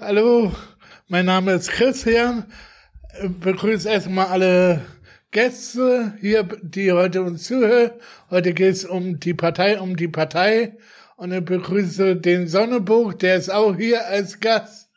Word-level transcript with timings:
Hallo, 0.00 0.52
mein 1.08 1.26
Name 1.26 1.54
ist 1.54 1.72
Christian. 1.72 2.44
Ich 3.20 3.40
begrüße 3.40 3.88
erstmal 3.88 4.26
alle 4.26 4.80
Gäste 5.32 6.14
hier, 6.20 6.44
die 6.62 6.92
heute 6.92 7.22
uns 7.22 7.42
zuhören. 7.42 7.90
Heute 8.30 8.54
geht 8.54 8.74
es 8.74 8.84
um 8.84 9.18
die 9.18 9.34
Partei, 9.34 9.80
um 9.80 9.96
die 9.96 10.06
Partei. 10.06 10.76
Und 11.16 11.32
ich 11.32 11.44
begrüße 11.44 12.14
den 12.14 12.46
Sonnebuch, 12.46 13.12
der 13.14 13.38
ist 13.38 13.52
auch 13.52 13.74
hier 13.74 14.06
als 14.06 14.38
Gast. 14.38 14.88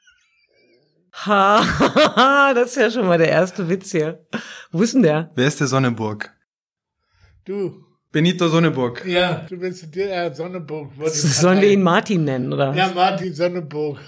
Ha, 1.25 2.54
das 2.54 2.70
ist 2.70 2.77
ja 2.77 2.91
schon 2.91 3.07
mal 3.07 3.18
der 3.18 3.29
erste 3.29 3.68
Witz 3.68 3.89
hier. 3.89 4.23
Wo 4.71 4.83
ist 4.83 4.93
denn 4.93 5.02
der? 5.02 5.31
Wer 5.33 5.47
ist 5.47 5.59
der 5.59 5.65
Sonneburg? 5.65 6.31
Du. 7.45 7.83
Benito 8.11 8.47
Sonneburg. 8.49 9.04
Ja, 9.07 9.47
du 9.49 9.57
bist 9.57 9.95
der 9.95 10.31
Sonneburg. 10.36 10.91
Sollen 11.07 11.59
wir 11.59 11.71
ihn 11.71 11.81
Martin 11.81 12.23
nennen, 12.23 12.54
oder? 12.54 12.71
Ja, 12.75 12.91
Martin 12.93 13.33
Sonneburg. 13.33 13.99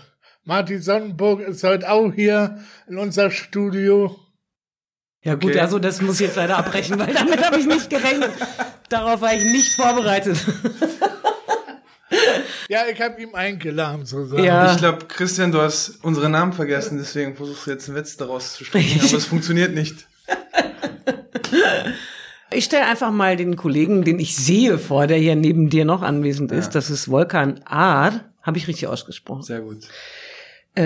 Martin 0.46 0.82
Sonnenburg 0.82 1.40
ist 1.41 1.63
heute 1.63 1.90
auch 1.90 2.12
hier 2.13 2.59
in 2.88 2.98
unser 2.98 3.31
Studio. 3.31 4.16
Ja 5.23 5.35
gut, 5.35 5.52
Okay. 5.52 5.59
also 5.59 5.80
das 5.80 6.02
muss 6.02 6.16
ich 6.20 6.27
jetzt 6.27 6.35
leider 6.35 6.58
abbrechen, 6.58 6.99
weil 6.99 7.13
damit 7.13 7.41
habe 7.45 7.58
ich 7.58 7.66
nicht 7.66 7.90
gerechnet. 7.90 8.31
Darauf 8.90 9.21
war 9.21 9.34
ich 9.34 9.44
nicht 9.44 9.73
vorbereitet. 9.73 10.38
Ja, 12.70 12.82
ich 12.91 13.02
habe 13.02 13.21
ihm 13.21 13.34
eingeladen, 13.35 14.05
sozusagen. 14.05 14.44
Ja. 14.44 14.71
Ich 14.73 14.77
glaube, 14.80 15.05
Christian, 15.08 15.52
du 15.52 15.62
hast 15.62 15.99
unsere 16.04 16.30
Namen 16.30 16.54
vergessen, 16.54 16.98
deswegen 16.98 17.35
versuchst 17.35 17.66
du 17.68 17.71
jetzt 17.71 17.88
einen 17.88 17.98
Witz 17.98 18.18
daraus 18.18 18.54
zu 18.54 18.66
sprechen, 18.66 19.02
aber 19.02 19.18
es 19.18 19.26
funktioniert 19.26 19.73
nicht. 19.73 20.07
Ich 22.52 22.66
stelle 22.66 22.85
einfach 22.85 23.12
mal 23.12 23.35
den 23.35 23.55
Kollegen, 23.55 24.04
den 24.04 24.20
ich 24.20 24.35
sehe 24.35 24.77
vor, 24.77 25.07
der 25.07 25.18
hier 25.18 25.35
neben 25.35 25.70
dir 25.70 25.85
noch 25.85 26.02
anwesend 26.02 26.52
ist. 26.52 26.71
Das 26.71 26.90
ist 26.90 27.10
Volkan 27.10 27.62
Ahr. 27.66 28.21
Habe 28.41 28.57
ich 28.57 28.68
richtig 28.68 28.88
ausgesprochen. 28.88 29.41
Sehr 29.44 29.62
gut. 29.62 29.80
Äh, 30.76 30.82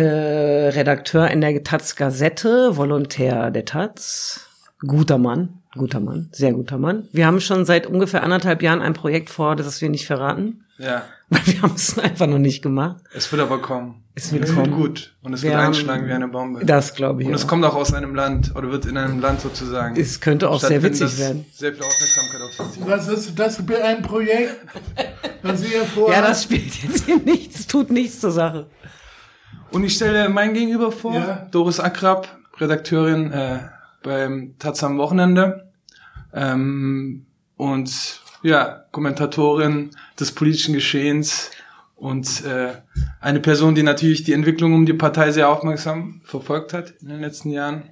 Redakteur 0.70 1.30
in 1.32 1.40
der 1.42 1.64
Taz 1.64 1.96
Gazette, 1.96 2.76
Volontär 2.76 3.52
der 3.52 3.64
Taz. 3.66 4.42
Guter 4.86 5.18
Mann, 5.18 5.60
guter 5.76 6.00
Mann, 6.00 6.30
sehr 6.34 6.52
guter 6.54 6.78
Mann. 6.78 7.08
Wir 7.14 7.26
haben 7.26 7.40
schon 7.40 7.66
seit 7.66 7.88
ungefähr 7.88 8.22
anderthalb 8.22 8.62
Jahren 8.62 8.82
ein 8.82 8.94
Projekt 8.94 9.30
vor, 9.30 9.56
das 9.56 9.82
wir 9.82 9.90
nicht 9.90 10.06
verraten, 10.06 10.66
Ja, 10.78 11.02
weil 11.30 11.42
wir 11.48 11.62
haben 11.64 11.74
es 11.76 11.98
einfach 11.98 12.28
noch 12.28 12.38
nicht 12.38 12.62
gemacht. 12.62 12.98
es 13.16 13.32
wird 13.32 13.42
aber 13.42 13.60
kommen. 13.62 14.04
Es 14.14 14.32
wird 14.34 14.44
Es 14.44 14.56
wird 14.56 14.70
kommen. 14.70 14.76
gut 14.80 15.16
und 15.24 15.34
es 15.34 15.42
Wir 15.42 15.52
wird 15.52 15.60
haben- 15.62 15.68
einschlagen 15.68 16.08
wie 16.08 16.12
eine 16.12 16.28
Bombe. 16.28 16.66
Das 16.66 16.94
glaube 16.94 17.22
ich. 17.22 17.28
und 17.28 17.34
es 17.34 17.46
auch. 17.46 17.48
kommt 17.48 17.64
auch 17.66 17.76
aus 17.76 17.94
einem 17.94 18.14
Land 18.14 18.54
oder 18.56 18.72
wird 18.72 18.86
in 18.86 18.98
einem 18.98 19.20
Land 19.20 19.42
sozusagen. 19.42 19.96
Es 20.00 20.20
könnte 20.20 20.50
auch 20.50 20.60
sehr 20.60 20.84
witzig 20.84 21.02
das 21.08 21.20
werden. 21.20 21.46
Sehr 21.54 21.72
viel 21.74 21.84
Aufmerksamkeit 21.84 22.42
auf 22.42 22.54
sich 22.54 22.72
zieht. 22.80 22.88
Was 22.88 23.08
ist 23.08 23.40
das 23.40 23.56
für 23.58 23.84
ein 23.84 24.02
Projekt, 24.02 24.58
was 25.44 25.64
ihr 25.64 25.82
vorhabt? 25.86 26.14
Ja, 26.16 26.28
das 26.28 26.44
spielt 26.44 26.84
jetzt 26.84 27.06
hier 27.06 27.18
nichts, 27.20 27.66
tut 27.68 27.90
nichts 27.90 28.20
zur 28.20 28.32
Sache. 28.32 28.68
Und 29.72 29.84
ich 29.84 29.96
stelle 29.96 30.30
mein 30.30 30.54
Gegenüber 30.54 30.92
vor, 30.92 31.14
Ja. 31.14 31.48
Doris 31.52 31.80
Akrab, 31.80 32.28
Redakteurin 32.58 33.32
äh, 33.32 33.60
beim 34.02 34.56
Taz 34.60 34.84
am 34.84 34.98
Wochenende 34.98 35.70
ähm, 36.34 37.26
und 37.58 38.22
ja, 38.44 38.84
Kommentatorin 38.92 39.92
des 40.20 40.32
politischen 40.32 40.74
Geschehens 40.74 41.52
und 41.96 42.46
äh, 42.46 42.74
eine 43.20 43.40
Person, 43.40 43.76
die 43.76 43.84
natürlich 43.84 44.24
die 44.24 44.34
Entwicklung 44.34 44.74
um 44.74 44.86
die 44.86 44.94
Partei 44.94 45.32
sehr 45.32 45.50
aufmerksam 45.50 46.22
verfolgt 46.24 46.74
hat 46.74 46.94
in 47.02 47.10
den 47.10 47.20
letzten 47.22 47.50
Jahren, 47.50 47.90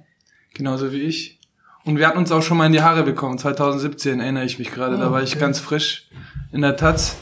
genauso 0.54 0.92
wie 0.92 1.02
ich. 1.02 1.38
Und 1.84 1.98
wir 1.98 2.08
hatten 2.08 2.18
uns 2.18 2.32
auch 2.32 2.42
schon 2.42 2.56
mal 2.56 2.66
in 2.66 2.72
die 2.72 2.82
Haare 2.82 3.02
bekommen, 3.04 3.38
2017 3.38 4.18
erinnere 4.20 4.44
ich 4.44 4.58
mich 4.58 4.72
gerade, 4.72 4.96
da 4.98 5.12
war 5.12 5.22
ich 5.22 5.38
ganz 5.38 5.60
frisch 5.60 6.08
in 6.52 6.62
der 6.62 6.76
Taz. 6.76 7.16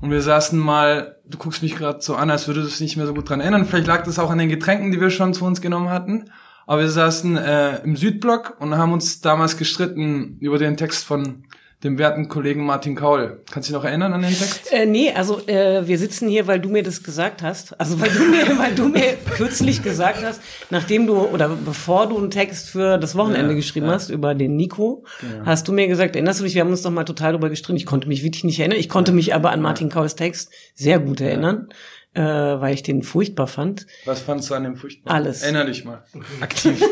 Und 0.00 0.10
wir 0.10 0.22
saßen 0.22 0.58
mal, 0.58 1.16
du 1.26 1.36
guckst 1.36 1.62
mich 1.62 1.76
gerade 1.76 2.00
so 2.00 2.14
an, 2.14 2.30
als 2.30 2.46
würdest 2.48 2.66
du 2.66 2.70
dich 2.70 2.80
nicht 2.80 2.96
mehr 2.96 3.06
so 3.06 3.14
gut 3.14 3.28
dran 3.28 3.40
erinnern. 3.40 3.66
Vielleicht 3.66 3.86
lag 3.86 4.04
das 4.04 4.18
auch 4.18 4.30
an 4.30 4.38
den 4.38 4.48
Getränken, 4.48 4.92
die 4.92 5.00
wir 5.00 5.10
schon 5.10 5.34
zu 5.34 5.44
uns 5.44 5.60
genommen 5.60 5.90
hatten. 5.90 6.30
Aber 6.66 6.82
wir 6.82 6.88
saßen 6.88 7.36
äh, 7.36 7.82
im 7.82 7.96
Südblock 7.96 8.56
und 8.60 8.76
haben 8.76 8.92
uns 8.92 9.20
damals 9.20 9.56
gestritten 9.56 10.38
über 10.40 10.58
den 10.58 10.76
Text 10.76 11.04
von 11.04 11.44
dem 11.82 11.96
werten 11.96 12.28
Kollegen 12.28 12.66
Martin 12.66 12.94
Kaul. 12.94 13.42
Kannst 13.50 13.68
du 13.68 13.72
dich 13.72 13.78
noch 13.82 13.88
erinnern 13.88 14.12
an 14.12 14.20
den 14.20 14.30
Text? 14.36 14.70
Äh, 14.70 14.84
nee, 14.84 15.12
also 15.14 15.40
äh, 15.46 15.86
wir 15.86 15.98
sitzen 15.98 16.28
hier, 16.28 16.46
weil 16.46 16.60
du 16.60 16.68
mir 16.68 16.82
das 16.82 17.02
gesagt 17.02 17.42
hast. 17.42 17.78
Also 17.80 17.98
weil 18.00 18.10
du 18.10 18.22
mir, 18.24 18.58
weil 18.58 18.74
du 18.74 18.88
mir 18.88 19.14
kürzlich 19.34 19.82
gesagt 19.82 20.22
hast, 20.22 20.42
nachdem 20.68 21.06
du 21.06 21.16
oder 21.16 21.48
bevor 21.48 22.06
du 22.06 22.18
einen 22.18 22.30
Text 22.30 22.68
für 22.68 22.98
das 22.98 23.14
Wochenende 23.16 23.52
Ja, 23.52 23.56
geschrieben 23.56 23.86
ja. 23.86 23.92
hast 23.92 24.10
über 24.10 24.34
den 24.34 24.56
Nico, 24.56 25.04
hast 25.44 25.68
du 25.68 25.72
mir 25.72 25.88
gesagt, 25.88 26.16
erinnerst 26.16 26.40
du 26.40 26.44
dich, 26.44 26.54
wir 26.54 26.60
haben 26.60 26.70
uns 26.70 26.82
doch 26.82 26.90
mal 26.90 27.04
total 27.04 27.32
darüber 27.32 27.48
gestritten. 27.48 27.78
Ich 27.78 27.86
konnte 27.86 28.08
mich 28.08 28.22
wirklich 28.22 28.44
nicht 28.44 28.58
erinnern. 28.60 28.78
Ich 28.78 28.88
konnte 28.90 29.12
mich 29.12 29.34
aber 29.34 29.50
an 29.50 29.62
Martin 29.62 29.88
Kauls 29.88 30.16
Text 30.16 30.52
sehr 30.74 30.98
gut 30.98 31.22
erinnern, 31.22 31.68
äh, 32.12 32.20
weil 32.22 32.74
ich 32.74 32.82
den 32.82 33.02
furchtbar 33.02 33.46
fand. 33.46 33.86
Was 34.04 34.20
fandst 34.20 34.50
du 34.50 34.54
an 34.54 34.64
dem 34.64 34.76
furchtbar? 34.76 35.14
Alles. 35.14 35.42
Erinner 35.42 35.64
dich 35.64 35.84
mal. 35.86 36.04
Aktiv. 36.42 36.82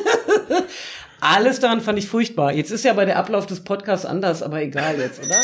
Alles 1.21 1.61
daran 1.61 1.81
fand 1.81 1.99
ich 1.99 2.09
furchtbar. 2.09 2.53
Jetzt 2.53 2.71
ist 2.71 2.85
ja 2.85 2.93
bei 2.93 3.05
der 3.05 3.19
Ablauf 3.19 3.47
des 3.47 3.65
Podcasts 3.65 4.07
anders, 4.07 4.43
aber 4.43 4.61
egal 4.63 4.99
jetzt, 4.99 5.19
oder? 5.19 5.41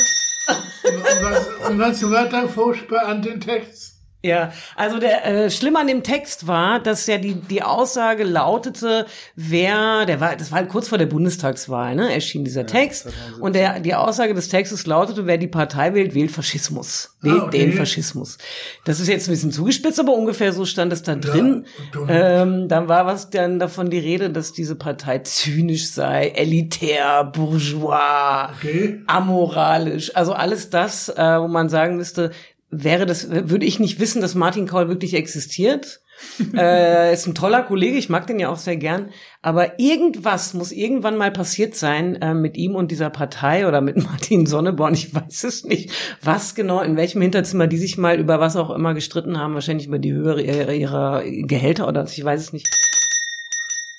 Und 0.85 1.23
was, 1.23 1.71
und 1.71 1.79
was 1.79 2.11
war 2.11 2.29
da 2.29 2.47
furchtbar 2.47 3.07
an 3.07 3.23
den 3.23 3.41
Text? 3.41 3.94
Ja, 4.25 4.53
also 4.75 4.99
der 4.99 5.27
äh, 5.27 5.51
Schlimme 5.51 5.79
an 5.81 5.87
dem 5.87 6.03
Text 6.03 6.47
war, 6.47 6.81
dass 6.81 7.07
ja 7.07 7.19
die 7.19 7.35
die 7.35 7.63
Aussage 7.63 8.25
lautete, 8.25 9.05
wer, 9.37 10.07
der 10.07 10.19
war, 10.21 10.35
das 10.35 10.51
war 10.51 10.61
halt 10.61 10.71
kurz 10.71 10.89
vor 10.89 10.97
der 10.97 11.05
Bundestagswahl, 11.07 11.95
ne, 11.95 12.11
erschien 12.13 12.43
dieser 12.43 12.65
Text 12.65 13.09
und 13.41 13.55
der 13.55 13.81
die 13.81 13.95
Aussage 13.95 14.33
des 14.33 14.49
Textes 14.49 14.87
lautete, 14.87 15.27
wer 15.27 15.37
die 15.37 15.47
Partei 15.47 15.93
wählt, 15.93 16.15
wählt 16.15 16.31
Faschismus, 16.31 17.15
wählt 17.21 17.43
okay. 17.43 17.59
den 17.59 17.73
Faschismus. 17.75 18.39
Das 18.87 18.99
ist 18.99 19.09
jetzt 19.09 19.29
ein 19.29 19.33
bisschen 19.33 19.53
zugespitzt, 19.53 20.01
aber 20.01 20.15
ungefähr 20.15 20.55
so 20.55 20.65
stand 20.65 20.93
es 20.95 21.03
da 21.03 21.17
drin. 21.17 21.67
du- 21.93 22.07
ähm, 22.09 22.67
dann 22.69 22.89
war 22.89 23.05
was 23.05 23.29
dann 23.29 23.59
davon 23.59 23.91
die 23.91 23.99
Rede, 23.99 24.31
dass 24.31 24.53
diese 24.55 24.75
Partei 24.75 25.19
zynisch 25.19 25.91
sei, 25.91 26.29
elitär, 26.29 27.25
bourgeois, 27.25 28.49
Okay. 28.57 29.03
amoralisch, 29.07 30.17
also 30.17 30.33
alles 30.33 30.71
das, 30.71 31.11
äh, 31.11 31.41
wo 31.41 31.49
man 31.49 31.69
sagen 31.69 31.97
müsste, 31.97 32.31
wäre 32.83 33.07
das, 33.07 33.31
würde 33.31 33.67
ich 33.67 33.79
nicht 33.81 34.01
wissen, 34.01 34.21
dass 34.21 34.35
Martin 34.35 34.67
Kaul 34.67 34.89
wirklich 34.89 35.15
existiert. 35.15 36.01
äh, 36.57 37.13
ist 37.13 37.27
ein 37.27 37.35
toller 37.35 37.63
Kollege, 37.65 37.99
ich 37.99 38.09
mag 38.09 38.27
den 38.29 38.39
ja 38.39 38.49
auch 38.49 38.57
sehr 38.59 38.77
gern. 38.77 39.11
Aber 39.43 39.81
irgendwas 39.81 40.55
muss 40.55 40.71
irgendwann 40.71 41.17
mal 41.17 41.33
passiert 41.33 41.75
sein 41.75 42.15
äh, 42.23 42.35
mit 42.35 42.57
ihm 42.57 42.77
und 42.77 42.91
dieser 42.93 43.11
Partei 43.11 43.67
oder 43.67 43.81
mit 43.81 43.97
Martin 44.05 44.47
Sonneborn. 44.47 44.95
Ich 44.95 45.13
weiß 45.15 45.45
es 45.45 45.65
nicht, 45.65 45.91
was 46.23 46.55
genau, 46.55 46.81
in 46.81 46.97
welchem 46.97 47.21
Hinterzimmer 47.21 47.67
die 47.67 47.79
sich 47.79 47.99
mal 47.99 48.19
über 48.19 48.39
was 48.41 48.57
auch 48.57 48.71
immer 48.71 48.95
gestritten 48.95 49.39
haben. 49.39 49.55
Wahrscheinlich 49.55 49.89
über 49.89 49.99
die 49.99 50.13
Höhe 50.13 50.41
ihrer, 50.41 50.73
ihrer 50.73 51.23
Gehälter 51.25 51.89
oder 51.89 52.05
ich 52.05 52.25
weiß 52.25 52.41
es 52.41 52.53
nicht. 52.53 52.69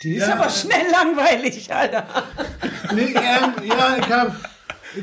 Die 0.03 0.15
ist 0.15 0.27
Ja. 0.27 0.35
aber 0.35 0.49
schnell 0.49 0.85
langweilig, 0.91 1.73
Alter. 1.73 2.05
Nee, 2.93 3.13
ähm, 3.13 3.67
ja, 3.67 3.97
ich 3.99 4.09
hab, 4.09 4.35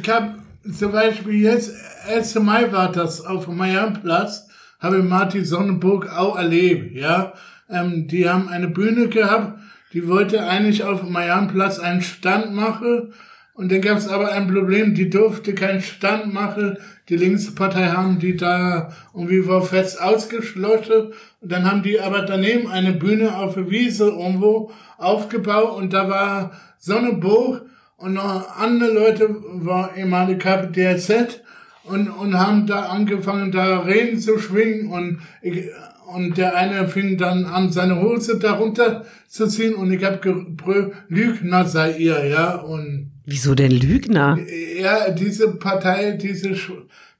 ich 0.01 0.09
hab 0.09 0.42
zum 0.71 0.93
Beispiel 0.93 1.43
jetzt, 1.43 1.75
1. 2.09 2.35
Mai 2.37 2.71
war 2.73 2.93
das 2.93 3.25
auf 3.25 3.47
dem 3.47 3.57
Marianplatz, 3.57 4.49
habe 4.81 4.99
ich 4.99 5.05
Martin 5.05 5.45
Sonnenburg 5.45 6.09
auch 6.09 6.37
erlebt, 6.37 6.95
ja. 6.95 7.33
Ähm, 7.69 8.09
die 8.09 8.29
haben 8.29 8.49
eine 8.49 8.69
Bühne 8.69 9.09
gehabt, 9.09 9.59
die 9.93 10.09
wollte 10.09 10.45
eigentlich 10.45 10.85
auf 10.85 11.01
dem 11.01 11.13
Marianplatz 11.13 11.79
einen 11.79 12.03
Stand 12.03 12.55
machen, 12.55 13.13
und 13.55 13.71
dann 13.71 13.83
gab 13.83 13.99
es 13.99 14.09
aber 14.09 14.33
ein 14.33 14.49
Problem, 14.53 14.95
die 14.95 15.11
durfte 15.11 15.55
keinen 15.55 15.83
Stand 15.83 16.33
machen. 16.33 16.79
Die 17.09 17.17
Linkspartei 17.17 17.89
haben 17.89 18.19
die 18.19 18.37
da 18.37 18.93
irgendwie 19.15 19.47
war 19.47 19.63
fest 19.63 20.01
ausgeschlossen. 20.01 21.13
Und 21.41 21.53
dann 21.53 21.71
haben 21.71 21.83
die 21.83 22.01
aber 22.01 22.23
daneben 22.23 22.69
eine 22.69 22.93
Bühne 22.93 23.37
auf 23.37 23.55
der 23.55 23.71
Wiese 23.71 24.09
irgendwo 24.09 24.73
aufgebaut 24.97 25.77
und 25.77 25.93
da 25.93 26.09
war 26.09 26.53
Sonneburg 26.79 27.67
und 28.03 28.19
andere 28.19 28.93
Leute 28.93 29.29
war 29.31 29.97
ehemalige 29.97 30.39
KPDZ 30.39 31.41
und, 31.85 32.09
und 32.09 32.39
haben 32.39 32.67
da 32.67 32.87
angefangen, 32.87 33.53
da 33.53 33.81
Reden 33.81 34.19
zu 34.19 34.39
schwingen. 34.39 34.91
Und 34.91 35.21
ich, 35.41 35.69
und 36.13 36.37
der 36.37 36.57
eine 36.57 36.89
fing 36.89 37.17
dann 37.17 37.45
an, 37.45 37.71
seine 37.71 38.01
Hose 38.01 38.39
darunter 38.39 39.05
zu 39.29 39.47
ziehen. 39.47 39.75
Und 39.75 39.93
ich 39.93 40.05
hab 40.05 40.21
gebrüllt, 40.21 40.93
Lügner 41.09 41.65
sei 41.65 41.97
ihr, 41.97 42.27
ja, 42.27 42.57
und 42.57 43.13
Wieso 43.25 43.55
denn 43.55 43.71
Lügner? 43.71 44.37
ja, 44.81 45.11
diese 45.11 45.57
Partei, 45.57 46.13
diese, 46.13 46.57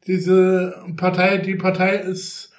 diese 0.07 0.75
Partei, 0.97 1.39
die 1.39 1.55
Partei 1.55 1.97
ist, 1.97 2.52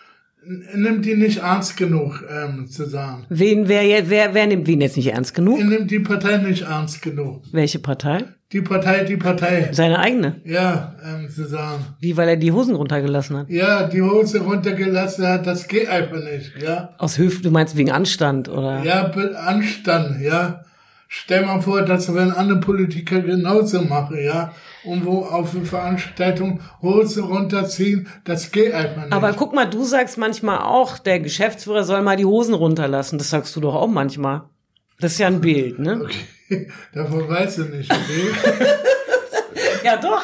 nimmt 0.45 1.05
die 1.05 1.15
nicht 1.15 1.39
ernst 1.39 1.77
genug, 1.77 2.23
ähm, 2.29 2.67
zu 2.67 2.85
sagen. 2.87 3.25
Wen, 3.29 3.67
wer, 3.67 4.09
wer, 4.09 4.33
wer 4.33 4.47
nimmt 4.47 4.67
wen 4.67 4.81
jetzt 4.81 4.97
nicht 4.97 5.11
ernst 5.11 5.33
genug? 5.33 5.57
Die 5.57 5.63
nimmt 5.63 5.91
die 5.91 5.99
Partei 5.99 6.37
nicht 6.37 6.63
ernst 6.63 7.01
genug. 7.01 7.43
Welche 7.51 7.79
Partei? 7.79 8.25
Die 8.51 8.61
Partei, 8.61 9.03
die 9.03 9.17
Partei. 9.17 9.69
Seine 9.71 9.99
eigene. 9.99 10.41
Ja, 10.45 10.95
ähm, 11.03 11.29
zu 11.29 11.47
sagen. 11.47 11.85
Wie, 11.99 12.15
weil 12.17 12.29
er 12.29 12.35
die 12.37 12.51
Hosen 12.51 12.75
runtergelassen 12.75 13.37
hat. 13.37 13.49
Ja, 13.49 13.87
die 13.87 14.01
Hose 14.01 14.41
runtergelassen 14.41 15.25
hat, 15.27 15.47
das 15.47 15.67
geht 15.67 15.89
einfach 15.89 16.23
nicht, 16.23 16.51
ja. 16.61 16.93
Aus 16.99 17.17
Höf, 17.17 17.41
du 17.41 17.49
meinst 17.49 17.75
wegen 17.75 17.91
Anstand, 17.91 18.49
oder? 18.49 18.83
Ja, 18.83 19.11
Anstand, 19.47 20.21
ja. 20.21 20.63
stell 21.07 21.45
mal 21.45 21.61
vor, 21.61 21.81
dass 21.81 22.13
wenn 22.13 22.31
andere 22.31 22.59
Politiker 22.59 23.21
genauso 23.21 23.81
machen, 23.81 24.17
ja, 24.23 24.53
und 24.83 25.05
wo 25.05 25.23
auf 25.23 25.55
eine 25.55 25.65
Veranstaltung 25.65 26.61
Hose 26.81 27.21
runterziehen, 27.21 28.07
das 28.25 28.51
geht 28.51 28.73
einfach 28.73 29.03
nicht. 29.03 29.13
Aber 29.13 29.33
guck 29.33 29.53
mal, 29.53 29.65
du 29.65 29.83
sagst 29.83 30.17
manchmal 30.17 30.59
auch, 30.59 30.97
der 30.97 31.19
Geschäftsführer 31.19 31.83
soll 31.83 32.01
mal 32.01 32.17
die 32.17 32.25
Hosen 32.25 32.53
runterlassen. 32.53 33.17
Das 33.17 33.29
sagst 33.29 33.55
du 33.55 33.61
doch 33.61 33.75
auch 33.75 33.87
manchmal. 33.87 34.43
Das 34.99 35.13
ist 35.13 35.19
ja 35.19 35.27
ein 35.27 35.41
Bild, 35.41 35.79
ne? 35.79 36.01
Okay, 36.03 36.67
davon 36.93 37.27
weißt 37.27 37.59
du 37.59 37.63
nicht, 37.63 37.91
okay? 37.91 38.65
ja, 39.83 39.97
doch. 39.97 40.23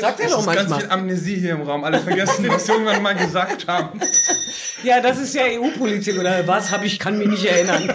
Sagt 0.00 0.20
er 0.20 0.30
doch 0.30 0.38
ist 0.38 0.46
ganz 0.46 0.56
manchmal. 0.56 0.80
viel 0.80 0.90
Amnesie 0.90 1.36
hier 1.36 1.52
im 1.52 1.62
Raum. 1.62 1.84
Alle 1.84 1.98
vergessen, 1.98 2.46
was 2.48 2.66
wir 2.66 2.74
irgendwann 2.74 3.02
mal 3.02 3.14
gesagt 3.14 3.66
haben. 3.68 4.00
Ja, 4.82 5.00
das 5.00 5.18
ist 5.18 5.34
ja 5.34 5.42
EU-Politik 5.44 6.18
oder 6.18 6.46
was? 6.46 6.70
Hab 6.70 6.84
ich, 6.84 6.98
kann 6.98 7.18
mich 7.18 7.28
nicht 7.28 7.44
erinnern. 7.44 7.92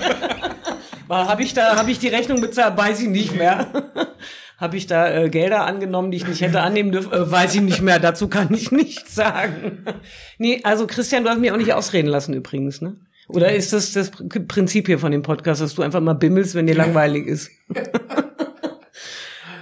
Habe 1.10 1.42
ich 1.42 1.54
da, 1.56 1.76
habe 1.76 1.90
ich 1.90 1.98
die 1.98 2.10
Rechnung 2.10 2.42
bezahlt? 2.42 2.78
Weiß 2.78 3.00
ich 3.00 3.08
nicht 3.08 3.36
mehr. 3.36 3.68
Habe 4.60 4.76
ich 4.76 4.88
da 4.88 5.10
äh, 5.10 5.30
Gelder 5.30 5.66
angenommen, 5.66 6.12
die 6.12 6.18
ich 6.18 6.28
nicht 6.28 6.42
hätte 6.42 6.60
annehmen 6.60 6.92
dürfen? 6.92 7.14
Äh, 7.14 7.32
weiß 7.32 7.56
ich 7.56 7.62
nicht 7.62 7.82
mehr. 7.82 8.00
Dazu 8.00 8.28
kann 8.28 8.54
ich 8.54 8.72
nichts 8.74 9.16
sagen. 9.16 9.86
Nee, 10.38 10.60
also 10.64 10.86
Christian, 10.86 11.24
du 11.24 11.30
hast 11.30 11.40
mich 11.40 11.52
auch 11.52 11.58
nicht 11.58 11.74
ausreden 11.74 12.08
lassen 12.08 12.34
übrigens, 12.34 12.82
ne? 12.82 12.96
Oder 13.30 13.54
ist 13.54 13.74
das 13.74 13.94
das 13.94 14.10
Prinzip 14.10 14.88
hier 14.88 14.98
von 14.98 15.12
dem 15.12 15.22
Podcast, 15.22 15.62
dass 15.62 15.76
du 15.76 15.84
einfach 15.84 16.02
mal 16.02 16.14
bimmelst, 16.14 16.56
wenn 16.56 16.66
dir 16.66 16.74
langweilig 16.76 17.28
ist? 17.28 17.52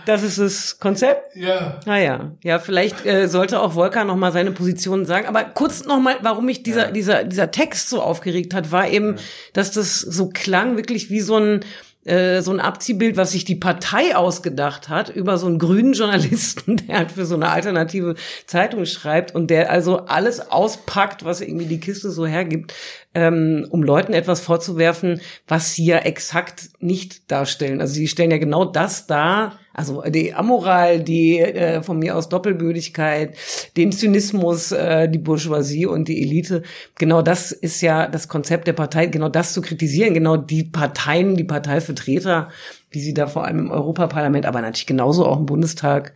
Das 0.05 0.23
ist 0.23 0.39
das 0.39 0.79
Konzept? 0.79 1.35
Ja. 1.35 1.81
Naja, 1.85 2.31
ja, 2.41 2.59
vielleicht 2.59 3.05
äh, 3.05 3.27
sollte 3.27 3.59
auch 3.59 3.73
Volker 3.73 4.05
noch 4.05 4.15
mal 4.15 4.31
seine 4.31 4.51
Position 4.51 5.05
sagen. 5.05 5.27
Aber 5.27 5.43
kurz 5.43 5.83
noch 5.83 6.00
mal, 6.00 6.15
warum 6.21 6.45
mich 6.45 6.63
dieser 6.63 6.93
dieser 6.93 7.25
dieser 7.25 7.51
Text 7.51 7.89
so 7.89 8.01
aufgeregt 8.01 8.53
hat, 8.53 8.71
war 8.71 8.88
eben, 8.88 9.17
dass 9.51 9.71
das 9.71 10.00
so 10.00 10.29
klang 10.29 10.77
wirklich 10.77 11.09
wie 11.09 11.19
so 11.19 11.35
ein 11.35 11.59
äh, 12.07 12.42
so 12.42 12.51
ein 12.51 12.59
Abziehbild, 12.59 13.18
was 13.18 13.31
sich 13.31 13.45
die 13.45 13.56
Partei 13.56 14.15
ausgedacht 14.15 14.89
hat 14.89 15.09
über 15.09 15.38
so 15.38 15.48
einen 15.48 15.59
grünen 15.59 15.94
Journalisten, 15.94 16.77
der 16.88 16.98
halt 16.98 17.12
für 17.12 17.25
so 17.25 17.36
eine 17.36 17.50
alternative 17.50 18.15
Zeitung 18.45 18.86
schreibt 18.86 19.36
und 19.36 19.50
der 19.50 19.71
also 19.71 20.06
alles 20.06 20.51
auspackt, 20.51 21.25
was 21.25 21.42
irgendwie 21.42 21.65
die 21.65 21.80
Kiste 21.80 22.09
so 22.09 22.25
hergibt, 22.25 22.74
ähm, 23.13 23.68
um 23.69 23.83
Leuten 23.83 24.13
etwas 24.13 24.42
vorzuwerfen, 24.42 25.21
was 25.48 25.74
sie 25.74 25.86
ja 25.86 25.98
exakt 25.98 26.69
nicht 26.80 27.31
darstellen. 27.31 27.81
Also 27.81 27.94
sie 27.94 28.07
stellen 28.07 28.31
ja 28.31 28.38
genau 28.38 28.65
das 28.65 29.07
dar, 29.07 29.60
also 29.77 30.01
die 30.01 30.33
Amoral, 30.33 31.03
die 31.03 31.39
äh, 31.39 31.83
von 31.83 32.00
mir 32.00 32.15
aus 32.15 32.29
Doppelbödigkeit, 32.29 33.38
den 33.77 33.91
Zynismus, 33.91 34.71
äh, 34.71 35.07
die 35.07 35.19
Bourgeoisie 35.19 35.85
und 35.85 36.07
die 36.07 36.24
Elite. 36.24 36.63
Genau 36.95 37.21
das 37.21 37.51
ist 37.51 37.81
ja 37.81 38.07
das 38.07 38.27
Konzept 38.27 38.65
der 38.65 38.74
Partei, 38.74 39.06
genau 39.06 39.29
das 39.29 39.53
zu 39.53 39.62
kritisieren, 39.62 40.15
genau 40.15 40.35
die 40.35 40.63
Parteien, 40.63 41.35
die 41.35 41.44
Parteivertreter, 41.44 42.50
wie 42.89 43.01
sie 43.01 43.13
da 43.13 43.27
vor 43.27 43.45
allem 43.45 43.59
im 43.59 43.71
Europaparlament, 43.71 44.47
aber 44.47 44.62
natürlich 44.62 44.88
genauso 44.88 45.27
auch 45.27 45.38
im 45.38 45.45
Bundestag 45.45 46.15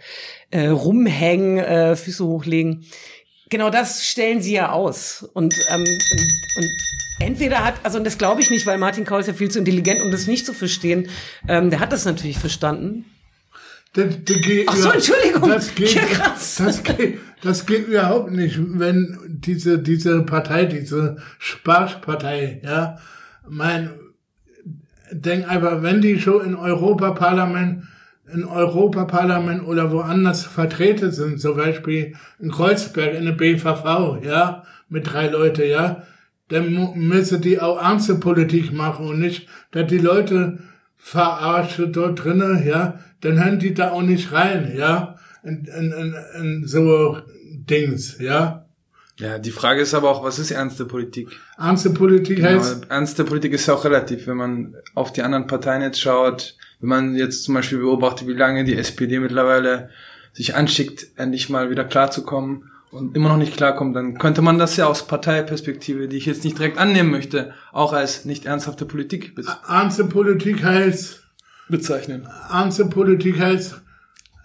äh, 0.49 0.67
rumhängen, 0.67 1.59
äh, 1.59 1.95
Füße 1.95 2.25
hochlegen. 2.25 2.85
Genau 3.51 3.69
das 3.69 4.03
stellen 4.03 4.41
sie 4.41 4.53
ja 4.53 4.71
aus. 4.71 5.29
Und, 5.33 5.53
ähm, 5.69 5.81
und, 5.81 6.55
und 6.57 6.71
entweder 7.19 7.63
hat, 7.63 7.75
also 7.83 7.99
das 7.99 8.17
glaube 8.17 8.41
ich 8.41 8.49
nicht, 8.49 8.65
weil 8.65 8.79
Martin 8.79 9.05
Kaul 9.05 9.19
ist 9.19 9.27
ja 9.27 9.33
viel 9.33 9.51
zu 9.51 9.59
intelligent, 9.59 10.01
um 10.01 10.09
das 10.09 10.25
nicht 10.25 10.47
zu 10.47 10.53
verstehen. 10.53 11.09
Ähm, 11.47 11.69
der 11.69 11.79
hat 11.79 11.91
das 11.91 12.05
natürlich 12.05 12.39
verstanden. 12.39 13.05
Das, 13.93 14.23
das 14.23 14.41
geht 14.41 14.67
Ach 14.69 14.75
so, 14.75 14.91
Entschuldigung. 14.91 15.49
Das 15.49 15.75
geht, 15.75 15.93
Ja, 15.93 16.03
krass. 16.03 16.55
Das 16.65 16.83
geht, 16.83 17.19
das 17.43 17.65
geht 17.65 17.87
überhaupt 17.87 18.31
nicht, 18.31 18.57
wenn 18.59 19.17
diese, 19.27 19.79
diese 19.79 20.21
Partei, 20.21 20.65
diese 20.65 21.17
Spaßpartei, 21.39 22.61
ja, 22.63 22.99
mein, 23.49 23.89
denk 25.11 25.49
einfach, 25.49 25.81
wenn 25.81 26.01
die 26.01 26.19
schon 26.19 26.45
in 26.45 26.55
Europaparlament, 26.55 27.83
in 28.33 28.45
Europaparlament 28.45 29.67
oder 29.67 29.91
woanders 29.91 30.45
vertreten 30.45 31.11
sind, 31.11 31.41
zum 31.41 31.57
Beispiel 31.57 32.15
in 32.39 32.51
Kreuzberg 32.51 33.13
in 33.13 33.25
der 33.25 33.33
BVV, 33.33 34.23
ja, 34.23 34.63
mit 34.87 35.11
drei 35.11 35.27
Leute, 35.27 35.65
ja, 35.65 36.03
dann 36.47 36.93
müssen 36.95 37.41
die 37.41 37.59
auch 37.59 37.81
ernste 37.81 38.15
Politik 38.15 38.71
machen 38.71 39.07
und 39.07 39.19
nicht, 39.19 39.47
dass 39.71 39.87
die 39.87 39.97
Leute 39.97 40.59
verarschen 41.01 41.91
dort 41.91 42.23
drinnen, 42.23 42.65
ja, 42.65 42.99
dann 43.21 43.43
hören 43.43 43.59
die 43.59 43.73
da 43.73 43.91
auch 43.91 44.03
nicht 44.03 44.31
rein, 44.31 44.73
ja, 44.77 45.17
in, 45.43 45.65
in, 45.65 45.91
in, 45.91 46.15
in 46.39 46.67
so 46.67 47.17
Dings, 47.51 48.17
ja. 48.19 48.65
Ja, 49.17 49.37
die 49.37 49.51
Frage 49.51 49.81
ist 49.81 49.93
aber 49.93 50.09
auch, 50.09 50.23
was 50.23 50.39
ist 50.39 50.51
ernste 50.51 50.85
Politik? 50.85 51.29
Ernste 51.57 51.89
Politik 51.89 52.41
heißt, 52.41 52.81
Genau, 52.81 52.93
ernste 52.93 53.23
Politik 53.23 53.53
ist 53.53 53.67
ja 53.67 53.73
auch 53.73 53.83
relativ, 53.83 54.27
wenn 54.27 54.37
man 54.37 54.75
auf 54.95 55.11
die 55.11 55.21
anderen 55.21 55.47
Parteien 55.47 55.81
jetzt 55.81 55.99
schaut, 55.99 56.55
wenn 56.79 56.89
man 56.89 57.15
jetzt 57.15 57.43
zum 57.43 57.55
Beispiel 57.55 57.79
beobachtet, 57.79 58.27
wie 58.27 58.33
lange 58.33 58.63
die 58.63 58.77
SPD 58.77 59.19
mittlerweile 59.19 59.89
sich 60.33 60.55
anschickt, 60.55 61.07
endlich 61.17 61.49
mal 61.49 61.69
wieder 61.69 61.83
klarzukommen 61.83 62.71
und 62.91 63.15
immer 63.15 63.29
noch 63.29 63.37
nicht 63.37 63.55
klarkommt, 63.55 63.95
dann 63.95 64.17
könnte 64.17 64.41
man 64.41 64.59
das 64.59 64.75
ja 64.77 64.85
aus 64.85 65.07
Parteiperspektive, 65.07 66.07
die 66.07 66.17
ich 66.17 66.25
jetzt 66.25 66.43
nicht 66.43 66.57
direkt 66.57 66.77
annehmen 66.77 67.11
möchte, 67.11 67.53
auch 67.71 67.93
als 67.93 68.25
nicht 68.25 68.45
ernsthafte 68.45 68.85
Politik 68.85 69.35
bez 69.35 69.47
ernste 69.67 70.05
Politik 70.05 70.63
heißt, 70.63 71.23
bezeichnen. 71.69 72.27
ernste 72.49 72.85
Politik 72.85 73.39
heißt, 73.39 73.81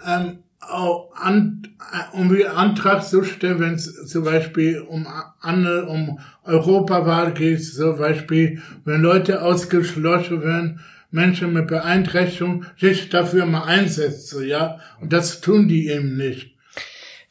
ähm, 0.07 0.39
auch 0.61 1.13
an, 1.15 1.63
äh, 1.93 2.17
um 2.17 2.33
wie 2.33 2.47
Antrag 2.47 3.05
zu 3.05 3.23
stellen, 3.25 3.61
wenn 3.61 3.75
es 3.75 4.07
zum 4.07 4.25
Beispiel 4.25 4.81
um 4.81 5.07
andere, 5.41 5.87
um 5.87 6.19
Europawahl 6.45 7.33
geht, 7.33 7.65
zum 7.65 7.99
Beispiel, 7.99 8.63
wenn 8.85 9.03
Leute 9.03 9.43
ausgeschlossen 9.43 10.43
werden, 10.43 10.81
Menschen 11.11 11.53
mit 11.53 11.69
Beeinträchtigung, 11.69 12.65
sich 12.79 13.09
dafür 13.09 13.47
mal 13.47 13.65
einsetzen, 13.65 14.47
ja. 14.47 14.79
Und 15.01 15.13
das 15.13 15.41
tun 15.41 15.69
die 15.69 15.89
eben 15.89 16.17
nicht. 16.17 16.56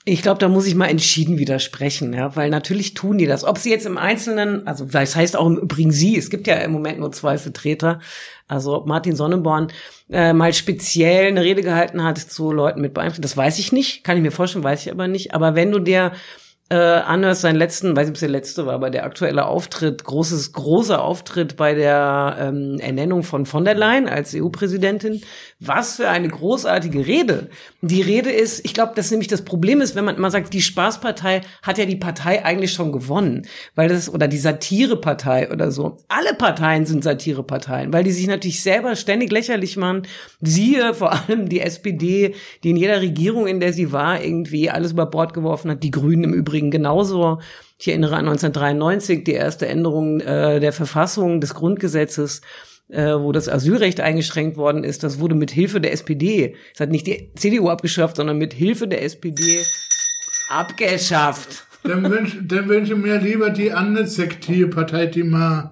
Ich 0.08 0.22
glaube, 0.22 0.38
da 0.38 0.48
muss 0.48 0.68
ich 0.68 0.76
mal 0.76 0.86
entschieden 0.86 1.40
widersprechen, 1.40 2.14
ja, 2.14 2.36
weil 2.36 2.52
natürlich 2.52 2.94
tun 2.94 3.18
die 3.18 3.26
das. 3.26 3.44
Ob 3.44 3.58
sie 3.58 3.72
jetzt 3.72 3.88
im 3.88 3.98
Einzelnen, 3.98 4.68
also 4.68 4.86
das 4.86 5.16
heißt 5.16 5.36
auch 5.36 5.48
im 5.48 5.58
Übrigen 5.58 5.92
sie, 5.92 6.16
es 6.16 6.30
gibt 6.30 6.46
ja 6.46 6.58
im 6.58 6.74
Moment 6.74 7.00
nur 7.00 7.12
zwei 7.12 7.40
Vertreter, 7.40 8.00
also 8.48 8.76
ob 8.76 8.86
Martin 8.86 9.16
Sonneborn 9.16 9.70
äh, 10.12 10.32
mal 10.34 10.54
speziell 10.54 11.26
eine 11.26 11.42
Rede 11.42 11.64
gehalten 11.64 12.04
hat 12.04 12.20
zu 12.20 12.52
Leuten 12.52 12.82
mit 12.82 12.94
Beeinträchtigung, 12.94 13.24
das 13.24 13.36
weiß 13.36 13.58
ich 13.58 13.72
nicht, 13.72 14.04
kann 14.04 14.16
ich 14.16 14.22
mir 14.22 14.30
vorstellen, 14.30 14.64
weiß 14.64 14.86
ich 14.86 14.92
aber 14.92 15.08
nicht. 15.08 15.34
Aber 15.34 15.56
wenn 15.56 15.72
du 15.72 15.80
dir 15.80 16.12
äh, 16.70 16.76
anhörst, 16.76 17.42
seinen 17.42 17.58
letzten, 17.58 17.96
weiß 17.96 18.08
nicht, 18.08 18.10
ob 18.10 18.16
es 18.16 18.22
der 18.22 18.30
letzte 18.30 18.66
war, 18.66 18.74
aber 18.74 18.90
der 18.90 19.06
aktuelle 19.06 19.46
Auftritt, 19.46 20.04
großes, 20.04 20.52
großer 20.54 21.02
Auftritt 21.02 21.58
bei 21.58 21.76
der 21.76 22.38
ähm, 22.40 22.78
Ernennung 22.80 23.22
von 23.22 23.46
von 23.46 23.66
der 23.66 23.76
Leyen 23.76 24.10
als 24.10 24.34
EU-Präsidentin. 24.36 25.22
Was 25.60 25.98
für 25.98 26.10
eine 26.10 26.28
großartige 26.28 27.06
Rede. 27.06 27.50
Die 27.88 28.02
Rede 28.02 28.32
ist, 28.32 28.66
ich 28.66 28.74
glaube, 28.74 28.94
das 28.96 29.12
nämlich 29.12 29.28
das 29.28 29.44
Problem 29.44 29.80
ist, 29.80 29.96
wenn 29.96 30.06
man 30.06 30.16
immer 30.16 30.32
sagt, 30.32 30.52
die 30.56 30.64
Spaßpartei 30.64 31.42
hat 31.62 31.78
ja 31.78 31.86
die 31.86 31.96
Partei 31.96 32.44
eigentlich 32.44 32.74
schon 32.74 32.92
gewonnen, 32.92 33.46
weil 33.76 33.90
das, 33.90 34.12
oder 34.12 34.28
die 34.28 34.40
Satirepartei 34.40 35.52
oder 35.52 35.70
so. 35.70 35.98
Alle 36.08 36.34
Parteien 36.34 36.88
sind 36.88 37.04
Satireparteien, 37.04 37.94
weil 37.94 38.04
die 38.04 38.12
sich 38.12 38.26
natürlich 38.26 38.64
selber 38.64 38.96
ständig 38.96 39.32
lächerlich 39.32 39.78
machen. 39.78 40.08
Siehe 40.42 40.96
vor 40.96 41.14
allem 41.14 41.48
die 41.48 41.62
SPD, 41.62 42.34
die 42.64 42.72
in 42.72 42.78
jeder 42.78 43.02
Regierung, 43.02 43.46
in 43.46 43.60
der 43.60 43.72
sie 43.72 43.92
war, 43.92 44.24
irgendwie 44.24 44.72
alles 44.72 44.94
über 44.94 45.06
Bord 45.06 45.36
geworfen 45.36 45.70
hat. 45.70 45.84
Die 45.84 45.92
Grünen 45.92 46.24
im 46.24 46.34
Übrigen 46.34 46.72
genauso. 46.72 47.40
Ich 47.78 47.88
erinnere 47.88 48.16
an 48.16 48.28
1993, 48.28 49.24
die 49.24 49.34
erste 49.34 49.68
Änderung 49.68 50.22
äh, 50.22 50.60
der 50.60 50.74
Verfassung 50.74 51.40
des 51.40 51.54
Grundgesetzes 51.54 52.42
äh, 52.90 53.14
wo 53.14 53.32
das 53.32 53.50
Asylrecht 53.50 54.00
eingeschränkt 54.00 54.58
worden 54.58 54.84
ist, 54.84 55.04
das 55.04 55.20
wurde 55.20 55.36
mit 55.36 55.52
Hilfe 55.52 55.82
der 55.82 55.94
SPD, 55.94 56.56
das 56.74 56.82
hat 56.82 56.92
nicht 56.92 57.08
die 57.08 57.32
CDU 57.36 57.70
abgeschafft, 57.70 58.18
sondern 58.18 58.38
mit 58.38 58.54
Hilfe 58.54 58.88
der 58.88 59.04
SPD 59.04 59.60
abgeschafft. 60.50 61.66
Dann 61.84 62.10
wünsche 62.10 62.44
dann 62.44 62.68
wünsch 62.68 62.90
mir 62.90 63.20
lieber 63.20 63.50
die 63.50 63.72
andere 63.72 64.08
Sektierpartei, 64.08 65.06
die 65.08 65.24
mal 65.24 65.72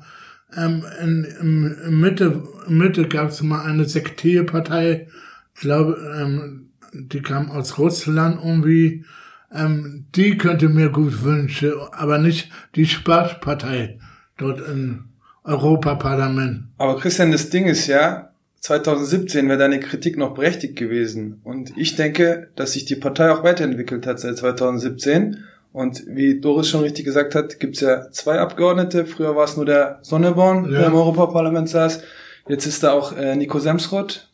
ähm, 0.55 0.83
in, 1.01 1.23
in, 1.41 1.77
in 1.87 1.99
Mitte, 1.99 2.43
in 2.67 2.77
Mitte 2.77 3.07
gab 3.07 3.29
es 3.29 3.41
mal 3.41 3.63
eine 3.63 3.85
Sektierpartei, 3.85 5.07
ich 5.55 5.61
glaube, 5.61 5.97
ähm, 6.19 6.69
die 6.93 7.21
kam 7.21 7.49
aus 7.51 7.77
Russland 7.77 8.39
irgendwie. 8.43 9.05
Ähm, 9.51 10.07
die 10.15 10.37
könnte 10.37 10.69
mir 10.69 10.89
gut 10.89 11.23
wünschen, 11.23 11.73
aber 11.91 12.17
nicht 12.17 12.49
die 12.75 12.87
Spaßpartei 12.87 13.99
dort 14.37 14.67
im 14.67 15.12
Europaparlament. 15.43 16.65
Aber 16.77 16.99
Christian, 16.99 17.31
das 17.31 17.49
Ding 17.49 17.65
ist 17.65 17.87
ja, 17.87 18.29
2017 18.61 19.47
wäre 19.49 19.57
deine 19.59 19.79
Kritik 19.79 20.17
noch 20.17 20.33
berechtigt 20.33 20.75
gewesen. 20.77 21.41
Und 21.43 21.73
ich 21.77 21.95
denke, 21.95 22.49
dass 22.55 22.73
sich 22.73 22.85
die 22.85 22.95
Partei 22.95 23.31
auch 23.31 23.43
weiterentwickelt 23.43 24.07
hat 24.07 24.19
seit 24.19 24.37
2017. 24.37 25.43
Und 25.73 26.03
wie 26.07 26.39
Doris 26.39 26.69
schon 26.69 26.81
richtig 26.81 27.03
gesagt 27.05 27.35
hat, 27.35 27.59
gibt's 27.59 27.81
ja 27.81 28.09
zwei 28.11 28.39
Abgeordnete. 28.39 29.05
Früher 29.05 29.35
war 29.35 29.45
es 29.45 29.57
nur 29.57 29.65
der 29.65 29.99
Sonneborn, 30.01 30.71
Ja. 30.71 30.79
der 30.79 30.87
im 30.87 30.95
Europaparlament 30.95 31.67
saß. 31.67 32.01
Jetzt 32.47 32.65
ist 32.65 32.83
da 32.83 32.91
auch 32.91 33.17
äh, 33.17 33.35
Nico 33.35 33.59
Semsrott, 33.59 34.29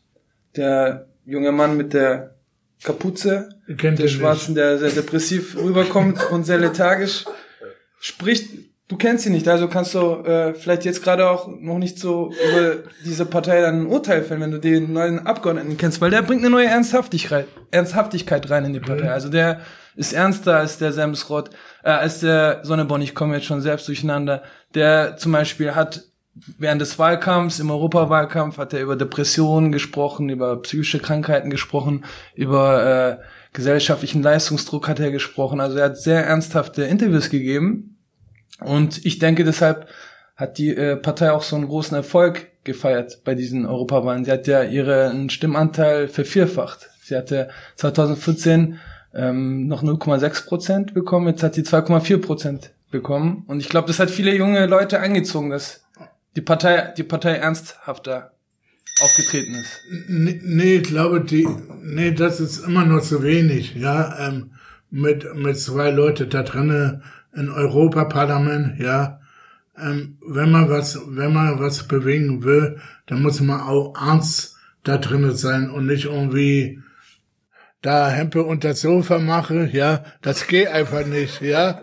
der 0.55 1.07
junge 1.25 1.51
Mann 1.51 1.77
mit 1.77 1.93
der 1.93 2.35
Kapuze, 2.83 3.49
der 3.67 4.07
Schwarzen, 4.07 4.55
der 4.55 4.77
sehr 4.77 4.89
depressiv 4.89 5.57
rüberkommt 5.57 6.29
und 6.31 6.45
sehr 6.45 6.57
lethargisch. 6.59 7.25
Spricht 7.99 8.49
du 8.89 8.97
kennst 8.97 9.23
sie 9.23 9.29
nicht, 9.29 9.47
also 9.47 9.69
kannst 9.69 9.93
du 9.93 10.23
äh, 10.23 10.53
vielleicht 10.53 10.83
jetzt 10.83 11.03
gerade 11.03 11.29
auch 11.29 11.47
noch 11.47 11.77
nicht 11.77 11.97
so 11.97 12.33
über 12.51 12.83
diese 13.05 13.25
Partei 13.25 13.61
dann 13.61 13.83
ein 13.83 13.85
Urteil 13.85 14.23
fällen, 14.23 14.41
wenn 14.41 14.51
du 14.51 14.59
den 14.59 14.91
neuen 14.91 15.25
Abgeordneten 15.25 15.77
kennst, 15.77 16.01
weil 16.01 16.11
der 16.11 16.23
bringt 16.23 16.41
eine 16.41 16.49
neue 16.49 16.67
Ernsthaftigkeit, 16.67 17.47
Ernsthaftigkeit 17.71 18.49
rein 18.49 18.65
in 18.65 18.73
die 18.73 18.79
Partei. 18.79 19.11
Also 19.11 19.29
der 19.29 19.61
ist 19.95 20.11
ernster 20.11 20.57
als 20.57 20.79
der 20.79 20.91
Semsrott, 20.91 21.51
äh, 21.83 21.91
als 21.91 22.19
der 22.19 22.61
Sonneborn, 22.63 23.01
ich 23.01 23.15
komme 23.15 23.35
jetzt 23.35 23.45
schon 23.45 23.61
selbst 23.61 23.87
durcheinander, 23.87 24.43
der 24.73 25.17
zum 25.17 25.31
Beispiel 25.31 25.75
hat 25.75 26.03
während 26.57 26.81
des 26.81 26.97
Wahlkampfs, 26.97 27.59
im 27.59 27.69
Europawahlkampf, 27.69 28.57
hat 28.57 28.73
er 28.73 28.81
über 28.81 28.95
Depressionen 28.95 29.71
gesprochen, 29.71 30.29
über 30.29 30.61
psychische 30.61 30.99
Krankheiten 30.99 31.49
gesprochen, 31.49 32.05
über 32.33 33.19
äh, 33.19 33.23
gesellschaftlichen 33.53 34.23
Leistungsdruck 34.23 34.87
hat 34.87 34.99
er 34.99 35.11
gesprochen. 35.11 35.59
Also 35.59 35.77
er 35.77 35.85
hat 35.85 35.97
sehr 35.97 36.25
ernsthafte 36.25 36.83
Interviews 36.83 37.29
gegeben. 37.29 37.88
Und 38.59 39.05
ich 39.05 39.19
denke, 39.19 39.43
deshalb 39.43 39.87
hat 40.35 40.57
die 40.57 40.75
äh, 40.75 40.95
Partei 40.95 41.31
auch 41.31 41.43
so 41.43 41.55
einen 41.55 41.67
großen 41.67 41.95
Erfolg 41.95 42.47
gefeiert 42.63 43.23
bei 43.23 43.35
diesen 43.35 43.65
Europawahlen. 43.65 44.25
Sie 44.25 44.31
hat 44.31 44.47
ja 44.47 44.63
ihren 44.63 45.29
Stimmanteil 45.29 46.07
vervierfacht. 46.07 46.89
Sie 47.03 47.15
hatte 47.15 47.49
2014 47.75 48.79
ähm, 49.13 49.67
noch 49.67 49.83
0,6 49.83 50.45
Prozent 50.45 50.93
bekommen, 50.93 51.27
jetzt 51.27 51.43
hat 51.43 51.55
sie 51.55 51.63
2,4 51.63 52.17
Prozent 52.19 52.71
bekommen. 52.91 53.43
Und 53.47 53.59
ich 53.59 53.69
glaube, 53.69 53.87
das 53.87 53.99
hat 53.99 54.11
viele 54.11 54.35
junge 54.35 54.65
Leute 54.65 54.99
angezogen, 54.99 55.49
dass 55.49 55.83
die 56.35 56.41
Partei, 56.41 56.93
die 56.95 57.03
Partei 57.03 57.35
ernsthafter 57.35 58.31
aufgetreten 59.01 59.55
ist. 59.55 59.79
Nee, 60.07 60.39
nee, 60.43 60.75
ich 60.75 60.83
glaube, 60.83 61.21
die, 61.21 61.47
nee, 61.81 62.11
das 62.11 62.39
ist 62.39 62.65
immer 62.65 62.85
noch 62.85 63.01
zu 63.01 63.23
wenig, 63.23 63.75
ja, 63.75 64.27
ähm, 64.27 64.51
mit, 64.91 65.35
mit 65.35 65.59
zwei 65.59 65.91
Leute 65.91 66.27
da 66.27 66.43
drinnen 66.43 67.03
im 67.33 67.53
Europaparlament, 67.53 68.79
ja. 68.79 69.19
Ähm, 69.77 70.17
wenn 70.27 70.51
man 70.51 70.69
was, 70.69 70.99
wenn 71.07 71.33
man 71.33 71.59
was 71.59 71.87
bewegen 71.87 72.43
will, 72.43 72.79
dann 73.05 73.21
muss 73.21 73.39
man 73.39 73.61
auch 73.61 73.95
ernst 73.95 74.57
da 74.83 74.97
drinnen 74.97 75.35
sein 75.35 75.69
und 75.69 75.85
nicht 75.85 76.05
irgendwie 76.05 76.81
da 77.81 78.09
Hempe 78.09 78.43
unter 78.43 78.69
das 78.69 78.81
Sofa 78.81 79.19
mache, 79.19 79.69
ja, 79.71 80.03
das 80.21 80.47
geht 80.47 80.67
einfach 80.67 81.05
nicht, 81.05 81.41
ja. 81.41 81.81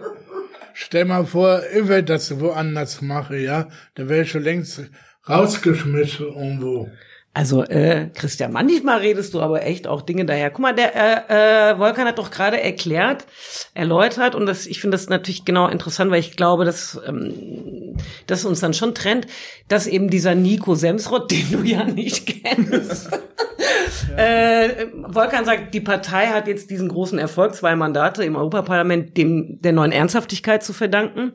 Stell 0.74 1.06
mal 1.06 1.24
vor, 1.24 1.62
ich 1.74 1.88
will 1.88 2.02
das 2.02 2.38
woanders 2.38 3.00
mache, 3.00 3.38
ja, 3.38 3.68
da 3.94 4.08
wäre 4.08 4.22
ich 4.22 4.30
schon 4.30 4.42
längst 4.42 4.82
rausgeschmissen 5.26 6.26
irgendwo. 6.26 6.90
Also, 7.36 7.64
äh, 7.64 8.08
Christian, 8.14 8.50
manchmal 8.50 9.00
redest 9.00 9.34
du 9.34 9.42
aber 9.42 9.62
echt 9.62 9.86
auch 9.86 10.00
Dinge 10.00 10.24
daher. 10.24 10.48
Guck 10.48 10.60
mal, 10.60 10.74
der 10.74 10.96
äh, 10.96 11.72
äh, 11.72 11.78
Volkan 11.78 12.06
hat 12.06 12.18
doch 12.18 12.30
gerade 12.30 12.58
erklärt, 12.58 13.26
erläutert, 13.74 14.34
und 14.34 14.46
das, 14.46 14.64
ich 14.64 14.80
finde 14.80 14.94
das 14.94 15.10
natürlich 15.10 15.44
genau 15.44 15.68
interessant, 15.68 16.10
weil 16.10 16.20
ich 16.20 16.34
glaube, 16.34 16.64
dass 16.64 16.98
ähm, 17.06 17.98
das 18.26 18.46
uns 18.46 18.60
dann 18.60 18.72
schon 18.72 18.94
trennt, 18.94 19.26
dass 19.68 19.86
eben 19.86 20.08
dieser 20.08 20.34
Nico 20.34 20.76
Semsrott, 20.76 21.30
den 21.30 21.52
du 21.52 21.62
ja 21.62 21.84
nicht 21.84 22.26
kennst, 22.26 23.10
ja. 24.16 24.16
äh, 24.16 24.86
Volkan 25.06 25.44
sagt, 25.44 25.74
die 25.74 25.82
Partei 25.82 26.28
hat 26.28 26.48
jetzt 26.48 26.70
diesen 26.70 26.88
großen 26.88 27.18
Erfolg, 27.18 27.54
zwei 27.54 27.76
Mandate 27.76 28.24
im 28.24 28.34
Europaparlament, 28.34 29.14
dem 29.14 29.60
der 29.60 29.72
neuen 29.72 29.92
Ernsthaftigkeit 29.92 30.64
zu 30.64 30.72
verdanken. 30.72 31.32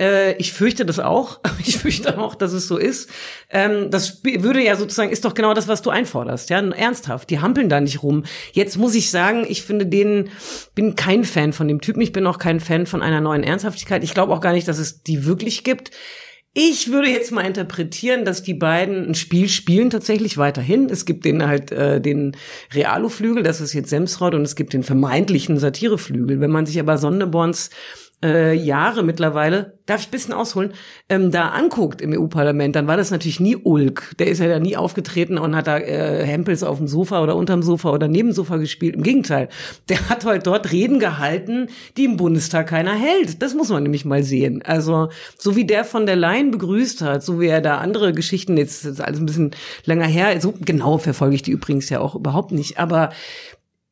Äh, 0.00 0.36
ich 0.36 0.52
fürchte 0.52 0.84
das 0.84 0.98
auch. 0.98 1.40
Ich 1.66 1.78
fürchte 1.78 2.18
auch, 2.18 2.34
dass 2.34 2.52
es 2.52 2.68
so 2.68 2.76
ist. 2.76 3.08
Ähm, 3.48 3.90
das 3.90 4.22
würde 4.22 4.62
ja 4.62 4.76
sozusagen, 4.76 5.10
ist 5.10 5.24
doch 5.24 5.32
genau 5.32 5.54
das, 5.54 5.66
was 5.66 5.80
du 5.80 5.88
einforderst. 5.88 6.50
Ja, 6.50 6.60
ernsthaft. 6.60 7.30
Die 7.30 7.40
hampeln 7.40 7.70
da 7.70 7.80
nicht 7.80 8.02
rum. 8.02 8.24
Jetzt 8.52 8.76
muss 8.76 8.94
ich 8.94 9.10
sagen, 9.10 9.46
ich 9.48 9.62
finde 9.62 9.86
den, 9.86 10.28
bin 10.74 10.94
kein 10.94 11.24
Fan 11.24 11.54
von 11.54 11.66
dem 11.66 11.80
Typen. 11.80 12.02
Ich 12.02 12.12
bin 12.12 12.26
auch 12.26 12.38
kein 12.38 12.60
Fan 12.60 12.84
von 12.84 13.00
einer 13.00 13.22
neuen 13.22 13.44
Ernsthaftigkeit. 13.44 14.04
Ich 14.04 14.12
glaube 14.12 14.34
auch 14.34 14.42
gar 14.42 14.52
nicht, 14.52 14.68
dass 14.68 14.78
es 14.78 15.02
die 15.02 15.24
wirklich 15.24 15.64
gibt. 15.64 15.90
Ich 16.56 16.92
würde 16.92 17.08
jetzt 17.08 17.32
mal 17.32 17.42
interpretieren, 17.42 18.24
dass 18.24 18.44
die 18.44 18.54
beiden 18.54 19.08
ein 19.08 19.14
Spiel 19.16 19.48
spielen 19.48 19.90
tatsächlich 19.90 20.38
weiterhin. 20.38 20.88
Es 20.88 21.04
gibt 21.04 21.24
den 21.24 21.44
halt 21.44 21.72
äh, 21.72 22.00
den 22.00 22.36
Realo-Flügel, 22.72 23.42
das 23.42 23.60
ist 23.60 23.72
jetzt 23.72 23.90
Semsrott, 23.90 24.34
und 24.34 24.42
es 24.42 24.54
gibt 24.54 24.72
den 24.72 24.84
vermeintlichen 24.84 25.58
Satireflügel. 25.58 26.40
Wenn 26.40 26.52
man 26.52 26.64
sich 26.64 26.78
aber 26.78 26.96
Sonneborns 26.96 27.70
äh, 28.22 28.54
Jahre 28.54 29.02
mittlerweile, 29.02 29.78
darf 29.86 30.00
ich 30.00 30.08
ein 30.08 30.10
bisschen 30.10 30.32
ausholen, 30.32 30.72
ähm, 31.08 31.30
da 31.30 31.48
anguckt 31.48 32.00
im 32.00 32.12
EU-Parlament, 32.12 32.74
dann 32.74 32.86
war 32.86 32.96
das 32.96 33.10
natürlich 33.10 33.40
nie 33.40 33.56
Ulk. 33.56 34.14
Der 34.18 34.28
ist 34.28 34.38
ja 34.38 34.48
da 34.48 34.58
nie 34.58 34.76
aufgetreten 34.76 35.36
und 35.36 35.54
hat 35.54 35.66
da 35.66 35.78
äh, 35.78 36.24
Hempels 36.24 36.62
auf 36.62 36.78
dem 36.78 36.88
Sofa 36.88 37.22
oder 37.22 37.36
unterm 37.36 37.62
Sofa 37.62 37.90
oder 37.90 38.08
neben 38.08 38.30
dem 38.30 38.34
Sofa 38.34 38.56
gespielt. 38.56 38.94
Im 38.94 39.02
Gegenteil, 39.02 39.48
der 39.88 40.08
hat 40.08 40.24
halt 40.24 40.46
dort 40.46 40.72
Reden 40.72 40.98
gehalten, 40.98 41.68
die 41.96 42.04
im 42.04 42.16
Bundestag 42.16 42.68
keiner 42.68 42.94
hält. 42.94 43.42
Das 43.42 43.54
muss 43.54 43.68
man 43.68 43.82
nämlich 43.82 44.04
mal 44.04 44.22
sehen. 44.22 44.62
Also 44.64 45.08
so 45.36 45.54
wie 45.56 45.66
der 45.66 45.84
von 45.84 46.06
der 46.06 46.16
Leyen 46.16 46.50
begrüßt 46.50 47.02
hat, 47.02 47.22
so 47.22 47.40
wie 47.40 47.48
er 47.48 47.60
da 47.60 47.78
andere 47.78 48.12
Geschichten, 48.12 48.56
jetzt 48.56 48.84
ist 48.84 49.00
alles 49.00 49.20
ein 49.20 49.26
bisschen 49.26 49.50
länger 49.84 50.06
her, 50.06 50.40
so 50.40 50.54
genau 50.58 50.98
verfolge 50.98 51.34
ich 51.34 51.42
die 51.42 51.50
übrigens 51.50 51.90
ja 51.90 52.00
auch 52.00 52.14
überhaupt 52.14 52.52
nicht, 52.52 52.78
aber 52.78 53.10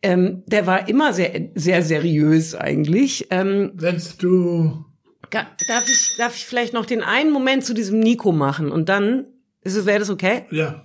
ähm, 0.02 0.42
der 0.46 0.66
war 0.66 0.88
immer 0.88 1.12
sehr, 1.12 1.50
sehr 1.54 1.82
seriös 1.82 2.54
eigentlich. 2.54 3.28
Ähm, 3.30 3.72
Wennst 3.74 4.22
du. 4.22 4.84
Darf 5.30 5.88
ich, 5.88 6.16
darf 6.18 6.36
ich 6.36 6.44
vielleicht 6.44 6.74
noch 6.74 6.84
den 6.84 7.02
einen 7.02 7.32
Moment 7.32 7.64
zu 7.64 7.72
diesem 7.72 8.00
Nico 8.00 8.32
machen 8.32 8.70
und 8.70 8.90
dann 8.90 9.26
ist 9.62 9.76
es, 9.76 9.86
wäre 9.86 10.00
das 10.00 10.10
okay? 10.10 10.44
Ja. 10.50 10.84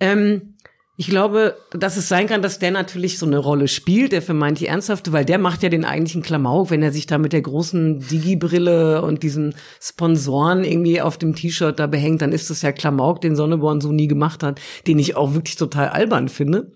Ähm, 0.00 0.56
ich 0.98 1.08
glaube, 1.08 1.56
dass 1.72 1.98
es 1.98 2.08
sein 2.08 2.26
kann, 2.26 2.40
dass 2.40 2.58
der 2.58 2.70
natürlich 2.70 3.18
so 3.18 3.26
eine 3.26 3.36
Rolle 3.36 3.68
spielt, 3.68 4.12
der 4.12 4.22
vermeintlich 4.22 4.70
ernsthafte, 4.70 5.12
weil 5.12 5.26
der 5.26 5.36
macht 5.36 5.62
ja 5.62 5.68
den 5.68 5.84
eigentlichen 5.84 6.22
Klamauk, 6.22 6.70
wenn 6.70 6.82
er 6.82 6.90
sich 6.90 7.06
da 7.06 7.18
mit 7.18 7.34
der 7.34 7.42
großen 7.42 8.00
Digi-Brille 8.00 9.02
und 9.02 9.22
diesen 9.22 9.54
Sponsoren 9.78 10.64
irgendwie 10.64 11.02
auf 11.02 11.18
dem 11.18 11.34
T-Shirt 11.34 11.78
da 11.78 11.86
behängt, 11.86 12.22
dann 12.22 12.32
ist 12.32 12.48
das 12.48 12.62
ja 12.62 12.72
Klamauk, 12.72 13.20
den 13.20 13.36
Sonneborn 13.36 13.82
so 13.82 13.92
nie 13.92 14.08
gemacht 14.08 14.42
hat, 14.42 14.58
den 14.86 14.98
ich 14.98 15.16
auch 15.16 15.34
wirklich 15.34 15.56
total 15.56 15.90
albern 15.90 16.30
finde. 16.30 16.72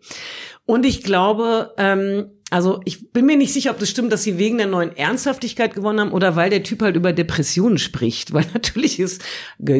Und 0.70 0.86
ich 0.86 1.02
glaube, 1.02 1.74
ähm, 1.78 2.30
also 2.50 2.80
ich 2.84 3.12
bin 3.12 3.26
mir 3.26 3.36
nicht 3.36 3.52
sicher, 3.52 3.72
ob 3.72 3.80
das 3.80 3.90
stimmt, 3.90 4.12
dass 4.12 4.22
sie 4.22 4.38
wegen 4.38 4.58
der 4.58 4.68
neuen 4.68 4.96
Ernsthaftigkeit 4.96 5.74
gewonnen 5.74 5.98
haben 5.98 6.12
oder 6.12 6.36
weil 6.36 6.48
der 6.48 6.62
Typ 6.62 6.82
halt 6.82 6.94
über 6.94 7.12
Depressionen 7.12 7.76
spricht. 7.76 8.32
Weil 8.32 8.44
natürlich 8.54 9.00
ist 9.00 9.22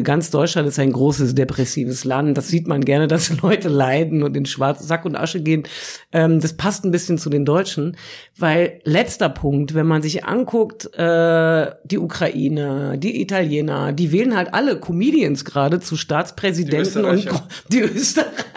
ganz 0.03 0.31
Deutschland 0.31 0.67
ist 0.67 0.79
ein 0.79 0.91
großes 0.91 1.33
depressives 1.33 2.03
Land. 2.03 2.37
Das 2.37 2.49
sieht 2.49 2.67
man 2.67 2.83
gerne, 2.83 3.07
dass 3.07 3.29
Leute 3.41 3.69
leiden 3.69 4.21
und 4.21 4.35
in 4.35 4.45
Schwarz 4.45 4.85
Sack 4.85 5.05
und 5.05 5.15
Asche 5.15 5.41
gehen. 5.41 5.63
Ähm, 6.11 6.41
das 6.41 6.57
passt 6.57 6.83
ein 6.83 6.91
bisschen 6.91 7.17
zu 7.17 7.29
den 7.29 7.45
Deutschen. 7.45 7.95
Weil 8.37 8.81
letzter 8.83 9.29
Punkt, 9.29 9.73
wenn 9.73 9.87
man 9.87 10.01
sich 10.01 10.25
anguckt, 10.25 10.93
äh, 10.97 11.71
die 11.85 11.99
Ukraine, 11.99 12.97
die 12.97 13.21
Italiener, 13.21 13.93
die 13.93 14.11
wählen 14.11 14.35
halt 14.35 14.53
alle 14.53 14.77
Comedians 14.77 15.45
gerade 15.45 15.79
zu 15.79 15.95
Staatspräsidenten 15.95 17.03
Die 17.03 17.29
und 17.29 17.43
die 17.69 17.79
Österreicher. 17.79 18.31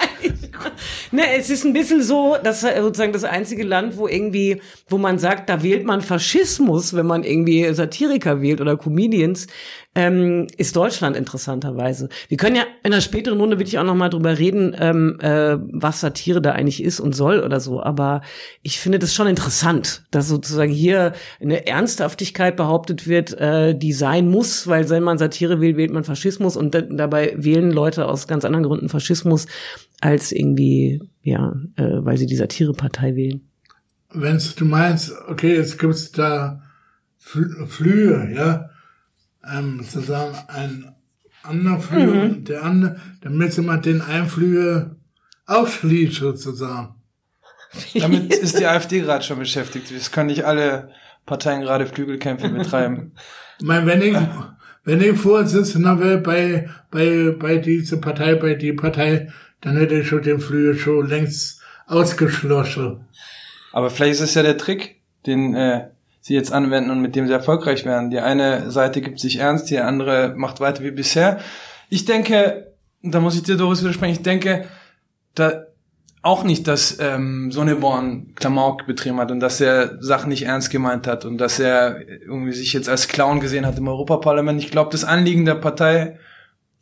ne, 1.14 1.22
es 1.36 1.48
ist 1.48 1.64
ein 1.64 1.72
bisschen 1.72 2.02
so, 2.02 2.36
dass 2.42 2.64
äh, 2.64 2.80
sozusagen 2.80 3.12
das 3.12 3.24
einzige 3.24 3.62
Land, 3.62 3.96
wo 3.96 4.08
irgendwie, 4.08 4.60
wo 4.88 4.98
man 4.98 5.18
sagt, 5.18 5.48
da 5.48 5.62
wählt 5.62 5.84
man 5.84 6.00
Faschismus, 6.00 6.94
wenn 6.94 7.06
man 7.06 7.22
irgendwie 7.22 7.72
Satiriker 7.72 8.42
wählt 8.42 8.60
oder 8.60 8.76
Comedians, 8.76 9.46
ähm, 9.94 10.48
ist 10.56 10.74
Deutschland 10.74 11.16
interessanterweise. 11.16 12.08
Wir 12.28 12.36
können 12.36 12.56
ja 12.56 12.64
in 12.82 12.92
einer 12.92 13.00
späteren 13.00 13.38
Runde 13.38 13.58
wirklich 13.58 13.78
auch 13.78 13.84
noch 13.84 13.94
mal 13.94 14.08
drüber 14.08 14.38
reden, 14.38 14.74
ähm, 14.78 15.18
äh, 15.20 15.56
was 15.70 16.00
Satire 16.00 16.42
da 16.42 16.52
eigentlich 16.52 16.82
ist 16.82 16.98
und 16.98 17.14
soll 17.14 17.40
oder 17.40 17.60
so. 17.60 17.80
Aber 17.80 18.22
ich 18.62 18.80
finde 18.80 18.98
das 18.98 19.14
schon 19.14 19.28
interessant, 19.28 20.02
dass 20.10 20.28
sozusagen 20.28 20.72
hier 20.72 21.12
eine 21.40 21.66
Ernsthaftigkeit 21.68 22.56
behauptet 22.56 23.06
wird, 23.06 23.38
äh, 23.38 23.76
die 23.76 23.92
sein 23.92 24.28
muss, 24.28 24.66
weil 24.66 24.88
wenn 24.90 25.04
man 25.04 25.18
Satire 25.18 25.60
wählt, 25.60 25.76
wählt 25.76 25.92
man 25.92 26.02
Faschismus 26.02 26.56
und 26.56 26.74
da, 26.74 26.80
dabei 26.80 27.34
wählen 27.36 27.70
Leute 27.70 28.06
aus 28.06 28.26
ganz 28.26 28.44
anderen 28.44 28.64
Gründen 28.64 28.88
Faschismus 28.88 29.46
als 30.04 30.32
irgendwie, 30.32 31.00
ja, 31.22 31.54
äh, 31.76 32.04
weil 32.04 32.18
sie 32.18 32.26
die 32.26 32.36
Satirepartei 32.36 33.16
wählen. 33.16 33.40
Wenn 34.12 34.38
du 34.56 34.64
meinst, 34.66 35.12
okay, 35.28 35.56
jetzt 35.56 35.78
gibt's 35.78 36.12
da 36.12 36.62
Fl 37.16 37.66
Flüge, 37.66 38.30
ja, 38.36 38.68
ähm, 39.50 39.80
sozusagen 39.82 40.36
ein 40.48 40.94
anderer 41.42 41.80
Flüge, 41.80 42.12
Mhm. 42.12 42.44
der 42.44 42.62
andere, 42.64 42.96
damit 43.22 43.56
man 43.58 43.80
den 43.80 44.02
einen 44.02 44.28
Flüge 44.28 44.96
ausschließt 45.46 46.16
sozusagen. 46.16 46.96
Damit 47.94 48.32
ist 48.34 48.58
die 48.58 48.66
AfD 48.66 49.00
gerade 49.00 49.24
schon 49.24 49.38
beschäftigt. 49.38 49.90
Es 49.90 50.12
können 50.12 50.28
nicht 50.28 50.44
alle 50.44 50.90
Parteien 51.26 51.62
gerade 51.62 51.86
Flügelkämpfe 51.86 52.50
betreiben. 52.50 53.12
Ich 53.60 53.66
meine, 53.66 53.86
wenn 53.86 54.02
ich, 54.02 54.16
wenn 54.82 55.00
ich 55.00 55.16
Vorsitzender 55.16 56.00
wäre 56.00 56.18
bei, 56.18 56.68
bei, 56.90 57.30
bei 57.38 57.58
dieser 57.58 57.98
Partei, 57.98 58.34
bei 58.34 58.54
die 58.54 58.72
Partei, 58.72 59.28
dann 59.64 59.76
hätte 59.76 59.94
ich 59.94 60.06
schon 60.06 60.22
den 60.22 60.40
Flügel 60.40 60.78
schon 60.78 61.08
längst 61.08 61.60
ausgeschlossen. 61.86 63.06
Aber 63.72 63.90
vielleicht 63.90 64.14
ist 64.14 64.20
es 64.20 64.34
ja 64.34 64.42
der 64.42 64.58
Trick, 64.58 65.00
den 65.26 65.54
äh, 65.54 65.88
sie 66.20 66.34
jetzt 66.34 66.52
anwenden 66.52 66.90
und 66.90 67.00
mit 67.00 67.16
dem 67.16 67.26
sie 67.26 67.32
erfolgreich 67.32 67.84
werden. 67.84 68.10
Die 68.10 68.20
eine 68.20 68.70
Seite 68.70 69.00
gibt 69.00 69.18
sich 69.18 69.38
ernst, 69.38 69.70
die 69.70 69.78
andere 69.78 70.34
macht 70.36 70.60
weiter 70.60 70.82
wie 70.84 70.90
bisher. 70.90 71.40
Ich 71.88 72.04
denke, 72.04 72.72
da 73.02 73.20
muss 73.20 73.36
ich 73.36 73.42
dir 73.42 73.56
Doris 73.56 73.82
widersprechen, 73.82 74.14
ich 74.14 74.22
denke, 74.22 74.66
da 75.34 75.64
auch 76.22 76.44
nicht, 76.44 76.66
dass 76.68 76.98
ähm, 77.00 77.52
Sonneborn 77.52 78.34
Klamauk 78.34 78.86
betrieben 78.86 79.18
hat 79.18 79.30
und 79.30 79.40
dass 79.40 79.60
er 79.60 80.02
Sachen 80.02 80.30
nicht 80.30 80.44
ernst 80.44 80.70
gemeint 80.70 81.06
hat 81.06 81.26
und 81.26 81.36
dass 81.36 81.58
er 81.58 82.08
irgendwie 82.08 82.52
sich 82.52 82.72
jetzt 82.72 82.88
als 82.88 83.08
Clown 83.08 83.40
gesehen 83.40 83.66
hat 83.66 83.76
im 83.76 83.88
Europaparlament. 83.88 84.62
Ich 84.62 84.70
glaube, 84.70 84.90
das 84.90 85.04
Anliegen 85.04 85.44
der 85.44 85.56
Partei, 85.56 86.18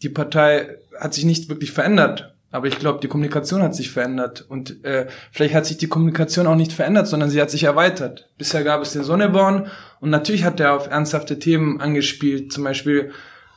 die 0.03 0.09
Partei 0.09 0.77
hat 1.01 1.15
sich 1.15 1.25
nicht 1.25 1.49
wirklich 1.49 1.73
verändert. 1.73 2.32
Aber 2.53 2.67
ich 2.69 2.79
glaube, 2.79 3.01
die 3.01 3.09
Kommunikation 3.09 3.63
hat 3.63 3.75
sich 3.75 3.91
verändert. 3.91 4.45
Und 4.47 4.85
äh, 4.85 5.07
vielleicht 5.31 5.55
hat 5.55 5.67
sich 5.67 5.79
die 5.79 5.89
Kommunikation 5.89 6.47
auch 6.47 6.55
nicht 6.55 6.73
verändert, 6.73 7.09
sondern 7.09 7.31
sie 7.31 7.41
hat 7.41 7.51
sich 7.51 7.65
erweitert. 7.65 8.29
Bisher 8.39 8.63
gab 8.63 8.83
es 8.83 8.93
den 8.93 9.03
Sonneborn 9.03 9.69
und 10.01 10.11
natürlich 10.11 10.45
hat 10.45 10.61
er 10.61 10.75
auf 10.75 10.87
ernsthafte 10.87 11.39
Themen 11.39 11.81
angespielt. 11.81 12.53
Zum 12.53 12.63
Beispiel 12.63 13.11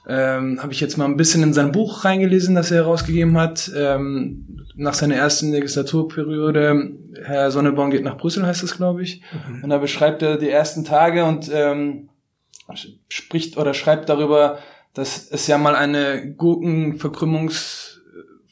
ähm, 0.08 0.62
habe 0.62 0.72
ich 0.72 0.80
jetzt 0.80 0.98
mal 0.98 1.06
ein 1.06 1.18
bisschen 1.18 1.44
in 1.44 1.54
sein 1.54 1.72
Buch 1.72 2.06
reingelesen, 2.06 2.56
das 2.56 2.72
er 2.72 2.78
herausgegeben 2.78 3.38
hat. 3.38 3.70
Ähm, 3.75 4.66
nach 4.75 4.94
seiner 4.94 5.16
ersten 5.16 5.52
Legislaturperiode, 5.52 6.92
Herr 7.24 7.52
Sonneborn 7.52 7.92
geht 7.92 8.04
nach 8.04 8.18
Brüssel, 8.18 8.46
heißt 8.46 8.64
es, 8.64 8.78
glaube 8.78 9.04
ich. 9.04 9.22
Mhm. 9.48 9.64
Und 9.64 9.70
da 9.70 9.78
beschreibt 9.78 10.22
er 10.22 10.38
die 10.38 10.50
ersten 10.50 10.86
Tage 10.86 11.25
und 11.25 11.50
ähm, 11.54 12.10
spricht 13.10 13.58
oder 13.58 13.74
schreibt 13.74 14.10
darüber, 14.10 14.60
dass 14.94 15.30
es 15.30 15.48
ja 15.48 15.58
mal 15.58 15.75
eine 15.75 16.34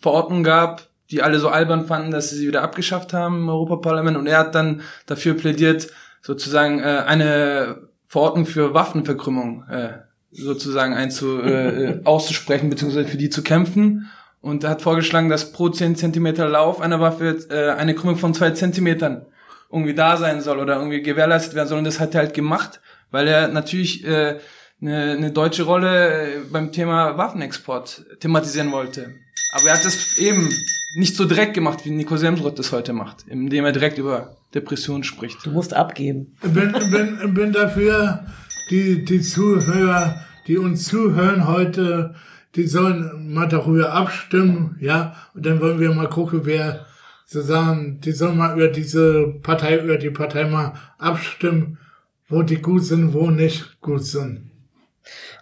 Gurkenverkrümmungsverordnung 0.03 0.43
gab, 0.43 0.87
die 1.09 1.21
alle 1.21 1.39
so 1.39 1.49
albern 1.49 1.85
fanden, 1.85 2.11
dass 2.11 2.29
sie 2.29 2.37
sie 2.37 2.47
wieder 2.47 2.61
abgeschafft 2.61 3.13
haben 3.13 3.37
im 3.37 3.49
Europaparlament. 3.49 4.17
Und 4.17 4.27
er 4.27 4.39
hat 4.39 4.55
dann 4.55 4.81
dafür 5.05 5.35
plädiert, 5.35 5.87
sozusagen 6.21 6.79
äh, 6.79 7.03
eine 7.05 7.87
Verordnung 8.07 8.45
für 8.45 8.73
Waffenverkrümmung 8.73 9.65
äh, 9.69 9.89
sozusagen 10.31 10.93
einzu, 10.93 11.41
äh, 11.41 12.01
auszusprechen, 12.03 12.69
beziehungsweise 12.69 13.07
für 13.07 13.17
die 13.17 13.29
zu 13.29 13.43
kämpfen. 13.43 14.09
Und 14.41 14.63
er 14.63 14.71
hat 14.71 14.81
vorgeschlagen, 14.81 15.29
dass 15.29 15.51
pro 15.51 15.69
10 15.69 15.95
Zentimeter 15.95 16.49
Lauf 16.49 16.81
einer 16.81 16.99
Waffe 16.99 17.37
äh, 17.49 17.71
eine 17.71 17.95
Krümmung 17.95 18.17
von 18.17 18.33
zwei 18.33 18.51
Zentimetern 18.51 19.25
irgendwie 19.71 19.93
da 19.95 20.17
sein 20.17 20.41
soll 20.41 20.59
oder 20.59 20.75
irgendwie 20.75 21.01
gewährleistet 21.01 21.55
werden 21.55 21.67
soll. 21.67 21.79
Und 21.79 21.85
das 21.85 21.99
hat 21.99 22.13
er 22.13 22.21
halt 22.21 22.33
gemacht, 22.33 22.81
weil 23.11 23.27
er 23.27 23.47
natürlich 23.47 24.05
äh, 24.05 24.39
eine, 24.81 25.11
eine 25.11 25.31
deutsche 25.31 25.63
Rolle 25.63 26.35
äh, 26.35 26.39
beim 26.51 26.71
Thema 26.71 27.17
Waffenexport 27.17 28.05
thematisieren 28.19 28.71
wollte. 28.71 29.15
Aber 29.53 29.67
er 29.67 29.75
hat 29.75 29.85
das 29.85 30.17
eben 30.17 30.49
nicht 30.95 31.15
so 31.15 31.25
direkt 31.25 31.53
gemacht, 31.53 31.85
wie 31.85 31.91
Nico 31.91 32.17
Semsrott 32.17 32.57
das 32.57 32.71
heute 32.71 32.91
macht, 32.91 33.25
indem 33.27 33.65
er 33.65 33.71
direkt 33.71 33.99
über 33.99 34.35
Depressionen 34.53 35.03
spricht. 35.03 35.45
Du 35.45 35.51
musst 35.51 35.73
abgeben. 35.73 36.35
Ich 36.43 36.51
bin, 36.51 36.71
bin, 36.91 37.33
bin 37.33 37.51
dafür, 37.51 38.25
die, 38.69 39.05
die 39.05 39.21
Zuhörer, 39.21 40.21
die 40.47 40.57
uns 40.57 40.85
zuhören 40.85 41.47
heute, 41.47 42.15
die 42.55 42.67
sollen 42.67 43.33
mal 43.33 43.47
darüber 43.47 43.93
abstimmen, 43.93 44.75
ja, 44.79 45.15
und 45.33 45.45
dann 45.45 45.59
wollen 45.61 45.79
wir 45.79 45.93
mal 45.93 46.09
gucken, 46.09 46.41
wer 46.43 46.85
sozusagen, 47.25 47.99
die 48.01 48.11
sollen 48.11 48.37
mal 48.37 48.55
über 48.55 48.67
diese 48.67 49.39
Partei, 49.41 49.83
über 49.83 49.97
die 49.97 50.11
Partei 50.11 50.45
mal 50.45 50.73
abstimmen, 50.97 51.77
wo 52.27 52.41
die 52.41 52.61
gut 52.61 52.85
sind, 52.85 53.13
wo 53.13 53.29
nicht 53.29 53.79
gut 53.81 54.03
sind. 54.03 54.51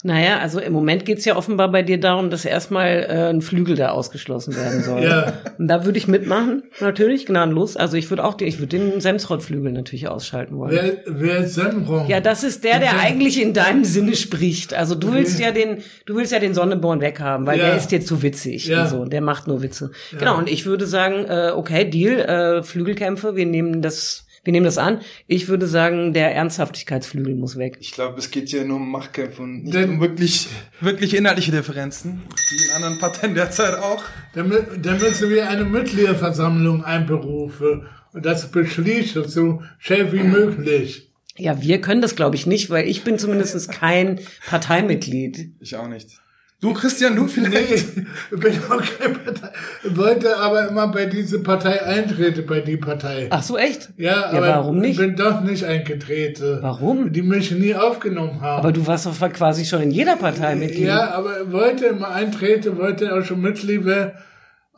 Naja, 0.04 0.40
also 0.40 0.60
im 0.60 0.74
Moment 0.74 1.06
geht's 1.06 1.26
ja 1.26 1.36
offenbar 1.36 1.72
bei 1.72 1.84
dir 1.84 2.00
darum, 2.00 2.32
dass 2.32 2.46
erstmal 2.46 3.06
äh, 3.08 3.30
ein 3.30 3.42
Flügel 3.42 3.76
da 3.76 3.90
ausgeschlossen 3.90 4.56
werden 4.56 4.82
soll. 4.82 5.04
ja. 5.04 5.34
Und 5.58 5.68
da 5.68 5.86
würde 5.86 5.98
ich 6.00 6.08
mitmachen, 6.08 6.64
natürlich, 6.80 7.28
gnadenlos. 7.28 7.78
Also 7.78 7.98
ich 7.98 8.10
würde 8.10 8.24
auch 8.24 8.34
die, 8.34 8.46
ich 8.46 8.60
würde 8.60 8.80
den 8.80 9.00
Semsrott-Flügel 9.00 9.72
natürlich 9.72 10.08
ausschalten 10.08 10.58
wollen. 10.58 10.72
Wer, 10.72 10.98
wer 11.06 11.38
ist 11.40 11.54
Semrott? 11.54 12.10
Ja, 12.10 12.20
das 12.20 12.44
ist 12.44 12.64
der, 12.64 12.80
der 12.80 13.00
eigentlich 13.00 13.40
in 13.40 13.54
deinem 13.54 13.86
Sinne 13.86 14.16
spricht. 14.16 14.74
Also 14.74 14.96
du 14.96 15.14
willst 15.14 15.40
ja 15.40 15.52
den, 15.52 15.84
du 16.06 16.16
willst 16.16 16.32
ja 16.32 16.40
den 16.40 16.56
Sonneborn 16.56 17.00
weghaben, 17.02 17.46
weil 17.46 17.60
ja. 17.60 17.68
der 17.68 17.78
ist 17.78 17.90
dir 17.90 18.02
zu 18.02 18.24
witzig 18.24 18.66
ja. 18.66 18.88
so. 18.88 19.06
Der 19.06 19.22
macht 19.22 19.48
nur 19.48 19.62
Witze. 19.62 19.92
Ja. 20.12 20.20
Genau. 20.20 20.38
Und 20.38 20.50
ich 20.50 20.66
würde 20.66 20.88
sagen, 20.88 21.26
äh, 21.26 21.52
okay, 21.56 21.86
Deal, 21.86 22.20
äh, 22.20 22.64
Flügelkämpfe, 22.64 23.36
wir 23.36 23.46
nehmen 23.46 23.84
das 23.84 24.26
wir 24.44 24.54
nehmen 24.54 24.66
das 24.66 24.78
an. 24.78 25.02
Ich 25.28 25.48
würde 25.48 25.68
sagen, 25.68 26.14
der 26.14 26.34
Ernsthaftigkeitsflügel 26.34 27.36
muss 27.36 27.58
weg. 27.58 27.78
Ich 27.80 27.92
glaube, 27.92 28.18
es 28.18 28.32
geht 28.32 28.50
hier 28.50 28.66
nur 28.66 28.78
um 28.78 28.92
Machtkämpfe 28.92 29.44
und 29.44 29.64
nicht 29.64 29.74
Denn, 29.74 29.92
um 29.92 30.02
wirklich, 30.02 30.48
wirklich 30.80 31.16
inhaltliche 31.16 31.52
Differenzen, 31.52 32.24
wie 32.50 32.66
in 32.66 32.72
anderen 32.72 32.98
Parteien 32.98 33.36
derzeit 33.36 33.78
auch. 33.78 34.04
Dann, 34.34 34.52
dann 34.82 35.00
müssen 35.00 35.30
wir 35.30 35.48
eine 35.48 35.66
Mitgliederversammlung 35.66 36.84
einberufen 36.84 37.88
und 38.14 38.26
das 38.26 38.52
beschließen, 38.52 39.28
so 39.28 39.62
schnell 39.78 40.12
wie 40.12 40.24
möglich. 40.24 41.12
Ja, 41.38 41.62
wir 41.62 41.80
können 41.80 42.02
das, 42.02 42.16
glaube 42.16 42.36
ich, 42.36 42.46
nicht, 42.46 42.70
weil 42.70 42.88
ich 42.88 43.04
bin 43.04 43.18
zumindest 43.18 43.72
kein 43.72 44.20
Parteimitglied. 44.48 45.54
Ich 45.60 45.76
auch 45.76 45.88
nicht. 45.88 46.20
Du, 46.62 46.74
Christian, 46.74 47.16
du 47.16 47.26
vielleicht? 47.28 47.98
Nee, 47.98 48.06
bin 48.38 48.54
auch 48.70 48.82
keine 49.00 49.16
Partei. 49.16 49.50
Wollte 49.84 50.38
aber 50.38 50.70
immer 50.70 50.88
bei 50.90 51.08
diese 51.08 51.42
Partei 51.42 51.84
eintreten, 51.84 52.46
bei 52.46 52.60
die 52.60 52.78
Partei. 52.78 53.28
Ach 53.32 53.42
so, 53.42 53.58
echt? 53.58 53.90
Ja, 53.98 54.28
aber 54.28 54.48
ja, 54.48 54.58
warum 54.58 54.78
nicht? 54.78 55.00
bin 55.00 55.16
doch 55.16 55.42
nicht 55.42 55.66
eingetreten. 55.66 56.60
Warum? 56.62 57.12
Die 57.12 57.24
mich 57.24 57.50
nie 57.50 57.74
aufgenommen 57.74 58.42
haben. 58.42 58.60
Aber 58.60 58.72
du 58.72 58.86
warst 58.86 59.08
doch 59.08 59.34
quasi 59.34 59.66
schon 59.66 59.82
in 59.82 59.92
jeder 59.92 60.18
Partei 60.18 60.56
Mitglied. 60.56 60.86
Ja, 60.86 61.16
aber 61.16 61.52
wollte 61.52 61.88
immer 61.88 62.12
eintreten, 62.12 62.78
wollte 62.78 63.12
auch 63.12 63.26
schon 63.26 63.42
Mitglied 63.42 63.84
werden. 63.86 64.12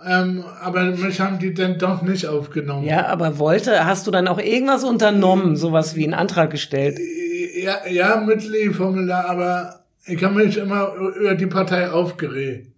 Ähm, 0.05 0.43
aber 0.61 0.83
mich 0.83 1.19
haben 1.19 1.39
die 1.39 1.53
dann 1.53 1.77
doch 1.77 2.01
nicht 2.01 2.27
aufgenommen. 2.27 2.85
Ja, 2.85 3.07
aber 3.07 3.39
wollte, 3.39 3.85
hast 3.85 4.07
du 4.07 4.11
dann 4.11 4.29
auch 4.29 4.39
irgendwas 4.39 4.85
unternommen, 4.85 5.57
sowas 5.57 5.95
wie 5.95 6.05
einen 6.05 6.13
Antrag 6.13 6.49
gestellt? 6.49 6.97
Ja, 7.55 7.87
ja, 7.89 8.17
Mitgliedformular, 8.17 9.29
aber 9.29 9.82
ich 10.05 10.23
habe 10.23 10.35
mich 10.35 10.57
immer 10.57 10.93
über 10.93 11.35
die 11.35 11.47
Partei 11.47 11.89
aufgeregt. 11.89 12.73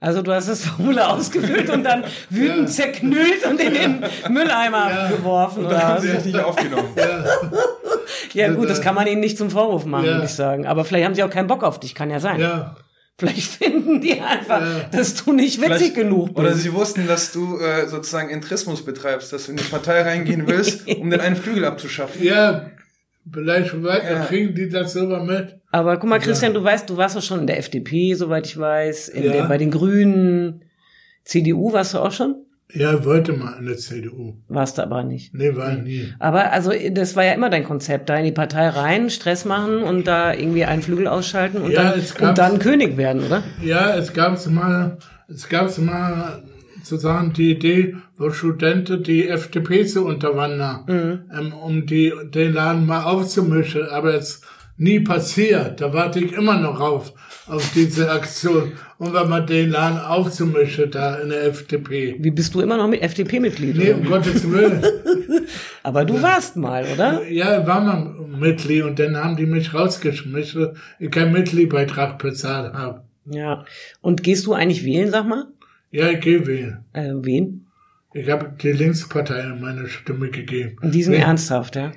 Also 0.00 0.20
du 0.20 0.32
hast 0.32 0.48
das 0.48 0.66
Formular 0.66 1.10
ausgefüllt 1.14 1.70
und 1.70 1.82
dann 1.82 2.04
wütend 2.28 2.68
ja. 2.68 2.74
zerknüllt 2.74 3.46
und 3.46 3.58
in 3.58 3.72
den 3.72 4.04
Mülleimer 4.28 4.90
ja. 4.90 5.08
geworfen. 5.08 5.64
Und 5.64 5.74
haben 5.74 6.02
sie 6.02 6.10
sich 6.10 6.26
nicht 6.26 6.38
aufgenommen. 6.38 6.90
Ja. 6.94 7.24
ja 8.48 8.52
gut, 8.52 8.68
das 8.68 8.82
kann 8.82 8.94
man 8.94 9.06
ihnen 9.06 9.20
nicht 9.20 9.38
zum 9.38 9.50
Vorwurf 9.50 9.86
machen, 9.86 10.04
würde 10.04 10.26
ich 10.26 10.34
sagen. 10.34 10.66
Aber 10.66 10.84
vielleicht 10.84 11.06
haben 11.06 11.14
sie 11.14 11.22
auch 11.22 11.30
keinen 11.30 11.46
Bock 11.46 11.62
auf 11.62 11.80
dich, 11.80 11.94
kann 11.94 12.10
ja 12.10 12.20
sein. 12.20 12.38
Ja. 12.38 12.76
Vielleicht 13.16 13.52
finden 13.52 14.00
die 14.00 14.20
einfach, 14.20 14.90
dass 14.90 15.14
du 15.14 15.32
nicht 15.32 15.60
witzig 15.60 15.76
Vielleicht, 15.76 15.94
genug 15.94 16.34
bist. 16.34 16.38
Oder 16.38 16.54
sie 16.54 16.72
wussten, 16.74 17.06
dass 17.06 17.32
du 17.32 17.58
äh, 17.58 17.86
sozusagen 17.86 18.28
Entrismus 18.28 18.84
betreibst, 18.84 19.32
dass 19.32 19.46
du 19.46 19.52
in 19.52 19.56
die 19.56 19.64
Partei 19.64 20.02
reingehen 20.02 20.48
willst, 20.48 20.86
um 20.98 21.10
den 21.10 21.20
einen 21.20 21.36
Flügel 21.36 21.64
abzuschaffen. 21.64 22.22
Ja, 22.22 22.70
vielleicht 23.30 23.74
ja. 23.74 24.24
kriegen 24.24 24.54
die 24.54 24.68
das 24.68 24.92
selber 24.92 25.22
mit. 25.22 25.58
Aber 25.70 25.96
guck 25.96 26.08
mal, 26.08 26.20
Christian, 26.20 26.54
du 26.54 26.62
weißt, 26.62 26.88
du 26.88 26.96
warst 26.96 27.16
doch 27.16 27.22
schon 27.22 27.40
in 27.40 27.46
der 27.46 27.58
FDP, 27.58 28.14
soweit 28.14 28.46
ich 28.46 28.58
weiß, 28.58 29.12
ja. 29.14 29.22
der, 29.22 29.44
bei 29.44 29.58
den 29.58 29.70
Grünen. 29.70 30.64
CDU 31.24 31.72
warst 31.72 31.94
du 31.94 31.98
auch 31.98 32.12
schon? 32.12 32.44
Ja, 32.72 33.04
wollte 33.04 33.32
mal 33.32 33.56
in 33.58 33.66
der 33.66 33.76
CDU. 33.76 34.34
Warst 34.48 34.78
du 34.78 34.82
aber 34.82 35.04
nicht. 35.04 35.32
Nee, 35.34 35.54
war 35.54 35.72
nie. 35.72 36.12
Aber 36.18 36.52
also 36.52 36.72
das 36.90 37.14
war 37.14 37.24
ja 37.24 37.32
immer 37.32 37.50
dein 37.50 37.64
Konzept, 37.64 38.08
da 38.08 38.16
in 38.16 38.24
die 38.24 38.32
Partei 38.32 38.68
rein, 38.68 39.10
Stress 39.10 39.44
machen 39.44 39.82
und 39.82 40.06
da 40.06 40.32
irgendwie 40.32 40.64
einen 40.64 40.82
Flügel 40.82 41.06
ausschalten 41.06 41.58
und, 41.58 41.70
ja, 41.70 41.94
dann, 41.94 42.28
und 42.28 42.38
dann 42.38 42.58
König 42.58 42.96
werden, 42.96 43.24
oder? 43.24 43.42
Ja, 43.62 43.94
es 43.96 44.12
gab 44.12 44.44
mal, 44.46 44.98
es 45.28 45.48
gab 45.48 45.76
mal 45.78 46.42
sozusagen 46.84 47.32
die 47.32 47.52
Idee, 47.52 47.96
wo 48.16 48.30
Studenten 48.30 49.02
die 49.02 49.28
FDP 49.28 49.86
zu 49.86 50.04
unterwandern, 50.04 50.84
mhm. 50.86 51.20
ähm, 51.36 51.52
um 51.52 51.86
die, 51.86 52.12
den 52.24 52.52
Laden 52.52 52.86
mal 52.86 53.04
aufzumischen. 53.04 53.88
Aber 53.88 54.14
es 54.14 54.42
nie 54.76 55.00
passiert. 55.00 55.80
Da 55.80 55.92
warte 55.92 56.20
ich 56.20 56.32
immer 56.32 56.58
noch 56.58 56.80
auf, 56.80 57.12
auf 57.46 57.72
diese 57.74 58.10
Aktion. 58.10 58.72
Und 58.98 59.14
wenn 59.14 59.28
man 59.28 59.46
den 59.46 59.70
Laden 59.70 59.98
aufzumischen 59.98 60.90
da 60.90 61.16
in 61.16 61.28
der 61.28 61.46
FDP. 61.46 62.16
Wie 62.18 62.30
bist 62.30 62.54
du 62.54 62.60
immer 62.60 62.76
noch 62.76 62.88
mit 62.88 63.02
FDP-Mitglied? 63.02 63.76
Nee, 63.76 63.92
um 63.92 64.04
Gottes 64.04 64.50
Willen. 64.50 64.84
Aber 65.82 66.04
du 66.04 66.14
ja. 66.16 66.22
warst 66.22 66.56
mal, 66.56 66.84
oder? 66.92 67.26
Ja, 67.28 67.66
war 67.66 67.80
mal 67.80 68.14
Mitglied 68.38 68.84
und 68.84 68.98
dann 68.98 69.16
haben 69.16 69.36
die 69.36 69.46
mich 69.46 69.74
rausgeschmissen, 69.74 70.62
weil 70.62 70.74
ich 70.98 71.10
keinen 71.10 71.32
Mitgliedbeitrag 71.32 72.18
bezahlt 72.18 72.72
habe. 72.74 73.02
Ja. 73.26 73.64
Und 74.00 74.22
gehst 74.22 74.46
du 74.46 74.54
eigentlich 74.54 74.84
wählen, 74.84 75.10
sag 75.10 75.26
mal? 75.26 75.46
Ja, 75.94 76.08
ich 76.08 76.20
gehe 76.22 76.44
wählen. 76.44 76.84
Äh, 76.92 77.12
wen? 77.22 77.66
Ich 78.14 78.28
habe 78.28 78.52
die 78.60 78.72
Linkspartei 78.72 79.44
meine 79.60 79.86
Stimme 79.86 80.28
gegeben. 80.28 80.76
Die 80.82 81.04
sind 81.04 81.12
nee, 81.12 81.20
ernsthaft, 81.20 81.76
ja? 81.76 81.92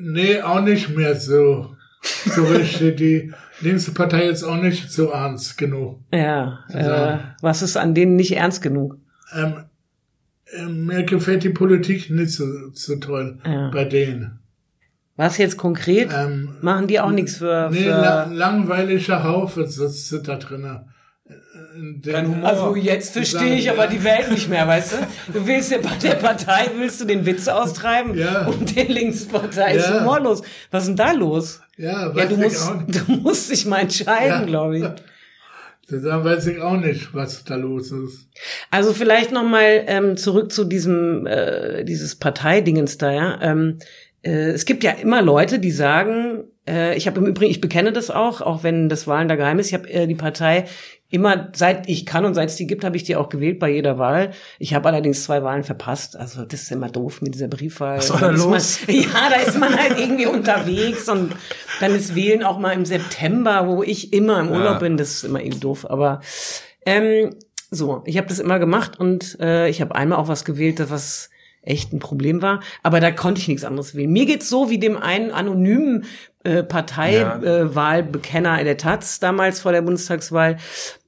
Nee, 0.00 0.42
auch 0.42 0.60
nicht 0.60 0.94
mehr 0.94 1.14
so. 1.14 1.76
So 2.02 2.44
richtig. 2.44 2.98
Die 2.98 3.32
Linkspartei 3.62 4.24
ist 4.24 4.44
auch 4.44 4.60
nicht 4.60 4.92
so 4.92 5.08
ernst 5.08 5.56
genug. 5.56 6.00
Ja. 6.12 6.58
Äh, 6.68 7.20
was 7.40 7.62
ist 7.62 7.78
an 7.78 7.94
denen 7.94 8.16
nicht 8.16 8.36
ernst 8.36 8.60
genug? 8.60 8.98
Ähm, 9.34 9.64
äh, 10.52 10.66
mir 10.66 11.04
gefällt 11.04 11.42
die 11.42 11.50
Politik 11.50 12.10
nicht 12.10 12.32
so, 12.32 12.44
so 12.74 12.96
toll 12.96 13.38
ja. 13.46 13.70
bei 13.70 13.86
denen. 13.86 14.40
Was 15.16 15.38
jetzt 15.38 15.56
konkret? 15.56 16.10
Ähm, 16.14 16.56
Machen 16.60 16.86
die 16.86 17.00
auch 17.00 17.12
nichts 17.12 17.38
für, 17.38 17.70
nee, 17.70 17.84
für... 17.84 17.88
La 17.88 18.24
langweiliger 18.24 19.24
Haufe 19.24 19.66
sitzt 19.66 20.28
da 20.28 20.36
drinnen. 20.36 20.90
Kein 22.04 22.28
Humor. 22.28 22.48
Also 22.48 22.76
jetzt 22.76 23.12
verstehe 23.12 23.56
ich 23.56 23.68
aber 23.70 23.86
die 23.86 24.04
Welt 24.04 24.30
nicht 24.30 24.48
mehr, 24.48 24.66
weißt 24.68 24.92
du? 24.92 25.32
Du 25.32 25.46
willst 25.46 25.72
ja 25.72 25.78
bei 25.78 25.96
der 26.02 26.14
Partei 26.14 26.70
willst 26.76 27.00
du 27.00 27.04
den 27.04 27.26
Witz 27.26 27.48
austreiben 27.48 28.16
ja. 28.16 28.46
und 28.46 28.76
der 28.76 28.84
Linkspartei 28.84 29.74
ja. 29.74 29.80
ist 29.80 30.00
humorlos. 30.00 30.42
Was 30.70 30.84
ist 30.84 30.88
denn 30.88 30.96
da 30.96 31.12
los? 31.12 31.60
Ja, 31.76 32.12
ja 32.14 32.26
du 32.26 32.36
musst, 32.36 32.70
du 32.86 33.12
musst 33.12 33.50
dich 33.50 33.66
mal 33.66 33.80
entscheiden, 33.80 34.40
ja. 34.40 34.44
glaube 34.44 34.78
ich. 34.78 34.84
Dann 35.90 36.24
weiß 36.24 36.46
ich 36.46 36.60
auch 36.60 36.76
nicht, 36.76 37.12
was 37.12 37.44
da 37.44 37.56
los 37.56 37.90
ist. 37.90 38.28
Also 38.70 38.92
vielleicht 38.92 39.32
noch 39.32 39.44
mal 39.44 39.84
ähm, 39.86 40.16
zurück 40.16 40.52
zu 40.52 40.64
diesem 40.64 41.26
äh, 41.26 41.84
dieses 41.84 42.14
Parteidingens 42.14 42.98
da. 42.98 43.10
Ja? 43.10 43.38
Ähm, 43.42 43.78
äh, 44.22 44.50
es 44.50 44.64
gibt 44.64 44.84
ja 44.84 44.92
immer 44.92 45.22
Leute, 45.22 45.58
die 45.58 45.72
sagen, 45.72 46.44
äh, 46.66 46.96
ich 46.96 47.06
habe 47.06 47.20
im 47.20 47.26
Übrigen, 47.26 47.50
ich 47.50 47.60
bekenne 47.60 47.92
das 47.92 48.10
auch, 48.10 48.40
auch 48.40 48.62
wenn 48.62 48.88
das 48.88 49.06
Wahlen 49.06 49.28
da 49.28 49.36
geheim 49.36 49.58
ist. 49.58 49.68
Ich 49.68 49.74
habe 49.74 49.90
äh, 49.90 50.06
die 50.06 50.14
Partei 50.14 50.64
immer, 51.14 51.48
seit 51.54 51.88
ich 51.88 52.06
kann 52.06 52.24
und 52.24 52.34
seit 52.34 52.48
es 52.48 52.56
die 52.56 52.66
gibt, 52.66 52.84
habe 52.84 52.96
ich 52.96 53.04
die 53.04 53.14
auch 53.14 53.28
gewählt 53.28 53.60
bei 53.60 53.70
jeder 53.70 53.98
Wahl. 53.98 54.32
Ich 54.58 54.74
habe 54.74 54.88
allerdings 54.88 55.22
zwei 55.22 55.44
Wahlen 55.44 55.62
verpasst. 55.62 56.16
Also 56.16 56.44
das 56.44 56.62
ist 56.62 56.72
immer 56.72 56.90
doof 56.90 57.22
mit 57.22 57.34
dieser 57.34 57.46
Briefwahl. 57.46 57.98
Was 57.98 58.12
war 58.12 58.20
da 58.20 58.30
los? 58.30 58.80
Man, 58.86 58.96
ja, 59.00 59.30
da 59.30 59.36
ist 59.36 59.56
man 59.56 59.78
halt 59.78 59.96
irgendwie 59.98 60.26
unterwegs 60.26 61.08
und 61.08 61.36
dann 61.78 61.94
ist 61.94 62.16
Wählen 62.16 62.42
auch 62.42 62.58
mal 62.58 62.72
im 62.72 62.84
September, 62.84 63.68
wo 63.68 63.84
ich 63.84 64.12
immer 64.12 64.40
im 64.40 64.50
Urlaub 64.50 64.74
ja. 64.74 64.78
bin. 64.80 64.96
Das 64.96 65.12
ist 65.12 65.24
immer 65.24 65.40
irgendwie 65.40 65.60
doof. 65.60 65.88
Aber 65.88 66.20
ähm, 66.84 67.36
so, 67.70 68.02
ich 68.06 68.16
habe 68.18 68.26
das 68.26 68.40
immer 68.40 68.58
gemacht 68.58 68.98
und 68.98 69.38
äh, 69.38 69.68
ich 69.68 69.80
habe 69.80 69.94
einmal 69.94 70.18
auch 70.18 70.26
was 70.26 70.44
gewählt, 70.44 70.82
was 70.90 71.30
echt 71.62 71.92
ein 71.92 72.00
Problem 72.00 72.42
war. 72.42 72.60
Aber 72.82 72.98
da 72.98 73.12
konnte 73.12 73.40
ich 73.40 73.46
nichts 73.46 73.64
anderes 73.64 73.94
wählen. 73.94 74.10
Mir 74.10 74.26
geht's 74.26 74.48
so 74.48 74.68
wie 74.68 74.78
dem 74.78 74.96
einen 74.96 75.30
anonymen 75.30 76.06
äh, 76.42 76.62
Parteiwahlbekenner 76.62 78.56
ja. 78.56 78.60
äh, 78.60 78.64
der 78.64 78.76
Taz 78.76 79.20
damals 79.20 79.60
vor 79.60 79.72
der 79.72 79.82
Bundestagswahl. 79.82 80.58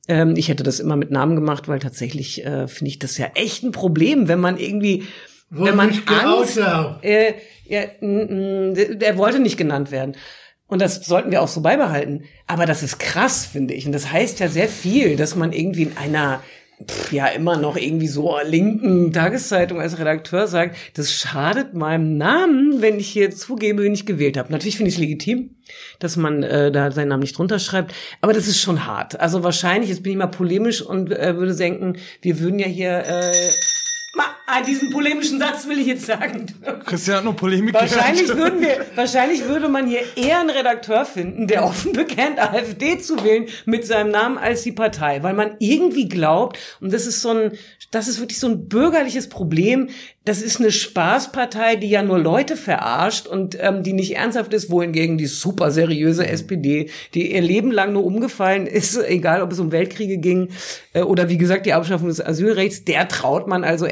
Ähm, 0.08 0.34
ich 0.36 0.48
hätte 0.48 0.62
das 0.62 0.80
immer 0.80 0.96
mit 0.96 1.10
Namen 1.10 1.36
gemacht, 1.36 1.68
weil 1.68 1.78
tatsächlich 1.78 2.44
äh, 2.44 2.68
finde 2.68 2.90
ich 2.90 2.98
das 2.98 3.18
ja 3.18 3.26
echt 3.34 3.62
ein 3.62 3.72
Problem, 3.72 4.28
wenn 4.28 4.40
man 4.40 4.58
irgendwie 4.58 5.04
Wo 5.50 5.64
wenn 5.64 5.76
man 5.76 5.90
Angst, 6.06 6.58
äh, 7.02 7.34
ja, 7.64 7.82
der 8.00 9.18
wollte 9.18 9.40
nicht 9.40 9.56
genannt 9.56 9.90
werden. 9.90 10.16
Und 10.68 10.82
das 10.82 10.96
sollten 10.96 11.30
wir 11.30 11.42
auch 11.42 11.48
so 11.48 11.60
beibehalten. 11.60 12.24
Aber 12.46 12.66
das 12.66 12.82
ist 12.82 12.98
krass, 12.98 13.46
finde 13.46 13.74
ich. 13.74 13.86
Und 13.86 13.92
das 13.92 14.10
heißt 14.10 14.40
ja 14.40 14.48
sehr 14.48 14.68
viel, 14.68 15.16
dass 15.16 15.36
man 15.36 15.52
irgendwie 15.52 15.84
in 15.84 15.96
einer 15.96 16.42
ja 17.10 17.26
immer 17.28 17.56
noch 17.56 17.76
irgendwie 17.76 18.08
so 18.08 18.36
linken 18.44 19.12
Tageszeitung 19.12 19.80
als 19.80 19.98
Redakteur 19.98 20.46
sagt, 20.46 20.76
das 20.94 21.12
schadet 21.12 21.74
meinem 21.74 22.16
Namen, 22.18 22.82
wenn 22.82 22.98
ich 22.98 23.08
hier 23.08 23.30
zugebe, 23.30 23.82
wen 23.82 23.94
ich 23.94 24.04
gewählt 24.04 24.36
habe. 24.36 24.52
Natürlich 24.52 24.76
finde 24.76 24.90
ich 24.90 24.96
es 24.96 25.00
legitim, 25.00 25.56
dass 25.98 26.16
man 26.16 26.42
äh, 26.42 26.70
da 26.70 26.90
seinen 26.90 27.08
Namen 27.08 27.22
nicht 27.22 27.38
drunter 27.38 27.58
schreibt, 27.58 27.94
aber 28.20 28.32
das 28.32 28.46
ist 28.46 28.60
schon 28.60 28.86
hart. 28.86 29.18
Also 29.18 29.42
wahrscheinlich, 29.42 29.88
jetzt 29.88 30.02
bin 30.02 30.12
ich 30.12 30.18
mal 30.18 30.26
polemisch 30.26 30.82
und 30.82 31.10
äh, 31.10 31.36
würde 31.36 31.56
denken, 31.56 31.96
wir 32.20 32.40
würden 32.40 32.58
ja 32.58 32.66
hier 32.66 32.98
äh, 32.98 33.50
Ah, 34.48 34.62
diesen 34.62 34.90
polemischen 34.90 35.40
Satz 35.40 35.66
will 35.66 35.80
ich 35.80 35.88
jetzt 35.88 36.06
sagen. 36.06 36.46
Christian 36.84 37.16
hat 37.16 37.24
nur 37.24 37.34
Polemik 37.34 37.74
wahrscheinlich 37.74 38.28
würden 38.28 38.60
wir, 38.60 38.86
Wahrscheinlich 38.94 39.44
würde 39.44 39.68
man 39.68 39.88
hier 39.88 40.02
eher 40.14 40.38
einen 40.38 40.50
Redakteur 40.50 41.04
finden, 41.04 41.48
der 41.48 41.64
offen 41.64 41.92
bekennt, 41.92 42.38
AfD 42.38 42.98
zu 42.98 43.24
wählen 43.24 43.46
mit 43.64 43.84
seinem 43.84 44.12
Namen 44.12 44.38
als 44.38 44.62
die 44.62 44.70
Partei. 44.70 45.24
Weil 45.24 45.34
man 45.34 45.56
irgendwie 45.58 46.08
glaubt, 46.08 46.58
und 46.80 46.92
das 46.92 47.06
ist 47.06 47.22
so 47.22 47.30
ein, 47.30 47.52
das 47.90 48.06
ist 48.06 48.20
wirklich 48.20 48.38
so 48.38 48.46
ein 48.46 48.68
bürgerliches 48.68 49.28
Problem, 49.28 49.88
das 50.26 50.42
ist 50.42 50.58
eine 50.58 50.72
Spaßpartei, 50.72 51.76
die 51.76 51.88
ja 51.88 52.02
nur 52.02 52.18
Leute 52.18 52.56
verarscht 52.56 53.28
und 53.28 53.56
ähm, 53.60 53.84
die 53.84 53.92
nicht 53.92 54.16
ernsthaft 54.16 54.52
ist, 54.52 54.70
wohingegen 54.70 55.18
die 55.18 55.26
super 55.26 55.70
seriöse 55.70 56.26
SPD, 56.26 56.90
die 57.14 57.32
ihr 57.32 57.40
Leben 57.40 57.70
lang 57.70 57.92
nur 57.92 58.04
umgefallen 58.04 58.66
ist, 58.66 58.96
egal 59.08 59.40
ob 59.40 59.52
es 59.52 59.60
um 59.60 59.70
Weltkriege 59.70 60.18
ging 60.18 60.48
äh, 60.94 61.02
oder 61.02 61.28
wie 61.28 61.38
gesagt 61.38 61.64
die 61.64 61.74
Abschaffung 61.74 62.08
des 62.08 62.20
Asylrechts, 62.20 62.84
der 62.84 63.06
traut 63.06 63.46
man 63.46 63.62
also 63.62 63.86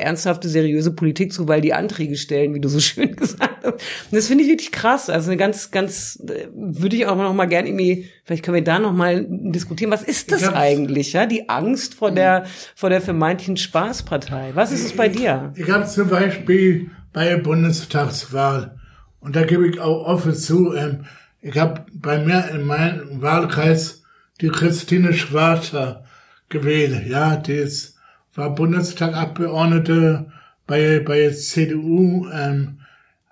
ernsthafte, 0.44 0.48
seriöse 0.48 0.92
Politik 0.92 1.33
zu, 1.33 1.48
weil 1.48 1.61
die 1.61 1.74
Anträge 1.74 2.16
stellen, 2.16 2.54
wie 2.54 2.61
du 2.61 2.68
so 2.68 2.80
schön 2.80 3.16
gesagt 3.16 3.64
hast. 3.64 3.74
Und 3.74 4.12
das 4.12 4.28
finde 4.28 4.44
ich 4.44 4.50
wirklich 4.50 4.72
krass. 4.72 5.11
Also 5.11 5.30
eine 5.30 5.37
ganz, 5.37 5.70
ganz, 5.70 6.22
äh, 6.28 6.48
würde 6.54 6.96
ich 6.96 7.07
auch 7.07 7.16
noch 7.16 7.35
mal 7.35 7.46
gerne 7.46 7.68
irgendwie, 7.68 8.09
vielleicht 8.24 8.44
können 8.44 8.57
wir 8.57 8.64
da 8.64 8.78
noch 8.78 8.92
mal 8.92 9.26
diskutieren. 9.28 9.90
Was 9.90 10.02
ist 10.02 10.30
das 10.30 10.48
eigentlich, 10.52 11.12
ja? 11.12 11.26
Die 11.26 11.48
Angst 11.48 11.94
vor 11.94 12.11
der, 12.11 12.44
vor 12.74 12.90
der 12.90 13.00
vermeintlichen 13.00 13.57
Spaßpartei. 13.57 14.50
Was 14.54 14.72
ist 14.72 14.85
es 14.85 14.92
bei 14.92 15.09
dir? 15.09 15.52
Ich, 15.54 15.64
ich 15.64 15.70
habe 15.70 15.87
zum 15.87 16.09
Beispiel 16.09 16.24
Beispiel 16.44 16.90
bei 17.12 17.28
der 17.28 17.38
Bundestagswahl. 17.38 18.78
Und 19.20 19.37
da 19.37 19.44
gebe 19.44 19.66
ich 19.66 19.80
auch 19.80 20.04
offen 20.07 20.35
zu, 20.35 20.74
ähm, 20.74 21.07
ich 21.40 21.59
habe 21.59 21.87
bei 21.92 22.18
mir 22.18 22.48
in 22.50 22.64
meinem 22.66 23.22
Wahlkreis 23.22 24.02
die 24.40 24.48
Christine 24.48 25.12
Schwarzer 25.12 26.04
gewählt. 26.48 27.07
Ja, 27.07 27.37
die 27.37 27.52
ist, 27.52 27.93
war 28.35 28.55
Bundestagabgeordnete 28.55 30.27
bei, 30.66 31.01
bei 31.01 31.31
CDU, 31.31 32.29
ähm, 32.33 32.81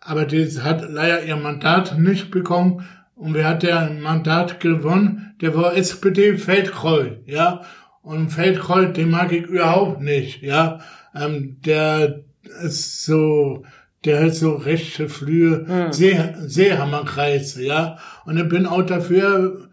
aber 0.00 0.24
die 0.24 0.46
hat 0.60 0.88
leider 0.88 1.24
ihr 1.24 1.36
Mandat 1.36 1.98
nicht 1.98 2.30
bekommen. 2.30 2.86
Und 3.14 3.34
wer 3.34 3.48
hat 3.48 3.62
der 3.62 3.90
Mandat 3.90 4.60
gewonnen? 4.60 5.34
Der 5.40 5.54
war 5.54 5.76
SPD 5.76 6.36
Feldkreuz, 6.36 7.18
ja. 7.26 7.62
Und 8.02 8.30
Feldkreuz, 8.30 8.94
den 8.94 9.10
mag 9.10 9.32
ich 9.32 9.46
überhaupt 9.46 10.00
nicht, 10.00 10.42
ja. 10.42 10.80
Ähm, 11.14 11.58
der, 11.64 12.24
ist 12.64 13.04
so, 13.04 13.64
der 14.04 14.24
hat 14.24 14.34
so 14.34 14.54
rechte 14.54 15.08
Flühe, 15.08 15.64
mhm. 15.66 15.92
sehr, 15.92 16.34
Seehammerkreis, 16.48 17.56
ja. 17.60 17.98
Und 18.24 18.38
ich 18.38 18.48
bin 18.48 18.66
auch 18.66 18.82
dafür, 18.82 19.68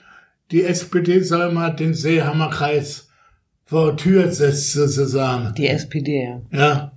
die 0.52 0.64
SPD 0.64 1.22
soll 1.22 1.52
mal 1.52 1.72
den 1.72 1.94
Seehammerkreis 1.94 3.09
vor 3.70 3.96
Tür 3.96 4.32
setzen, 4.32 4.88
sozusagen. 4.88 5.54
Die 5.54 5.68
SPD, 5.68 6.24
ja. 6.24 6.42
Ja. 6.60 6.92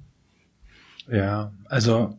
Ja, 1.06 1.52
also 1.68 2.18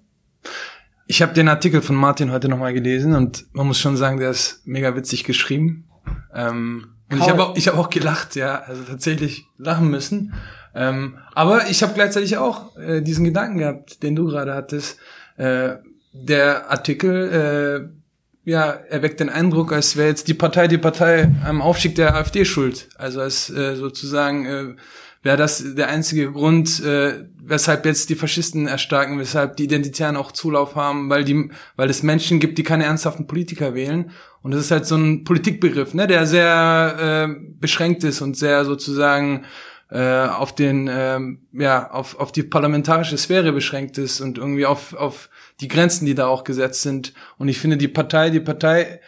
ich 1.08 1.22
habe 1.24 1.34
den 1.34 1.50
Artikel 1.50 1.82
von 1.82 1.96
Martin 1.96 2.32
heute 2.32 2.50
nochmal 2.50 2.74
gelesen 2.74 3.16
und 3.16 3.46
man 3.54 3.66
muss 3.66 3.80
schon 3.80 3.98
sagen, 3.98 4.20
der 4.20 4.30
ist 4.30 4.62
mega 4.66 4.96
witzig 4.96 5.24
geschrieben. 5.24 5.86
Ähm, 6.34 6.90
und 7.10 7.18
ich 7.18 7.30
habe 7.30 7.44
auch, 7.44 7.58
ich 7.58 7.68
hab 7.68 7.78
auch 7.78 7.90
gelacht, 7.90 8.36
ja, 8.36 8.62
also 8.62 8.84
tatsächlich 8.84 9.46
lachen 9.58 9.90
müssen. 9.90 10.34
Ähm, 10.76 11.18
aber 11.34 11.70
ich 11.70 11.82
habe 11.82 11.94
gleichzeitig 11.94 12.38
auch 12.38 12.78
äh, 12.78 13.02
diesen 13.02 13.26
Gedanken 13.26 13.58
gehabt, 13.58 14.04
den 14.04 14.16
du 14.16 14.26
gerade 14.26 14.54
hattest. 14.54 15.00
Äh, 15.38 15.78
der 16.14 16.70
Artikel, 16.70 17.90
äh, 17.90 18.03
ja, 18.46 18.72
erweckt 18.72 19.20
den 19.20 19.30
Eindruck, 19.30 19.72
als 19.72 19.96
wäre 19.96 20.10
jetzt 20.10 20.28
die 20.28 20.34
Partei 20.34 20.68
die 20.68 20.78
Partei 20.78 21.32
am 21.46 21.62
Aufstieg 21.62 21.96
der 21.96 22.16
AfD 22.16 22.44
schuld. 22.46 22.90
Also 22.98 23.22
als 23.22 23.50
äh, 23.50 23.76
sozusagen 23.76 24.46
äh, 24.46 24.76
wäre 25.24 25.38
das 25.38 25.64
der 25.76 25.88
einzige 25.88 26.32
Grund, 26.32 26.84
äh, 26.84 27.26
weshalb 27.42 27.86
jetzt 27.86 28.10
die 28.10 28.16
Faschisten 28.16 28.68
erstarken, 28.68 29.18
weshalb 29.18 29.56
die 29.56 29.64
Identitären 29.64 30.18
auch 30.18 30.34
Zulauf 30.34 30.76
haben, 30.76 31.10
weil 31.10 31.24
die, 31.24 31.50
weil 31.78 31.90
es 31.90 32.04
Menschen 32.04 32.42
gibt, 32.42 32.58
die 32.58 32.64
keine 32.64 32.84
ernsthaften 32.84 33.28
Politiker 33.28 33.74
wählen. 33.74 34.12
Und 34.42 34.52
das 34.52 34.62
ist 34.62 34.72
halt 34.72 34.86
so 34.86 34.98
ein 34.98 35.24
Politikbegriff, 35.24 35.94
ne, 35.94 36.06
der 36.06 36.28
sehr 36.28 37.30
äh, 37.30 37.36
beschränkt 37.60 38.04
ist 38.04 38.22
und 38.22 38.36
sehr 38.36 38.66
sozusagen 38.66 39.46
äh, 39.94 40.26
auf 40.26 40.56
den 40.56 40.90
ähm, 40.92 41.44
ja 41.52 41.92
auf 41.92 42.20
auf 42.20 42.32
die 42.32 42.42
parlamentarische 42.42 43.18
Sphäre 43.18 43.54
beschränkt 43.54 44.00
ist 44.00 44.22
und 44.22 44.40
irgendwie 44.40 44.66
auf 44.66 44.96
auf 44.96 45.30
die 45.62 45.68
Grenzen, 45.68 46.08
die 46.08 46.16
da 46.16 46.26
auch 46.26 46.44
gesetzt 46.44 46.82
sind. 46.82 47.14
Und 47.38 47.48
ich 47.48 47.60
finde 47.60 47.78
die 47.78 47.88
Partei, 47.88 48.32
die 48.32 48.40
Partei 48.40 49.02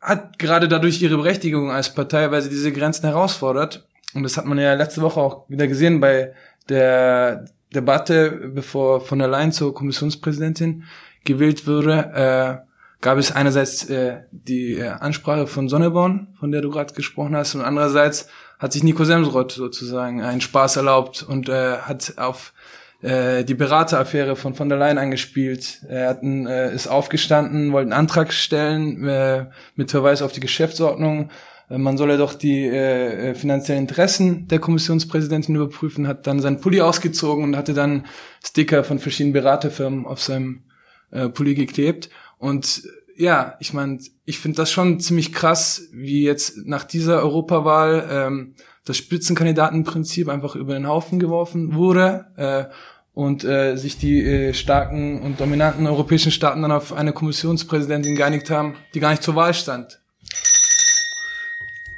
hat 0.00 0.38
gerade 0.38 0.68
dadurch 0.68 1.02
ihre 1.02 1.18
Berechtigung 1.18 1.70
als 1.70 1.94
Partei, 1.94 2.30
weil 2.30 2.40
sie 2.40 2.48
diese 2.48 2.72
Grenzen 2.72 3.04
herausfordert. 3.04 3.86
Und 4.14 4.22
das 4.22 4.38
hat 4.38 4.46
man 4.46 4.58
ja 4.58 4.72
letzte 4.72 5.02
Woche 5.02 5.20
auch 5.20 5.48
wieder 5.50 5.66
gesehen 5.66 6.00
bei 6.00 6.32
der 6.70 7.44
Debatte, 7.74 8.30
bevor 8.54 9.02
von 9.02 9.18
der 9.18 9.28
Leyen 9.28 9.52
zur 9.52 9.74
Kommissionspräsidentin 9.74 10.84
gewählt 11.24 11.66
wurde. 11.66 12.62
Äh, 12.62 12.66
gab 13.02 13.18
es 13.18 13.32
einerseits 13.32 13.84
äh, 13.90 14.22
die 14.30 14.78
äh, 14.78 14.88
Ansprache 14.88 15.46
von 15.46 15.68
Sonneborn, 15.68 16.28
von 16.40 16.52
der 16.52 16.62
du 16.62 16.70
gerade 16.70 16.94
gesprochen 16.94 17.36
hast, 17.36 17.54
und 17.54 17.60
andererseits 17.60 18.28
hat 18.64 18.72
sich 18.72 18.82
Nico 18.82 19.04
Semsrott 19.04 19.52
sozusagen 19.52 20.22
einen 20.22 20.40
Spaß 20.40 20.76
erlaubt 20.76 21.22
und 21.22 21.50
äh, 21.50 21.76
hat 21.80 22.14
auf 22.16 22.54
äh, 23.02 23.44
die 23.44 23.52
Berateraffäre 23.52 24.36
von 24.36 24.54
von 24.54 24.70
der 24.70 24.78
Leyen 24.78 24.96
angespielt. 24.96 25.82
Er 25.86 26.08
hat 26.08 26.22
ein, 26.22 26.46
äh, 26.46 26.74
ist 26.74 26.86
aufgestanden, 26.86 27.72
wollte 27.72 27.92
einen 27.92 28.00
Antrag 28.00 28.32
stellen 28.32 29.06
äh, 29.06 29.50
mit 29.76 29.90
Verweis 29.90 30.22
auf 30.22 30.32
die 30.32 30.40
Geschäftsordnung. 30.40 31.28
Äh, 31.68 31.76
man 31.76 31.98
solle 31.98 32.16
doch 32.16 32.32
die 32.32 32.64
äh, 32.64 33.32
äh, 33.32 33.34
finanziellen 33.34 33.82
Interessen 33.82 34.48
der 34.48 34.60
Kommissionspräsidentin 34.60 35.56
überprüfen, 35.56 36.08
hat 36.08 36.26
dann 36.26 36.40
seinen 36.40 36.62
Pulli 36.62 36.80
ausgezogen 36.80 37.44
und 37.44 37.56
hatte 37.58 37.74
dann 37.74 38.06
Sticker 38.42 38.82
von 38.82 38.98
verschiedenen 38.98 39.34
Beraterfirmen 39.34 40.06
auf 40.06 40.22
seinem 40.22 40.62
äh, 41.10 41.28
Pulli 41.28 41.54
geklebt. 41.54 42.08
Und 42.38 42.82
ja, 43.16 43.56
ich 43.60 43.72
meine, 43.72 43.98
ich 44.24 44.38
finde 44.38 44.56
das 44.56 44.70
schon 44.70 45.00
ziemlich 45.00 45.32
krass, 45.32 45.88
wie 45.92 46.24
jetzt 46.24 46.66
nach 46.66 46.84
dieser 46.84 47.22
Europawahl 47.22 48.08
ähm, 48.10 48.54
das 48.84 48.96
Spitzenkandidatenprinzip 48.96 50.28
einfach 50.28 50.56
über 50.56 50.74
den 50.74 50.88
Haufen 50.88 51.18
geworfen 51.18 51.74
wurde 51.74 52.26
äh, 52.36 52.64
und 53.12 53.44
äh, 53.44 53.76
sich 53.76 53.98
die 53.98 54.22
äh, 54.22 54.54
starken 54.54 55.22
und 55.22 55.40
dominanten 55.40 55.86
europäischen 55.86 56.32
Staaten 56.32 56.62
dann 56.62 56.72
auf 56.72 56.92
eine 56.92 57.12
Kommissionspräsidentin 57.12 58.16
geeinigt 58.16 58.50
haben, 58.50 58.74
die 58.92 59.00
gar 59.00 59.10
nicht 59.10 59.22
zur 59.22 59.36
Wahl 59.36 59.54
stand. 59.54 60.00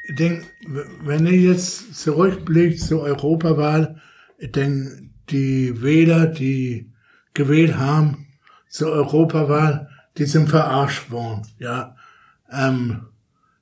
Ich 0.02 0.14
denke, 0.14 0.46
wenn 1.02 1.26
ihr 1.26 1.32
jetzt 1.32 1.96
zurückblickt 1.96 2.78
zur 2.78 3.02
Europawahl, 3.02 4.00
ich 4.38 4.52
denke, 4.52 5.08
die 5.30 5.82
Wähler, 5.82 6.26
die 6.26 6.92
gewählt 7.34 7.76
haben 7.76 8.28
zur 8.68 8.92
Europawahl, 8.92 9.88
die 10.18 10.26
sind 10.26 10.48
verarscht 10.48 11.10
worden, 11.10 11.42
ja. 11.58 11.96
Ähm, 12.50 13.06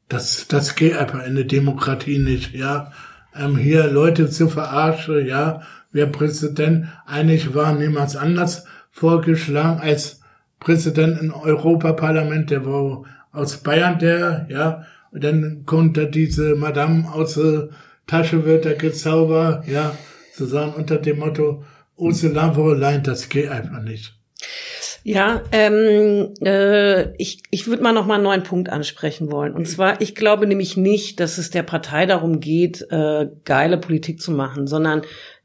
Das, 0.08 0.46
das 0.48 0.74
geht 0.74 0.96
einfach 0.96 1.24
in 1.26 1.34
der 1.34 1.46
Demokratie 1.46 2.18
nicht, 2.18 2.54
ja. 2.54 2.92
Ähm, 3.34 3.56
hier 3.56 3.88
Leute 3.90 4.28
zu 4.28 4.48
verarschen, 4.48 5.26
ja. 5.26 5.62
Wer 5.92 6.06
Präsident 6.06 6.88
eigentlich 7.06 7.54
war, 7.54 7.72
niemals 7.72 8.14
anders 8.14 8.66
vorgeschlagen 8.90 9.80
als 9.80 10.20
Präsident 10.60 11.20
im 11.20 11.32
Europaparlament, 11.32 12.50
der 12.50 12.64
war 12.66 13.04
aus 13.32 13.56
Bayern, 13.56 13.98
der, 13.98 14.46
ja. 14.50 14.84
Und 15.10 15.24
dann 15.24 15.62
konnte 15.64 16.06
diese 16.06 16.54
Madame 16.54 17.10
aus 17.10 17.34
der 17.34 17.70
Tasche 18.06 18.44
wird 18.44 18.66
er 18.66 18.74
gezaubert, 18.74 19.66
ja. 19.66 19.96
Zusammen 20.36 20.74
unter 20.74 20.98
dem 20.98 21.18
Motto, 21.18 21.64
Ursula 21.96 22.48
der 22.50 22.98
das 22.98 23.28
geht 23.30 23.48
einfach 23.48 23.82
nicht. 23.82 24.14
Ja, 25.06 25.42
ähm, 25.52 26.32
äh, 26.42 27.14
ich, 27.16 27.42
ich 27.50 27.66
würde 27.66 27.82
mal 27.82 27.92
noch 27.92 28.06
mal 28.06 28.14
einen 28.14 28.24
neuen 28.24 28.42
Punkt 28.42 28.70
ansprechen 28.70 29.30
wollen. 29.30 29.52
Und 29.52 29.68
zwar, 29.68 30.00
ich 30.00 30.14
glaube 30.14 30.46
nämlich 30.46 30.78
nicht, 30.78 31.20
dass 31.20 31.36
es 31.36 31.50
der 31.50 31.62
Partei 31.62 32.06
darum 32.06 32.40
geht, 32.40 32.86
äh, 32.90 33.28
geile 33.44 33.76
Politik 33.76 34.22
zu 34.22 34.32
machen, 34.32 34.66
sondern 34.66 35.02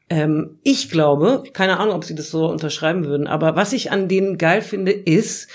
ähm, 0.09 0.59
ich 0.63 0.89
glaube, 0.89 1.43
keine 1.51 1.77
Ahnung, 1.77 1.95
ob 1.95 2.05
Sie 2.05 2.15
das 2.15 2.31
so 2.31 2.49
unterschreiben 2.49 3.05
würden, 3.05 3.27
aber 3.27 3.57
was 3.57 3.73
ich 3.73 3.91
an 3.91 4.07
denen 4.07 4.37
geil 4.37 4.61
finde, 4.61 4.93
ist, 4.93 5.49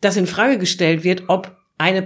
dass 0.00 0.16
in 0.16 0.26
Frage 0.26 0.58
gestellt 0.58 1.04
wird, 1.04 1.28
ob 1.28 1.56
eine 1.78 2.02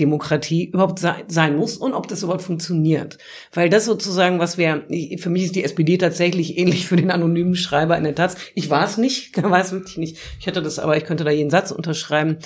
Parteiendemokratie 0.00 0.66
überhaupt 0.66 0.98
sein 0.98 1.56
muss 1.56 1.76
und 1.76 1.92
ob 1.92 2.08
das 2.08 2.22
überhaupt 2.22 2.42
funktioniert. 2.42 3.18
Weil 3.52 3.68
das 3.68 3.84
sozusagen, 3.84 4.38
was 4.38 4.58
wir, 4.58 4.84
für 5.18 5.30
mich 5.30 5.44
ist 5.44 5.56
die 5.56 5.64
SPD 5.64 5.98
tatsächlich 5.98 6.58
ähnlich 6.58 6.86
für 6.86 6.96
den 6.96 7.10
anonymen 7.10 7.54
Schreiber 7.54 7.96
in 7.96 8.04
der 8.04 8.14
Taz. 8.14 8.36
Ich 8.54 8.70
war 8.70 8.84
es 8.84 8.98
nicht, 8.98 9.36
war 9.42 9.60
es 9.60 9.72
wirklich 9.72 9.98
nicht. 9.98 10.18
Ich 10.38 10.46
hätte 10.46 10.62
das, 10.62 10.78
aber 10.78 10.96
ich 10.96 11.04
könnte 11.04 11.24
da 11.24 11.30
jeden 11.30 11.50
Satz 11.50 11.70
unterschreiben. 11.70 12.38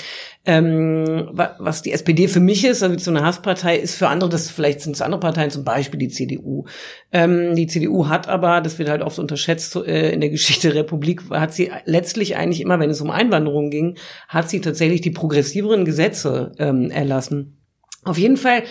Ähm, 0.47 1.31
was 1.33 1.83
die 1.83 1.93
SPD 1.93 2.29
für 2.29 2.41
mich 2.41 2.65
ist, 2.65 2.83
also 2.83 2.99
so 2.99 3.11
eine 3.11 3.25
Hasspartei, 3.25 3.77
ist 3.79 3.97
für 3.97 4.09
andere, 4.09 4.29
das 4.29 4.51
vielleicht 4.51 4.83
sind 4.83 4.95
es 4.95 5.03
andere 5.03 5.21
Parteien, 5.21 5.51
zum 5.51 5.65
Beispiel 5.65 5.99
die 5.99 6.09
CDU. 6.09 6.65
Ähm, 7.13 7.55
die 7.55 7.67
CDU 7.67 8.09
hat 8.09 8.29
aber, 8.29 8.61
das 8.61 8.79
wird 8.79 8.91
halt 8.91 9.03
oft 9.03 9.19
unterschätzt 9.19 9.77
äh, 9.77 10.13
in 10.13 10.21
der 10.21 10.31
Geschichte 10.31 10.69
der 10.69 10.83
Republik, 10.83 11.23
hat 11.31 11.55
sie 11.55 11.71
letztlich 11.87 12.37
eigentlich 12.37 12.61
immer, 12.61 12.79
wenn 12.79 12.91
es 12.91 13.01
um 13.01 13.11
Einwanderung 13.11 13.71
ging, 13.71 13.97
hat 14.29 14.51
sie 14.51 14.61
tatsächlich 14.61 15.01
die 15.01 15.11
progressiveren 15.11 15.85
Gesetze 15.85 16.53
ähm, 16.59 16.91
erlassen. 16.91 17.44
Auf 18.05 18.19
jeden 18.19 18.37
Fall 18.37 18.63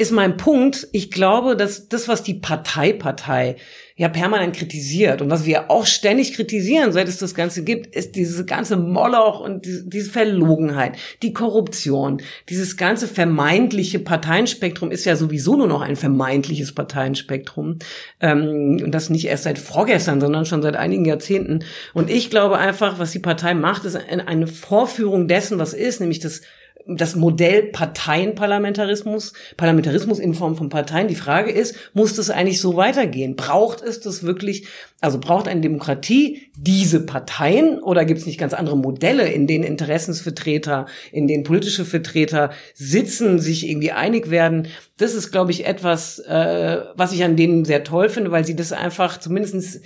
ist 0.00 0.12
mein 0.12 0.38
Punkt, 0.38 0.88
ich 0.92 1.10
glaube, 1.10 1.56
dass 1.56 1.88
das, 1.88 2.08
was 2.08 2.22
die 2.22 2.32
Partei-Partei 2.32 3.56
ja 3.96 4.08
permanent 4.08 4.56
kritisiert 4.56 5.20
und 5.20 5.28
was 5.28 5.44
wir 5.44 5.70
auch 5.70 5.84
ständig 5.84 6.32
kritisieren, 6.32 6.90
seit 6.90 7.06
es 7.06 7.18
das 7.18 7.34
Ganze 7.34 7.64
gibt, 7.64 7.94
ist 7.94 8.16
diese 8.16 8.46
ganze 8.46 8.78
Moloch 8.78 9.40
und 9.40 9.66
diese 9.66 10.10
Verlogenheit, 10.10 10.96
die 11.22 11.34
Korruption, 11.34 12.22
dieses 12.48 12.78
ganze 12.78 13.08
vermeintliche 13.08 13.98
Parteienspektrum 13.98 14.90
ist 14.90 15.04
ja 15.04 15.16
sowieso 15.16 15.54
nur 15.54 15.66
noch 15.66 15.82
ein 15.82 15.96
vermeintliches 15.96 16.72
Parteienspektrum 16.72 17.78
ähm, 18.22 18.80
und 18.82 18.92
das 18.92 19.10
nicht 19.10 19.26
erst 19.26 19.44
seit 19.44 19.58
vorgestern, 19.58 20.22
sondern 20.22 20.46
schon 20.46 20.62
seit 20.62 20.76
einigen 20.76 21.04
Jahrzehnten. 21.04 21.62
Und 21.92 22.08
ich 22.08 22.30
glaube 22.30 22.56
einfach, 22.56 22.98
was 22.98 23.10
die 23.10 23.18
Partei 23.18 23.52
macht, 23.52 23.84
ist 23.84 23.96
eine 23.96 24.46
Vorführung 24.46 25.28
dessen, 25.28 25.58
was 25.58 25.74
ist, 25.74 26.00
nämlich 26.00 26.20
das 26.20 26.40
das 26.96 27.16
Modell 27.16 27.64
Parteienparlamentarismus, 27.64 29.32
Parlamentarismus 29.56 30.18
in 30.18 30.34
Form 30.34 30.56
von 30.56 30.68
Parteien. 30.68 31.08
Die 31.08 31.14
Frage 31.14 31.50
ist, 31.50 31.74
muss 31.94 32.14
das 32.14 32.30
eigentlich 32.30 32.60
so 32.60 32.76
weitergehen? 32.76 33.36
Braucht 33.36 33.82
es 33.82 34.00
das 34.00 34.22
wirklich, 34.22 34.66
also 35.00 35.18
braucht 35.18 35.48
eine 35.48 35.60
Demokratie 35.60 36.50
diese 36.56 37.00
Parteien 37.06 37.78
oder 37.80 38.04
gibt 38.04 38.20
es 38.20 38.26
nicht 38.26 38.38
ganz 38.38 38.52
andere 38.52 38.76
Modelle, 38.76 39.28
in 39.28 39.46
denen 39.46 39.64
Interessensvertreter, 39.64 40.86
in 41.12 41.28
denen 41.28 41.44
politische 41.44 41.84
Vertreter 41.84 42.50
sitzen, 42.74 43.38
sich 43.38 43.68
irgendwie 43.68 43.92
einig 43.92 44.30
werden? 44.30 44.68
Das 44.96 45.14
ist, 45.14 45.30
glaube 45.30 45.50
ich, 45.50 45.66
etwas, 45.66 46.18
äh, 46.20 46.78
was 46.94 47.12
ich 47.12 47.24
an 47.24 47.36
denen 47.36 47.64
sehr 47.64 47.84
toll 47.84 48.08
finde, 48.08 48.30
weil 48.30 48.44
sie 48.44 48.56
das 48.56 48.72
einfach 48.72 49.18
zumindestens 49.18 49.80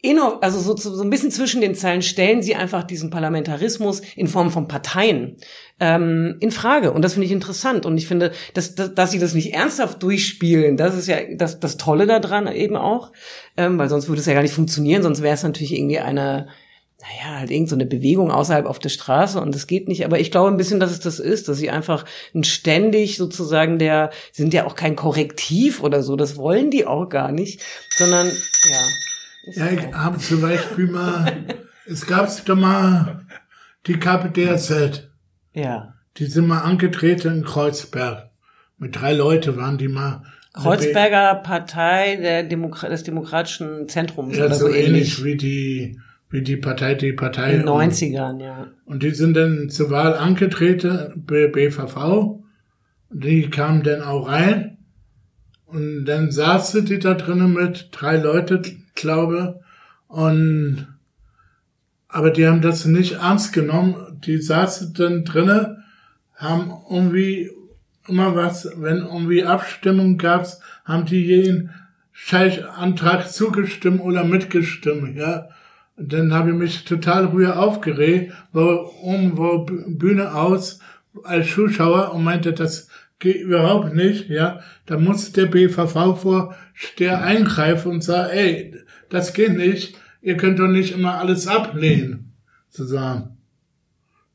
inno, 0.00 0.38
also 0.40 0.60
so, 0.60 0.76
so 0.76 1.02
ein 1.02 1.10
bisschen 1.10 1.30
zwischen 1.30 1.60
den 1.60 1.74
Zeilen 1.74 2.02
stellen 2.02 2.42
sie 2.42 2.54
einfach 2.54 2.84
diesen 2.84 3.10
Parlamentarismus 3.10 4.00
in 4.14 4.28
Form 4.28 4.50
von 4.50 4.68
Parteien 4.68 5.36
ähm, 5.80 6.36
in 6.40 6.52
Frage. 6.52 6.92
Und 6.92 7.02
das 7.02 7.14
finde 7.14 7.26
ich 7.26 7.32
interessant. 7.32 7.84
Und 7.84 7.98
ich 7.98 8.06
finde, 8.06 8.30
dass, 8.54 8.76
dass, 8.76 8.94
dass 8.94 9.10
sie 9.10 9.18
das 9.18 9.34
nicht 9.34 9.54
ernsthaft 9.54 10.02
durchspielen, 10.02 10.76
das 10.76 10.96
ist 10.96 11.08
ja 11.08 11.16
das, 11.34 11.58
das 11.58 11.78
Tolle 11.78 12.06
daran 12.06 12.46
eben 12.46 12.76
auch. 12.76 13.12
Ähm, 13.56 13.78
weil 13.78 13.88
sonst 13.88 14.08
würde 14.08 14.20
es 14.20 14.26
ja 14.26 14.34
gar 14.34 14.42
nicht 14.42 14.54
funktionieren, 14.54 15.02
sonst 15.02 15.22
wäre 15.22 15.34
es 15.34 15.42
natürlich 15.42 15.74
irgendwie 15.74 15.98
eine, 15.98 16.46
naja, 17.00 17.38
halt 17.38 17.50
irgend 17.50 17.68
so 17.68 17.74
eine 17.74 17.86
Bewegung 17.86 18.30
außerhalb 18.30 18.66
auf 18.66 18.78
der 18.78 18.90
Straße 18.90 19.40
und 19.40 19.52
das 19.52 19.66
geht 19.66 19.88
nicht. 19.88 20.04
Aber 20.04 20.20
ich 20.20 20.30
glaube 20.30 20.48
ein 20.48 20.56
bisschen, 20.56 20.78
dass 20.78 20.92
es 20.92 21.00
das 21.00 21.18
ist, 21.18 21.48
dass 21.48 21.58
sie 21.58 21.70
einfach 21.70 22.04
ein 22.36 22.44
ständig 22.44 23.16
sozusagen 23.16 23.80
der, 23.80 24.10
sind 24.30 24.54
ja 24.54 24.64
auch 24.64 24.76
kein 24.76 24.94
Korrektiv 24.94 25.82
oder 25.82 26.04
so, 26.04 26.14
das 26.14 26.36
wollen 26.36 26.70
die 26.70 26.86
auch 26.86 27.08
gar 27.08 27.32
nicht, 27.32 27.62
sondern 27.96 28.28
ja. 28.28 29.07
Ja, 29.52 29.70
ich 29.70 29.92
habe 29.92 30.18
zum 30.18 30.40
Beispiel 30.40 30.88
mal, 30.88 31.44
es 31.86 32.06
gab 32.06 32.28
doch 32.44 32.56
mal 32.56 33.26
die 33.86 33.98
KPDZ. 33.98 35.10
Ja. 35.52 35.94
Die 36.16 36.26
sind 36.26 36.46
mal 36.46 36.60
angetreten 36.60 37.38
in 37.38 37.44
Kreuzberg. 37.44 38.30
Mit 38.78 39.00
drei 39.00 39.12
Leute 39.12 39.56
waren 39.56 39.78
die 39.78 39.88
mal. 39.88 40.22
Kreuzberger 40.52 41.36
Partei 41.36 42.16
der 42.16 42.42
Demo 42.42 42.68
des 42.68 43.02
Demokratischen 43.04 43.88
Zentrums 43.88 44.36
ja, 44.36 44.46
oder 44.46 44.54
so, 44.54 44.66
so 44.66 44.74
ähnlich. 44.74 45.22
wie 45.22 45.36
die 45.36 45.98
wie 46.30 46.42
die 46.42 46.56
Partei, 46.56 46.94
die 46.94 47.12
Partei. 47.12 47.52
In 47.52 47.60
den 47.60 47.68
90ern, 47.68 48.42
ja. 48.42 48.66
Und 48.84 49.02
die 49.02 49.10
sind 49.10 49.34
dann 49.34 49.70
zur 49.70 49.90
Wahl 49.90 50.14
angetreten, 50.14 51.24
BVV. 51.26 52.40
Die 53.10 53.48
kamen 53.48 53.82
dann 53.82 54.02
auch 54.02 54.28
rein. 54.28 54.77
Und 55.68 56.06
dann 56.06 56.30
saßen 56.30 56.86
die 56.86 56.98
da 56.98 57.14
drinnen 57.14 57.52
mit 57.52 57.88
drei 57.92 58.16
Leute, 58.16 58.62
glaube. 58.94 59.60
Und, 60.06 60.88
aber 62.08 62.30
die 62.30 62.46
haben 62.46 62.62
das 62.62 62.86
nicht 62.86 63.12
ernst 63.12 63.52
genommen. 63.52 64.18
Die 64.24 64.38
saßen 64.38 64.94
dann 64.94 65.24
drinnen, 65.24 65.84
haben 66.34 66.72
irgendwie 66.90 67.50
immer 68.06 68.34
was, 68.34 68.70
wenn 68.76 68.98
irgendwie 68.98 69.44
Abstimmung 69.44 70.16
gab's, 70.16 70.60
haben 70.84 71.04
die 71.04 71.24
jeden 71.24 71.70
Scheißantrag 72.12 73.30
zugestimmt 73.30 74.00
oder 74.00 74.24
mitgestimmt, 74.24 75.16
ja. 75.16 75.48
Und 75.96 76.12
dann 76.12 76.32
habe 76.32 76.50
ich 76.50 76.56
mich 76.56 76.84
total 76.84 77.26
ruhig 77.26 77.48
aufgeregt, 77.48 78.32
war 78.52 78.88
irgendwo 79.04 79.66
Bühne 79.66 80.34
aus 80.34 80.80
als 81.24 81.52
Zuschauer 81.52 82.14
und 82.14 82.24
meinte, 82.24 82.52
das 82.52 82.88
geht 83.18 83.40
überhaupt 83.40 83.94
nicht, 83.94 84.28
ja. 84.28 84.60
Da 84.86 84.98
muss 84.98 85.32
der 85.32 85.46
BVV 85.46 86.20
vorsteher 86.20 87.22
eingreifen 87.22 87.92
und 87.92 88.04
sagen, 88.04 88.30
ey, 88.32 88.74
das 89.08 89.32
geht 89.32 89.56
nicht. 89.56 89.96
Ihr 90.20 90.36
könnt 90.36 90.58
doch 90.58 90.68
nicht 90.68 90.94
immer 90.94 91.18
alles 91.18 91.46
ablehnen. 91.46 92.32
Zu 92.70 92.84
sagen. 92.84 93.36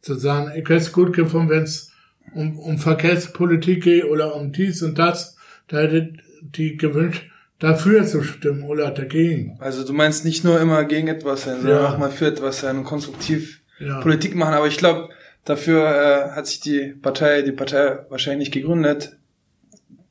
Zu 0.01 0.15
sagen, 0.15 0.51
ich 0.51 0.67
hätte 0.67 0.75
es 0.75 0.91
gut 0.91 1.13
gefunden, 1.13 1.49
wenn 1.49 1.63
es 1.63 1.91
um, 2.33 2.57
um 2.57 2.77
Verkehrspolitik 2.77 3.83
geht 3.83 4.05
oder 4.05 4.35
um 4.35 4.51
dies 4.51 4.81
und 4.81 4.97
das. 4.97 5.37
Da 5.67 5.81
hätte 5.81 6.13
die 6.41 6.77
gewünscht, 6.77 7.29
dafür 7.59 8.05
zu 8.05 8.23
stimmen 8.23 8.63
oder 8.63 8.91
dagegen. 8.91 9.57
Also 9.59 9.85
du 9.85 9.93
meinst 9.93 10.25
nicht 10.25 10.43
nur 10.43 10.59
immer 10.59 10.83
gegen 10.83 11.07
etwas 11.07 11.43
sein, 11.43 11.61
sondern 11.61 11.83
ja. 11.83 11.89
auch 11.89 11.97
mal 11.97 12.11
für 12.11 12.27
etwas 12.27 12.59
sein 12.59 12.77
und 12.77 12.83
konstruktiv 12.83 13.61
ja. 13.79 14.01
Politik 14.01 14.35
machen. 14.35 14.53
Aber 14.53 14.67
ich 14.67 14.77
glaube, 14.77 15.09
dafür 15.45 15.85
äh, 15.85 16.31
hat 16.31 16.47
sich 16.47 16.59
die 16.59 16.93
Partei, 17.01 17.41
die 17.41 17.51
Partei 17.51 17.99
wahrscheinlich 18.09 18.51
gegründet. 18.51 19.17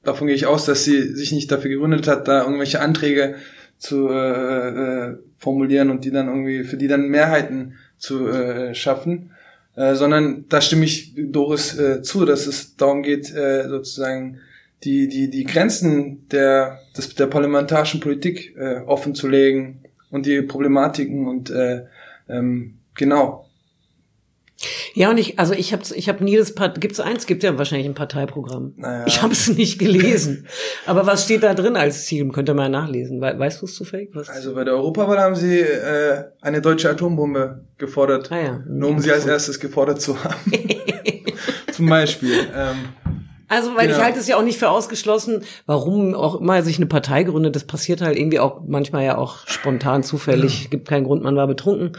Davon 0.02 0.26
gehe 0.26 0.36
ich 0.36 0.46
aus, 0.46 0.64
dass 0.64 0.84
sie 0.84 1.14
sich 1.14 1.32
nicht 1.32 1.50
dafür 1.50 1.70
gegründet 1.70 2.08
hat, 2.08 2.26
da 2.28 2.42
irgendwelche 2.42 2.80
Anträge 2.80 3.36
zu 3.78 4.08
äh, 4.08 4.68
äh, 4.68 5.18
formulieren 5.38 5.90
und 5.90 6.04
die 6.04 6.10
dann 6.10 6.28
irgendwie 6.28 6.64
für 6.64 6.76
die 6.76 6.88
dann 6.88 7.08
Mehrheiten 7.08 7.74
zu 7.98 8.28
äh, 8.28 8.74
schaffen, 8.74 9.32
äh, 9.76 9.94
sondern 9.94 10.44
da 10.48 10.60
stimme 10.60 10.84
ich 10.84 11.14
Doris 11.16 11.78
äh, 11.78 12.02
zu, 12.02 12.24
dass 12.24 12.46
es 12.46 12.76
darum 12.76 13.02
geht, 13.02 13.34
äh, 13.34 13.68
sozusagen 13.68 14.40
die 14.84 15.08
die 15.08 15.30
die 15.30 15.44
Grenzen 15.44 16.28
der 16.28 16.80
des, 16.96 17.14
der 17.14 17.26
parlamentarischen 17.26 18.00
Politik 18.00 18.56
äh, 18.56 18.80
offen 18.86 19.14
zu 19.14 19.28
legen 19.28 19.82
und 20.10 20.26
die 20.26 20.42
Problematiken 20.42 21.26
und 21.26 21.50
äh, 21.50 21.84
ähm, 22.28 22.78
genau 22.94 23.48
ja, 24.94 25.10
und 25.10 25.18
ich, 25.18 25.38
also 25.38 25.54
ich 25.54 25.72
habe 25.72 25.82
ich 25.94 26.08
hab 26.08 26.20
nie 26.20 26.36
das, 26.36 26.54
Part 26.54 26.80
gibt's 26.80 27.00
eins, 27.00 27.26
gibt 27.26 27.42
ja 27.42 27.56
wahrscheinlich 27.58 27.88
ein 27.88 27.94
Parteiprogramm. 27.94 28.74
Naja. 28.76 29.04
Ich 29.06 29.22
habe 29.22 29.32
es 29.32 29.48
nicht 29.48 29.78
gelesen. 29.78 30.46
Aber 30.86 31.06
was 31.06 31.24
steht 31.24 31.42
da 31.42 31.54
drin 31.54 31.76
als 31.76 32.04
Ziel? 32.06 32.28
Könnt 32.28 32.48
ihr 32.48 32.54
mal 32.54 32.68
nachlesen. 32.68 33.20
We 33.20 33.38
weißt 33.38 33.62
du 33.62 33.66
es 33.66 33.74
zufällig? 33.74 34.10
Was? 34.14 34.28
Also 34.28 34.54
bei 34.54 34.64
der 34.64 34.74
Europawahl 34.74 35.18
haben 35.18 35.34
sie 35.34 35.60
äh, 35.60 36.24
eine 36.40 36.60
deutsche 36.60 36.90
Atombombe 36.90 37.64
gefordert. 37.78 38.30
Ah, 38.30 38.40
ja. 38.40 38.62
Nur 38.66 38.90
um 38.90 38.98
sie 39.00 39.10
als 39.10 39.26
erstes 39.26 39.58
gefordert 39.58 40.00
zu 40.00 40.22
haben. 40.22 40.52
Zum 41.72 41.88
Beispiel. 41.88 42.32
Ähm, 42.54 42.76
also, 43.48 43.74
weil 43.74 43.86
genau. 43.86 43.98
ich 43.98 44.04
halte 44.04 44.18
es 44.18 44.28
ja 44.28 44.36
auch 44.36 44.42
nicht 44.42 44.58
für 44.58 44.70
ausgeschlossen, 44.70 45.42
warum 45.66 46.14
auch 46.14 46.40
immer 46.40 46.62
sich 46.62 46.76
eine 46.76 46.86
Partei 46.86 47.24
gründet. 47.24 47.56
Das 47.56 47.64
passiert 47.64 48.00
halt 48.00 48.16
irgendwie 48.16 48.38
auch 48.38 48.62
manchmal 48.66 49.04
ja 49.04 49.18
auch 49.18 49.46
spontan, 49.46 50.02
zufällig. 50.02 50.70
Gibt 50.70 50.88
keinen 50.88 51.04
Grund, 51.04 51.22
man 51.22 51.36
war 51.36 51.46
betrunken. 51.46 51.92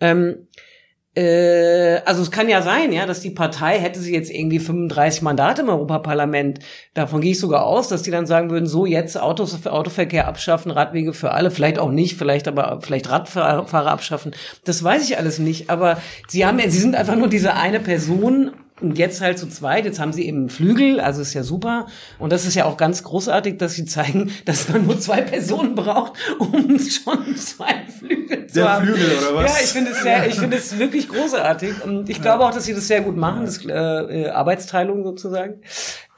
Ähm, 0.00 0.48
Äh, 0.48 0.67
also 1.16 2.22
es 2.22 2.30
kann 2.30 2.48
ja 2.48 2.62
sein, 2.62 2.92
ja, 2.92 3.04
dass 3.04 3.20
die 3.20 3.30
Partei 3.30 3.80
hätte 3.80 3.98
sie 3.98 4.14
jetzt 4.14 4.30
irgendwie 4.30 4.60
35 4.60 5.22
Mandate 5.22 5.62
im 5.62 5.68
Europaparlament. 5.68 6.60
Davon 6.94 7.20
gehe 7.20 7.32
ich 7.32 7.40
sogar 7.40 7.64
aus, 7.64 7.88
dass 7.88 8.02
die 8.02 8.12
dann 8.12 8.26
sagen 8.26 8.50
würden, 8.50 8.66
so 8.66 8.86
jetzt 8.86 9.20
Autos 9.20 9.56
für 9.56 9.72
Autoverkehr 9.72 10.28
abschaffen, 10.28 10.70
Radwege 10.70 11.12
für 11.12 11.32
alle, 11.32 11.50
vielleicht 11.50 11.80
auch 11.80 11.90
nicht, 11.90 12.16
vielleicht 12.16 12.46
aber 12.46 12.80
vielleicht 12.82 13.10
Radfahrer 13.10 13.90
abschaffen. 13.90 14.32
Das 14.64 14.84
weiß 14.84 15.08
ich 15.08 15.18
alles 15.18 15.40
nicht. 15.40 15.70
Aber 15.70 16.00
sie 16.28 16.46
haben, 16.46 16.60
sie 16.60 16.78
sind 16.78 16.94
einfach 16.94 17.16
nur 17.16 17.28
diese 17.28 17.54
eine 17.54 17.80
Person 17.80 18.52
und 18.80 18.98
jetzt 18.98 19.20
halt 19.20 19.38
zu 19.38 19.48
zweit, 19.48 19.84
jetzt 19.84 19.98
haben 19.98 20.12
sie 20.12 20.26
eben 20.26 20.48
Flügel, 20.48 21.00
also 21.00 21.20
ist 21.20 21.34
ja 21.34 21.42
super. 21.42 21.86
Und 22.18 22.32
das 22.32 22.46
ist 22.46 22.54
ja 22.54 22.64
auch 22.64 22.76
ganz 22.76 23.02
großartig, 23.02 23.58
dass 23.58 23.74
sie 23.74 23.84
zeigen, 23.84 24.30
dass 24.44 24.68
man 24.68 24.86
nur 24.86 24.98
zwei 25.00 25.22
Personen 25.22 25.74
braucht, 25.74 26.12
um 26.38 26.78
schon 26.78 27.36
zwei 27.36 27.84
Flügel 27.98 28.46
zu 28.46 28.54
Der 28.54 28.72
haben. 28.72 28.86
Flügel, 28.86 29.06
oder 29.18 29.36
was? 29.36 29.58
Ja, 29.58 29.64
ich 29.64 29.70
finde 29.70 29.90
es 29.90 30.02
sehr, 30.02 30.26
ich 30.26 30.34
finde 30.36 30.56
es 30.56 30.78
wirklich 30.78 31.08
großartig. 31.08 31.84
Und 31.84 32.08
ich 32.08 32.22
glaube 32.22 32.44
auch, 32.44 32.52
dass 32.52 32.64
sie 32.64 32.74
das 32.74 32.86
sehr 32.86 33.00
gut 33.00 33.16
machen, 33.16 33.44
das 33.44 33.64
äh, 33.64 33.72
äh, 33.72 34.28
Arbeitsteilung 34.28 35.02
sozusagen. 35.04 35.60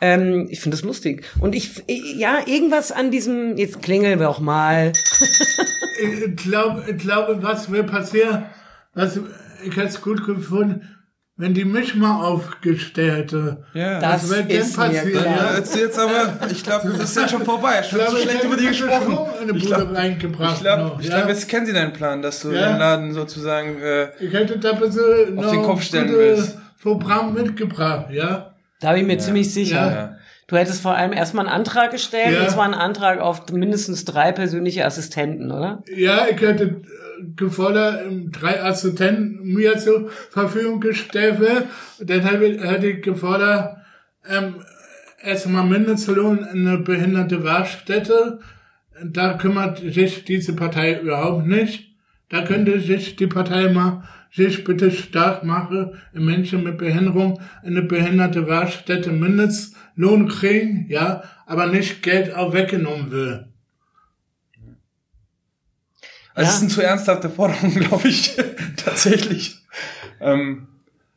Ähm, 0.01 0.47
ich 0.51 0.61
finde 0.61 0.77
es 0.77 0.83
lustig. 0.83 1.25
Und 1.41 1.55
ich, 1.55 1.89
äh, 1.89 2.01
ja, 2.17 2.39
irgendwas 2.47 2.93
an 2.93 3.11
diesem, 3.11 3.57
jetzt 3.57 3.83
klingeln 3.83 4.19
wir 4.19 4.31
auch 4.31 4.41
mal. 4.41 4.93
Ich 6.03 6.37
glaube, 6.37 6.85
ich 6.89 6.97
glaube, 6.99 7.43
was 7.43 7.71
will 7.71 7.85
passieren, 7.85 8.47
was, 8.95 9.21
ich 9.63 9.77
es 9.77 10.01
gut 10.01 10.25
gefunden, 10.25 11.00
wenn 11.41 11.55
die 11.55 11.65
mich 11.65 11.95
mal 11.95 12.23
aufgestellt 12.23 13.33
hätte. 13.33 13.65
Ja. 13.73 13.99
Das 13.99 14.25
was 14.25 14.31
wird 14.31 14.51
ist 14.53 14.77
denn 14.77 14.89
mir 14.93 14.95
passieren? 14.99 15.23
klar. 15.23 15.37
Ja, 15.53 15.57
jetzt, 15.57 15.77
jetzt 15.77 15.99
aber, 15.99 16.39
ich 16.51 16.63
glaube, 16.63 16.89
das 16.91 17.03
ist 17.11 17.17
jetzt 17.17 17.31
schon 17.31 17.45
vorbei. 17.45 17.81
Ich 17.83 17.93
habe 17.93 18.11
so 18.11 18.17
schlecht 18.19 18.45
über 18.45 18.57
die 18.57 18.67
gesprochen. 18.67 19.19
eine 19.41 19.53
Ich 19.57 19.65
glaube, 19.67 19.95
reingebracht. 19.97 20.57
ich 20.57 20.61
glaube, 20.61 20.83
noch, 20.83 21.01
ich 21.01 21.09
ja? 21.09 21.17
glaub, 21.17 21.29
jetzt 21.31 21.49
kennen 21.49 21.67
sie 21.67 21.73
deinen 21.73 21.93
Plan, 21.95 22.21
dass 22.23 22.41
du 22.43 22.53
Ja. 22.53 22.69
den 22.73 22.79
Laden 22.79 23.13
sozusagen, 23.15 23.81
äh, 23.81 24.09
Ich 24.21 24.33
hätte 24.33 24.59
da 24.59 24.73
ein 24.73 24.81
bisschen 24.81 25.35
noch 25.35 25.51
den 25.51 25.63
Kopf 25.63 25.83
stellen 25.83 26.13
willst. 26.13 26.59
Programm 26.83 27.33
mitgebracht, 27.35 28.07
ja? 28.11 28.55
Da 28.81 28.93
bin 28.93 29.03
ich 29.03 29.07
mir 29.07 29.19
ziemlich 29.19 29.53
sicher. 29.53 29.77
Ja. 29.77 29.91
ja. 29.93 30.17
Du 30.47 30.57
hättest 30.57 30.83
vor 30.83 30.95
allem 30.97 31.13
erstmal 31.13 31.47
einen 31.47 31.55
Antrag 31.55 31.91
gestellt, 31.93 32.35
Ja. 32.35 32.43
und 32.43 32.51
zwar 32.51 32.65
einen 32.65 32.75
Antrag 32.75 33.21
auf 33.21 33.51
mindestens 33.53 34.05
drei 34.05 34.33
persönliche 34.33 34.85
Assistenten, 34.85 35.53
oder? 35.53 35.83
Ja, 35.97 36.27
ich 36.29 36.41
hätte 36.41 36.81
gefordert, 37.37 38.07
ähm, 38.07 38.31
drei 38.31 38.63
Assistenten 38.63 39.53
mir 39.53 39.79
zur 39.79 40.11
Verfügung 40.31 40.81
gestellt 40.81 41.41
wird. 41.41 41.65
Dann 42.01 42.21
hätte 42.21 42.87
ich- 42.87 43.03
gefordert, 43.03 43.77
ähm, 44.29 44.57
erstmal 45.23 45.67
Mindestlohn 45.67 46.39
in 46.53 46.67
eine 46.67 46.79
behinderte 46.79 47.45
Werkstätte. 47.45 48.41
Da 49.03 49.35
kümmert 49.35 49.79
sich 49.79 50.25
diese 50.25 50.55
Partei 50.55 51.01
überhaupt 51.01 51.47
nicht. 51.47 51.95
Da 52.29 52.43
könnte 52.43 52.81
sich 52.81 53.17
die 53.17 53.27
Partei 53.27 53.73
mal 53.73 54.05
sich 54.33 54.63
bitte 54.63 54.91
stark 54.91 55.43
machen, 55.45 55.95
Menschen 56.13 56.63
mit 56.63 56.79
Behinderung 56.79 57.41
in 57.65 57.77
eine 57.77 57.83
behinderte 57.83 58.47
Werkstätte 58.47 59.11
Mindestlohn 59.11 60.29
kriegen, 60.29 60.87
ja, 60.89 61.25
aber 61.47 61.67
nicht 61.67 62.03
Geld 62.03 62.35
auch 62.37 62.53
weggenommen 62.53 63.11
wird. 63.11 63.47
Also 66.41 66.49
Ja. 66.49 66.55
es 66.55 66.61
sind 66.61 66.71
zu 66.73 66.81
ernsthafte 66.83 67.29
Forderungen, 67.31 67.75
glaube 67.81 68.09
ich, 68.09 68.37
tatsächlich. 68.77 69.57
Ähm, 70.21 70.67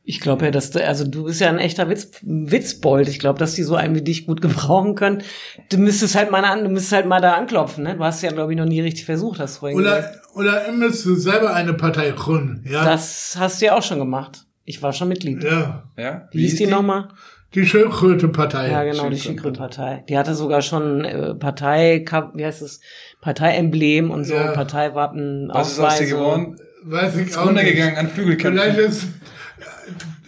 Ich 0.06 0.20
glaube 0.20 0.44
ja, 0.46 0.52
dass 0.52 0.72
du, 0.72 0.86
also 0.86 1.06
du 1.08 1.24
bist 1.26 1.40
ja 1.40 1.48
ein 1.50 1.60
echter 1.60 1.90
Witz, 1.90 2.10
Witzbold. 2.24 3.08
Ich 3.08 3.20
glaube, 3.20 3.40
dass 3.40 3.54
die 3.56 3.64
so 3.64 3.76
einen 3.76 3.96
wie 3.96 4.02
dich 4.02 4.26
gut 4.26 4.42
gebrauchen 4.48 4.96
können. 4.96 5.24
Du 5.70 5.78
müsstest 5.78 6.16
halt 6.16 6.30
mal 6.30 6.44
an, 6.44 6.64
du 6.66 6.70
müsstest 6.70 6.92
halt 6.94 7.06
mal 7.06 7.22
da 7.22 7.36
anklopfen, 7.36 7.84
ne? 7.86 7.96
Du 7.96 8.04
hast 8.04 8.22
ja, 8.22 8.32
glaube 8.32 8.52
ich, 8.52 8.58
noch 8.58 8.66
nie 8.66 8.82
richtig 8.82 9.06
versucht, 9.06 9.40
hast 9.40 9.58
vorhin 9.60 9.78
gesagt. 9.78 10.20
Oder, 10.36 10.48
oder 10.50 10.68
ihr 10.68 10.74
müsst 10.74 11.04
selber 11.04 11.54
eine 11.54 11.74
Partei 11.74 12.12
gründen, 12.12 12.66
ja? 12.70 12.84
Das 12.84 13.36
hast 13.40 13.62
du 13.62 13.66
ja 13.68 13.78
auch 13.78 13.84
schon 13.84 14.00
gemacht. 14.00 14.46
Ich 14.66 14.82
war 14.82 14.94
schon 14.94 15.08
Mitglied. 15.10 15.44
ja. 15.44 15.84
ja. 15.98 16.28
Wie 16.32 16.42
hieß 16.42 16.56
die, 16.58 16.68
nochmal? 16.68 17.10
Die 17.56 17.66
Schildkröte-Partei. 17.66 18.72
Ja, 18.72 18.84
genau, 18.84 19.10
die 19.10 19.18
Schildkrötenpartei. 19.20 20.04
Die 20.10 20.18
hatte 20.18 20.34
sogar 20.34 20.62
schon 20.62 21.06
äh, 21.06 21.36
Partei, 21.36 22.04
wie 22.34 22.46
heißt 22.46 22.62
es, 22.64 22.82
Parteiemblem 23.22 24.10
und 24.12 24.24
so, 24.26 24.34
Ja. 24.34 24.52
Parteiwappen, 24.54 25.50
Was 25.54 25.74
ist 25.74 25.80
aus 25.80 25.98
dir 25.98 26.08
geworden? 26.08 26.58
Weiß 26.86 27.16
ich 27.16 27.28
Ist 27.28 27.38
auch 27.38 27.42
nicht. 27.46 27.50
runtergegangen 27.50 27.96
an 27.98 28.10
Vielleicht 28.10 28.40
Flügelkämpfen. 28.40 28.80
ist, 28.80 29.08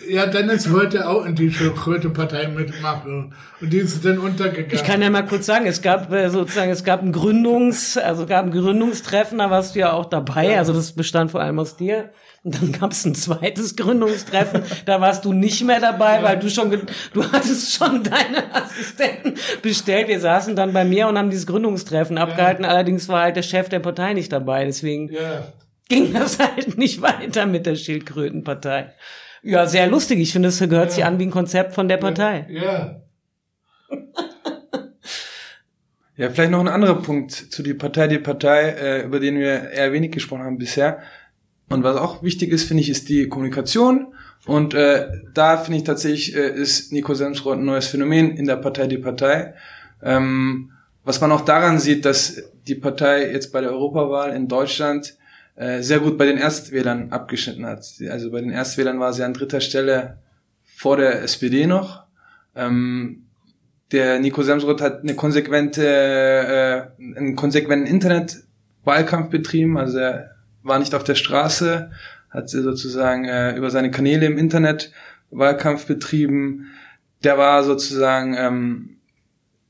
ja, 0.09 0.25
Dennis 0.27 0.71
wollte 0.71 1.07
auch 1.07 1.25
in 1.25 1.35
die 1.35 1.51
Schildkröte-Partei 1.51 2.47
mitmachen. 2.47 3.33
Und 3.61 3.73
die 3.73 3.77
ist 3.77 4.03
dann 4.03 4.19
untergegangen. 4.19 4.73
Ich 4.73 4.83
kann 4.83 5.01
ja 5.01 5.09
mal 5.09 5.25
kurz 5.25 5.45
sagen, 5.45 5.65
es 5.65 5.81
gab 5.81 6.11
äh, 6.11 6.29
sozusagen, 6.29 6.71
es 6.71 6.83
gab 6.83 7.01
ein 7.01 7.11
Gründungs, 7.11 7.97
also 7.97 8.25
gab 8.25 8.45
ein 8.45 8.51
Gründungstreffen, 8.51 9.37
da 9.37 9.49
warst 9.49 9.75
du 9.75 9.79
ja 9.79 9.93
auch 9.93 10.05
dabei, 10.05 10.57
also 10.57 10.73
das 10.73 10.93
bestand 10.93 11.31
vor 11.31 11.41
allem 11.41 11.59
aus 11.59 11.77
dir. 11.77 12.11
Und 12.43 12.61
dann 12.61 12.71
gab 12.71 12.91
es 12.91 13.03
ein 13.05 13.15
zweites 13.15 13.75
Gründungstreffen, 13.75 14.61
da 14.85 15.01
warst 15.01 15.25
du 15.25 15.33
nicht 15.33 15.63
mehr 15.63 15.79
dabei, 15.79 16.21
weil 16.21 16.37
du 16.37 16.49
schon, 16.49 16.69
du 17.13 17.23
hattest 17.31 17.73
schon 17.73 18.03
deine 18.03 18.53
Assistenten 18.53 19.33
bestellt. 19.63 20.09
Wir 20.09 20.19
saßen 20.19 20.55
dann 20.55 20.71
bei 20.71 20.85
mir 20.85 21.07
und 21.07 21.17
haben 21.17 21.31
dieses 21.31 21.47
Gründungstreffen 21.47 22.19
abgehalten. 22.19 22.63
Allerdings 22.63 23.09
war 23.09 23.23
halt 23.23 23.35
der 23.35 23.41
Chef 23.41 23.67
der 23.69 23.79
Partei 23.79 24.13
nicht 24.13 24.31
dabei, 24.31 24.63
deswegen 24.65 25.11
ja. 25.11 25.47
ging 25.89 26.13
das 26.13 26.37
halt 26.37 26.77
nicht 26.77 27.01
weiter 27.01 27.47
mit 27.47 27.65
der 27.65 27.75
Schildkrötenpartei. 27.75 28.93
Ja, 29.45 29.67
sehr 29.67 29.87
lustig. 29.87 30.19
Ich 30.19 30.33
finde, 30.33 30.49
es 30.49 30.59
gehört 30.59 30.91
sich 30.91 31.05
an 31.05 31.19
wie 31.19 31.27
ein 31.27 31.31
Konzept 31.31 31.73
von 31.73 31.87
der 31.87 31.97
Partei. 31.97 32.47
Ja. 32.49 33.01
Ja, 36.17 36.29
vielleicht 36.29 36.51
noch 36.51 36.61
ein 36.61 36.69
anderer 36.69 37.01
Punkt 37.01 37.31
zu 37.31 37.61
die 37.61 37.73
Partei, 37.73 38.07
die 38.07 38.19
Partei, 38.19 38.69
äh, 38.69 39.03
über 39.03 39.19
den 39.19 39.37
wir 39.37 39.69
eher 39.71 39.91
wenig 39.91 40.11
gesprochen 40.11 40.43
haben 40.43 40.57
bisher. 40.57 40.99
Und 41.69 41.83
was 41.83 41.97
auch 41.97 42.23
wichtig 42.23 42.51
ist, 42.51 42.63
finde 42.63 42.81
ich, 42.81 42.89
ist 42.89 43.09
die 43.09 43.27
Kommunikation. 43.27 44.13
Und 44.45 44.73
äh, 44.73 45.09
da 45.33 45.57
finde 45.57 45.79
ich 45.79 45.83
tatsächlich, 45.83 46.35
äh, 46.35 46.49
ist 46.51 46.93
Nico 46.93 47.13
Semsrott 47.13 47.57
ein 47.57 47.65
neues 47.65 47.87
Phänomen 47.87 48.37
in 48.37 48.45
der 48.45 48.55
Partei, 48.55 48.87
die 48.87 48.97
Partei. 48.97 49.55
Ähm, 50.01 50.71
was 51.03 51.19
man 51.19 51.31
auch 51.33 51.41
daran 51.41 51.79
sieht, 51.79 52.05
dass 52.05 52.41
die 52.65 52.75
Partei 52.75 53.31
jetzt 53.31 53.51
bei 53.51 53.61
der 53.61 53.71
Europawahl 53.71 54.33
in 54.33 54.47
Deutschland 54.47 55.17
äh, 55.55 55.81
sehr 55.81 55.99
gut 55.99 56.17
bei 56.17 56.25
den 56.25 56.37
Erstwählern 56.37 57.11
abgeschnitten 57.11 57.65
hat. 57.65 57.85
Also 58.09 58.31
bei 58.31 58.41
den 58.41 58.51
Erstwählern 58.51 58.99
war 58.99 59.13
sie 59.13 59.23
an 59.23 59.33
dritter 59.33 59.61
Stelle 59.61 60.17
vor 60.63 60.97
der 60.97 61.23
SPD 61.23 61.67
noch. 61.67 62.03
Ähm, 62.55 63.23
der 63.91 64.19
Nico 64.19 64.43
Semsrott 64.43 64.81
hat 64.81 65.03
eine 65.03 65.15
konsequente, 65.15 65.85
äh, 65.85 67.17
einen 67.17 67.35
konsequenten 67.35 67.87
Internetwahlkampf 67.87 69.29
betrieben. 69.29 69.77
Also 69.77 69.99
er 69.99 70.31
war 70.63 70.79
nicht 70.79 70.95
auf 70.95 71.03
der 71.03 71.15
Straße, 71.15 71.91
hat 72.29 72.49
sozusagen 72.49 73.25
äh, 73.25 73.55
über 73.55 73.69
seine 73.69 73.91
Kanäle 73.91 74.25
im 74.25 74.37
Internet 74.37 74.91
Wahlkampf 75.31 75.85
betrieben. 75.85 76.67
Der 77.23 77.37
war 77.37 77.63
sozusagen 77.63 78.35
ähm, 78.37 78.97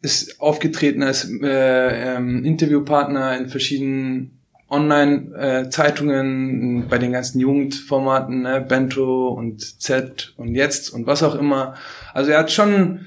ist 0.02 0.39
aufgetreten 0.39 1.04
als 1.04 1.30
äh, 1.41 2.15
ähm, 2.15 2.45
Interviewpartner 2.45 3.38
in 3.38 3.50
verschiedenen 3.50 4.39
Online-Zeitungen, 4.69 6.88
bei 6.89 6.97
den 6.97 7.12
ganzen 7.12 7.39
Jugendformaten, 7.39 8.41
ne, 8.41 8.62
Bento 8.62 9.28
und 9.30 9.82
Z 9.82 10.34
und 10.38 10.56
Jetzt 10.56 10.89
und 10.89 11.06
was 11.06 11.21
auch 11.23 11.36
immer. 11.36 11.75
Also 12.13 12.32
er 12.32 12.39
hat 12.39 12.51
schon 12.51 13.06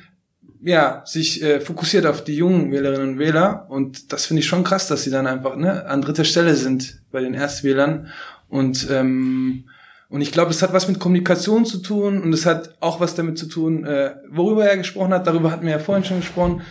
ja, 0.61 1.03
sich 1.05 1.42
äh, 1.42 1.61
fokussiert 1.61 2.07
auf 2.07 2.25
die 2.25 2.37
jungen 2.37 2.73
Wählerinnen 2.73 3.11
und 3.11 3.18
Wähler 3.18 3.66
und 3.68 4.12
das 4.12 4.27
finde 4.27 4.40
ich 4.40 4.47
schon 4.47 4.64
krass, 4.64 4.88
dass 4.88 5.05
sie 5.05 5.11
dann 5.11 5.27
einfach 5.27 5.57
ne, 5.57 5.87
an 5.87 6.03
dritter 6.03 6.25
Stelle 6.25 6.55
sind 6.55 7.01
bei 7.11 7.21
den 7.21 7.35
Erstwählern 7.35 8.09
und 8.49 8.88
ähm, 8.90 9.64
und 10.11 10.23
ich 10.23 10.33
glaube, 10.33 10.53
es 10.53 10.62
hat 10.62 10.73
was 10.73 10.88
mit 10.88 10.99
Kommunikation 10.99 11.66
zu 11.66 11.79
tun 11.79 12.23
und 12.23 12.33
es 12.33 12.47
hat 12.47 12.75
auch 12.81 12.99
was 12.99 13.14
damit 13.14 13.37
zu 13.37 13.47
tun, 13.47 13.85
äh, 13.85 14.14
worüber 14.31 14.64
er 14.64 14.79
gesprochen 14.79 15.12
hat. 15.12 15.27
Darüber 15.27 15.51
hatten 15.51 15.66
wir 15.66 15.73
ja 15.73 15.79
vorhin 15.79 16.05
schon 16.05 16.21
gesprochen. 16.21 16.62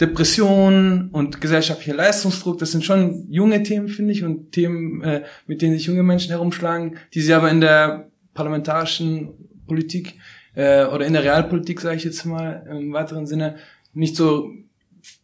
Depression 0.00 1.10
und 1.12 1.40
gesellschaftlicher 1.40 1.94
Leistungsdruck, 1.94 2.58
das 2.58 2.72
sind 2.72 2.84
schon 2.84 3.26
junge 3.30 3.62
Themen, 3.62 3.88
finde 3.88 4.12
ich, 4.12 4.24
und 4.24 4.52
Themen, 4.52 5.02
äh, 5.02 5.22
mit 5.46 5.62
denen 5.62 5.74
sich 5.74 5.86
junge 5.86 6.02
Menschen 6.02 6.30
herumschlagen, 6.30 6.96
die 7.14 7.20
sie 7.20 7.34
aber 7.34 7.50
in 7.50 7.60
der 7.60 8.08
parlamentarischen 8.34 9.34
Politik 9.66 10.14
äh, 10.54 10.84
oder 10.86 11.06
in 11.06 11.12
der 11.12 11.24
Realpolitik, 11.24 11.80
sage 11.80 11.96
ich 11.96 12.04
jetzt 12.04 12.24
mal 12.24 12.66
im 12.70 12.92
weiteren 12.92 13.26
Sinne, 13.26 13.56
nicht 13.92 14.16
so 14.16 14.50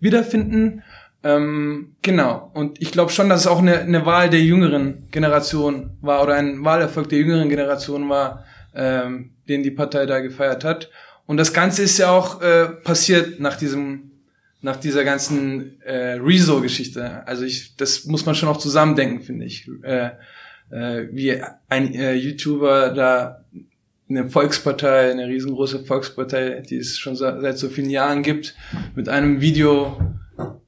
wiederfinden. 0.00 0.83
Ähm, 1.24 1.96
genau. 2.02 2.50
Und 2.54 2.81
ich 2.81 2.92
glaube 2.92 3.11
schon, 3.11 3.28
dass 3.28 3.40
es 3.40 3.46
auch 3.46 3.59
eine, 3.59 3.81
eine 3.81 4.07
Wahl 4.07 4.31
der 4.31 4.42
jüngeren 4.42 5.09
Generation 5.11 5.96
war 6.00 6.22
oder 6.22 6.35
ein 6.35 6.64
Wahlerfolg 6.64 7.09
der 7.09 7.18
jüngeren 7.18 7.48
Generation 7.48 8.09
war, 8.09 8.44
ähm, 8.74 9.31
den 9.48 9.62
die 9.62 9.70
Partei 9.70 10.07
da 10.07 10.20
gefeiert 10.20 10.64
hat. 10.64 10.90
Und 11.26 11.37
das 11.37 11.52
Ganze 11.52 11.83
ist 11.83 11.98
ja 11.98 12.11
auch 12.11 12.40
äh, 12.40 12.68
passiert 12.68 13.40
nach 13.40 13.57
diesem 13.57 14.08
nach 14.61 14.77
dieser 14.77 15.05
ganzen 15.05 15.81
äh, 15.83 16.14
Rezo-Geschichte. 16.14 17.27
Also 17.27 17.44
ich, 17.44 17.77
das 17.77 18.05
muss 18.05 18.27
man 18.27 18.35
schon 18.35 18.49
auch 18.49 18.57
zusammendenken, 18.57 19.23
finde 19.23 19.44
ich. 19.44 19.68
Äh, 19.83 20.11
äh, 20.71 21.09
wie 21.12 21.40
ein 21.68 21.94
äh, 21.94 22.14
YouTuber 22.14 22.90
da 22.90 23.44
eine 24.09 24.31
Volkspartei, 24.31 25.11
eine 25.11 25.27
riesengroße 25.27 25.85
Volkspartei, 25.85 26.63
die 26.69 26.79
es 26.79 26.98
schon 26.98 27.15
seit, 27.15 27.59
so 27.59 27.69
vielen 27.69 27.90
Jahren 27.90 28.23
gibt, 28.23 28.54
mit 28.94 29.09
einem 29.09 29.40
Video 29.40 30.00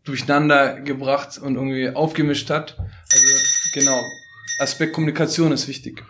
durcheinander 0.05 0.81
gebracht 0.81 1.39
und 1.39 1.55
irgendwie 1.57 1.89
aufgemischt 1.89 2.51
hat. 2.51 2.77
Also 2.79 3.27
genau, 3.73 3.99
Aspekt 4.59 4.93
Kommunikation 4.93 5.53
ist 5.53 5.69
wichtig. 5.69 6.05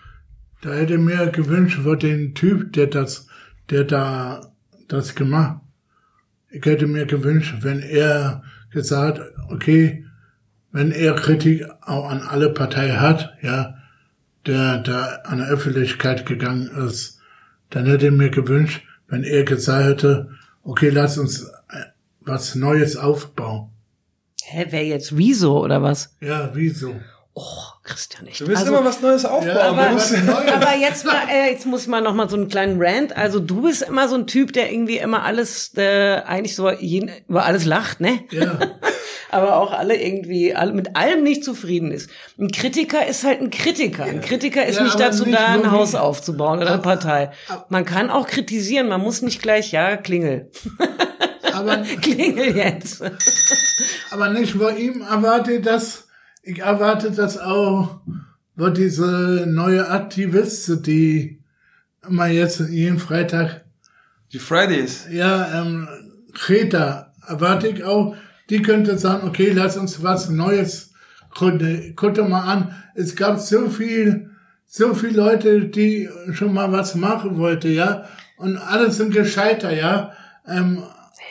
Da 0.63 0.75
hätte 0.75 0.99
mir 0.99 1.29
gewünscht, 1.29 1.81
wo 1.85 1.95
den 1.95 2.35
Typ, 2.35 2.73
der 2.73 2.89
das, 2.89 3.29
der 3.71 3.85
da 3.85 4.53
das 4.89 5.15
gemacht, 5.15 5.61
ich 6.51 6.65
hätte 6.65 6.87
mir 6.87 7.07
gewünscht, 7.07 7.57
wenn 7.61 7.81
er 7.81 8.43
gesagt, 8.71 9.21
okay, 9.49 10.05
wenn 10.73 10.93
er 10.93 11.15
Kritik 11.15 11.67
auch 11.81 12.09
an 12.09 12.23
alle 12.23 12.51
Parteien 12.51 13.01
hat, 13.01 13.35
ja, 13.43 13.77
der 14.47 14.79
da 14.79 15.21
an 15.25 15.39
der 15.39 15.49
Öffentlichkeit 15.49 16.27
gegangen 16.27 16.69
ist, 16.87 17.21
dann 17.71 17.87
hätte 17.87 18.07
ich 18.07 18.13
mir 18.13 18.31
gewünscht, 18.31 18.83
wenn 19.09 19.25
er 19.25 19.45
gesagt 19.45 19.85
hätte, 19.85 20.31
okay, 20.63 20.89
lass 20.91 21.19
uns 21.19 21.45
äh, 21.45 21.85
was 22.21 22.55
Neues 22.55 22.97
aufbauen. 22.97 23.71
Hä, 24.43 24.67
wer 24.71 24.85
jetzt 24.85 25.17
Wieso 25.17 25.63
oder 25.63 25.83
was? 25.83 26.17
Ja, 26.21 26.51
wieso? 26.55 26.95
Oh, 27.35 27.43
Christian, 27.85 28.27
echt. 28.27 28.41
Du 28.41 28.47
willst 28.49 28.63
Also- 28.63 28.75
immer 28.75 28.85
was 28.85 29.01
Neues 29.01 29.25
aufbauen. 29.25 29.49
Ja, 29.57 29.61
aber- 29.71 29.83
Aber 29.89 30.77
jetzt 30.79 31.05
mal, 31.05 31.23
äh, 31.31 31.51
jetzt 31.53 31.65
muss 31.65 31.87
man 31.87 32.03
noch 32.05 32.15
mal 32.15 32.29
so 32.29 32.37
einen 32.37 32.49
kleinen 32.49 32.83
Rant. 32.83 33.17
Also 33.17 33.39
du 33.39 33.63
bist 33.63 33.83
immer 33.83 34.09
so 34.09 34.17
ein 34.17 34.27
Typ, 34.27 34.53
der 34.53 34.73
irgendwie 34.73 34.99
immer 34.99 35.23
alles, 35.23 35.73
äh, 35.77 36.17
eigentlich 36.27 36.57
so 36.57 36.69
jeden, 36.71 37.11
über 37.29 37.45
alles 37.45 37.65
lacht, 37.65 38.01
ne? 38.01 38.21
Ja, 38.31 38.59
Aber 39.33 39.59
auch 39.59 39.73
alle 39.73 39.95
irgendwie, 39.95 40.57
alle, 40.57 40.73
mit 40.73 40.97
allem 40.97 41.23
nicht 41.23 41.45
zufrieden 41.45 41.93
ist. 41.93 42.11
Ein 42.37 42.51
Kritiker 42.51 43.07
ist 43.07 43.23
halt 43.23 43.41
ein 43.41 43.51
Kritiker. 43.51 44.03
Ein 44.03 44.21
Kritiker 44.23 44.67
ist 44.67 44.79
Ja, 44.79 44.83
nicht 44.83 44.99
dazu 44.99 45.25
nicht 45.25 45.39
da, 45.39 45.47
ein 45.55 45.71
Haus 45.71 45.95
aufzubauen 45.95 46.59
oder 46.59 46.73
eine 46.73 46.83
Partei. 46.83 47.31
Man 47.69 47.85
kann 47.85 48.11
auch 48.11 48.27
kritisieren, 48.27 48.89
man 48.89 49.01
muss 49.01 49.23
nicht 49.23 49.41
gleich, 49.41 49.71
ja, 49.71 49.97
klingel. 49.97 50.51
aber, 51.53 51.77
Klingel 52.03 52.57
jetzt. 52.57 53.03
aber 54.11 54.31
nicht 54.31 54.59
bei 54.59 54.73
ihm 54.77 55.03
erwarte 55.03 55.53
ich 55.53 55.63
das, 55.63 56.09
ich 56.43 56.61
erwarte 56.61 57.11
das 57.11 57.39
auch, 57.39 58.01
wo 58.57 58.69
diese 58.69 59.47
neue 59.49 59.89
Aktivisten, 59.89 60.83
die 60.83 61.43
immer 62.07 62.27
jetzt 62.27 62.61
jeden 62.61 62.99
Freitag 62.99 63.65
die 64.33 64.39
Fridays. 64.39 65.07
Ja, 65.11 65.61
ähm, 65.61 65.89
Greta, 66.33 67.13
erwarte 67.27 67.69
ich 67.69 67.85
auch, 67.85 68.17
die 68.49 68.63
könnte 68.63 68.99
sagen, 68.99 69.27
okay, 69.27 69.51
lass 69.53 69.77
uns 69.77 70.03
was 70.03 70.29
Neues 70.29 70.93
gründen. 71.31 71.95
Guck 71.97 72.15
doch 72.15 72.29
mal 72.29 72.43
an, 72.43 72.75
es 72.95 73.17
gab 73.17 73.39
so 73.39 73.69
viel, 73.69 74.31
so 74.67 74.95
viele 74.95 75.17
Leute, 75.17 75.65
die 75.67 76.09
schon 76.33 76.55
mal 76.55 76.71
was 76.71 76.95
machen 76.95 77.39
wollten, 77.39 77.73
ja, 77.73 78.05
und 78.37 78.57
alle 78.57 78.91
sind 78.91 79.13
gescheitert, 79.13 79.77
ja. 79.77 80.13
Ähm, 80.47 80.83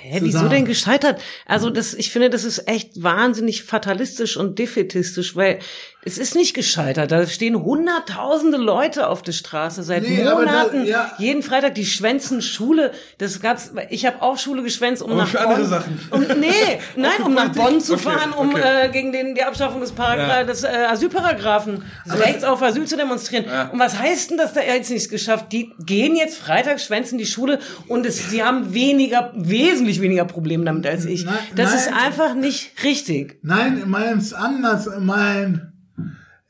Hä, 0.01 0.19
wieso 0.21 0.47
denn 0.47 0.65
gescheitert? 0.65 1.21
Also 1.45 1.69
das, 1.69 1.93
ich 1.93 2.11
finde, 2.11 2.29
das 2.29 2.45
ist 2.45 2.67
echt 2.67 3.03
wahnsinnig 3.03 3.63
fatalistisch 3.63 4.37
und 4.37 4.57
defetistisch, 4.57 5.35
weil 5.35 5.59
es 6.05 6.17
ist 6.17 6.33
nicht 6.35 6.53
gescheitert. 6.53 7.11
Da 7.11 7.27
stehen 7.27 7.61
hunderttausende 7.61 8.57
Leute 8.57 9.07
auf 9.07 9.21
der 9.21 9.33
Straße 9.33 9.83
seit 9.83 10.03
Nee, 10.03 10.23
aber 10.25 10.45
da- 10.45 10.51
Monaten. 10.51 10.85
ja. 10.85 11.11
Jeden 11.17 11.43
Freitag 11.43 11.75
die 11.75 11.85
schwänzen 11.85 12.41
Schule. 12.41 12.91
Das 13.17 13.41
gab's. 13.41 13.71
Ich 13.89 14.05
habe 14.05 14.21
auch 14.21 14.37
Schule 14.37 14.63
geschwänzt, 14.63 15.01
um 15.01 15.11
Aber 15.11 15.21
nach 15.21 15.27
für 15.27 15.37
Bonn. 15.39 15.47
andere 15.47 15.67
Sachen. 15.67 15.99
Um, 16.11 16.21
nee, 16.39 16.47
nein, 16.95 17.21
um 17.25 17.33
nach? 17.33 17.49
Bonn 17.49 17.81
zu 17.81 17.93
Okay, 17.95 18.03
fahren, 18.03 18.31
um 18.31 18.51
okay. 18.51 18.85
äh, 18.85 18.89
gegen 18.89 19.11
den 19.11 19.35
die 19.35 19.43
Abschaffung 19.43 19.81
des, 19.81 19.91
Paragra 19.91 20.39
Ja. 20.39 20.43
des 20.45 20.63
äh, 20.63 20.67
Asylparagraphen, 20.89 21.83
des 22.05 22.19
Rechts 22.19 22.43
auf 22.43 22.61
Asyl 22.63 22.85
zu 22.85 22.95
demonstrieren. 22.95 23.45
Ja. 23.45 23.69
Und 23.69 23.79
was 23.79 23.99
heißt 23.99 24.31
denn, 24.31 24.37
dass 24.37 24.53
da 24.53 24.61
jetzt 24.61 24.89
nichts 24.89 25.09
geschafft? 25.09 25.51
Die 25.51 25.73
gehen 25.85 26.15
jetzt 26.15 26.37
Freitag, 26.37 26.79
schwänzen 26.79 27.17
die 27.17 27.25
Schule 27.25 27.59
und 27.87 28.05
es, 28.05 28.29
sie 28.29 28.43
haben 28.43 28.73
weniger, 28.73 29.31
wesentlich 29.35 29.99
weniger 30.01 30.25
Probleme 30.25 30.63
damit 30.63 30.87
als 30.87 31.05
ich. 31.05 31.25
Nein, 31.25 31.35
das 31.55 31.71
nein. 31.71 31.79
ist 31.79 31.93
einfach 31.93 32.33
nicht 32.35 32.71
richtig. 32.83 33.37
nein, 33.41 33.83
es 34.17 34.33
anders, 34.33 34.89
mein, 34.99 35.68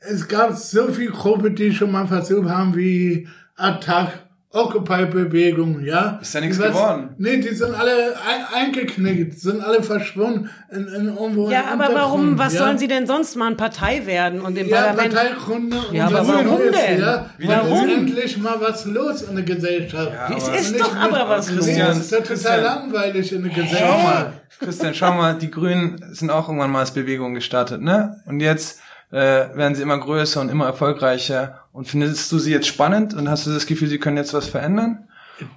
es 0.00 0.26
gab 0.28 0.56
so 0.56 0.88
viele 0.88 1.10
Gruppen, 1.12 1.54
die 1.54 1.72
schon 1.72 1.90
mal 1.92 2.06
versucht 2.06 2.48
haben, 2.48 2.74
wie 2.76 3.28
Attack, 3.56 4.26
Occupy-Bewegung, 4.52 5.84
ja. 5.84 6.18
Ist 6.20 6.34
ja 6.34 6.40
nichts 6.40 6.58
was- 6.58 6.68
geworden. 6.68 7.10
Nee, 7.18 7.36
die 7.38 7.54
sind 7.54 7.72
alle 7.74 8.14
ein, 8.16 8.44
eingeknickt, 8.66 9.38
sind 9.38 9.60
alle 9.60 9.82
verschwunden 9.82 10.50
in, 10.72 10.86
in 10.88 11.06
irgendwo 11.06 11.50
Ja, 11.50 11.64
aber 11.72 11.94
warum, 11.94 12.36
was 12.38 12.54
ja? 12.54 12.60
sollen 12.64 12.78
sie 12.78 12.88
denn 12.88 13.06
sonst 13.06 13.36
machen? 13.36 13.56
Partei 13.56 14.06
werden 14.06 14.40
und 14.40 14.58
im 14.58 14.66
Ja, 14.68 14.82
Parlament. 14.86 15.14
Parteigründe. 15.14 15.76
Ja, 15.92 16.08
und 16.08 16.14
aber 16.16 16.24
so 16.24 16.32
warum 16.32 16.58
Neues, 16.58 16.76
denn? 16.76 17.00
Ja, 17.00 17.26
warum? 17.44 17.86
denn? 17.88 17.98
endlich 18.00 18.38
mal 18.38 18.56
was 18.60 18.84
los 18.86 19.22
in 19.22 19.36
der 19.36 19.44
Gesellschaft. 19.44 20.12
Ja, 20.12 20.36
es 20.36 20.48
aber- 20.48 20.56
ist 20.58 20.72
Nicht 20.72 20.84
doch 20.84 20.96
aber 20.96 21.28
was 21.28 21.50
los. 21.52 21.64
Christian, 21.66 21.86
Das 21.88 21.98
ist 21.98 22.10
ja 22.12 22.20
total 22.20 22.60
langweilig 22.62 23.32
in 23.32 23.42
der 23.44 23.50
Schau 23.52 23.60
Gesellschaft. 23.62 24.02
mal, 24.04 24.32
Christian, 24.58 24.94
schau 24.94 25.12
mal, 25.12 25.34
die 25.34 25.50
Grünen 25.50 26.04
sind 26.12 26.30
auch 26.30 26.48
irgendwann 26.48 26.70
mal 26.72 26.80
als 26.80 26.90
Bewegung 26.90 27.34
gestartet, 27.34 27.80
ne? 27.82 28.20
Und 28.26 28.40
jetzt 28.40 28.80
äh, 29.10 29.16
werden 29.56 29.74
sie 29.74 29.82
immer 29.82 29.98
größer 29.98 30.40
und 30.40 30.48
immer 30.48 30.66
erfolgreicher. 30.66 31.64
Und 31.72 31.88
findest 31.88 32.30
du 32.32 32.38
sie 32.38 32.52
jetzt 32.52 32.66
spannend 32.66 33.14
und 33.14 33.28
hast 33.28 33.46
du 33.46 33.50
das 33.50 33.66
Gefühl, 33.66 33.88
sie 33.88 33.98
können 33.98 34.16
jetzt 34.16 34.34
was 34.34 34.48
verändern? 34.48 35.06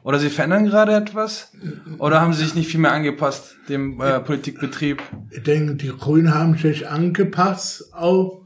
Oder 0.04 0.20
sie 0.20 0.30
verändern 0.30 0.66
gerade 0.66 0.93
etwas? 0.93 1.51
Oder 1.97 2.22
haben 2.22 2.34
sie 2.34 2.43
sich 2.43 2.56
nicht 2.56 2.70
viel 2.70 2.80
mehr 2.80 2.93
angepasst, 2.93 3.58
dem 3.70 3.99
äh, 4.01 4.20
Politikbetrieb? 4.20 5.01
Ich 5.32 5.43
denke, 5.43 5.76
die 5.76 5.89
Grünen 5.89 6.34
haben 6.34 6.58
sich 6.58 6.88
angepasst, 6.88 7.93
auch 7.93 8.43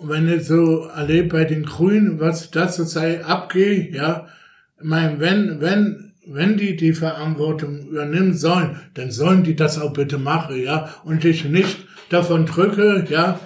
wenn 0.00 0.28
ich 0.28 0.46
so 0.46 0.86
erlebe 0.86 1.28
bei 1.36 1.44
den 1.44 1.64
Grünen, 1.64 2.20
was 2.20 2.50
da 2.50 2.68
zurzeit 2.68 3.24
abgeht, 3.24 3.94
ja. 3.94 4.26
Ich 4.78 4.88
meine, 4.88 5.20
wenn, 5.20 5.60
wenn, 5.60 6.12
wenn 6.26 6.56
die 6.56 6.76
die 6.76 6.92
Verantwortung 6.92 7.88
übernehmen 7.88 8.34
sollen, 8.34 8.80
dann 8.94 9.10
sollen 9.10 9.44
die 9.44 9.54
das 9.54 9.80
auch 9.80 9.92
bitte 9.92 10.18
machen, 10.18 10.60
ja. 10.60 10.88
Und 11.04 11.22
sich 11.22 11.44
nicht 11.44 11.86
davon 12.08 12.46
drücke, 12.46 13.04
ja, 13.08 13.38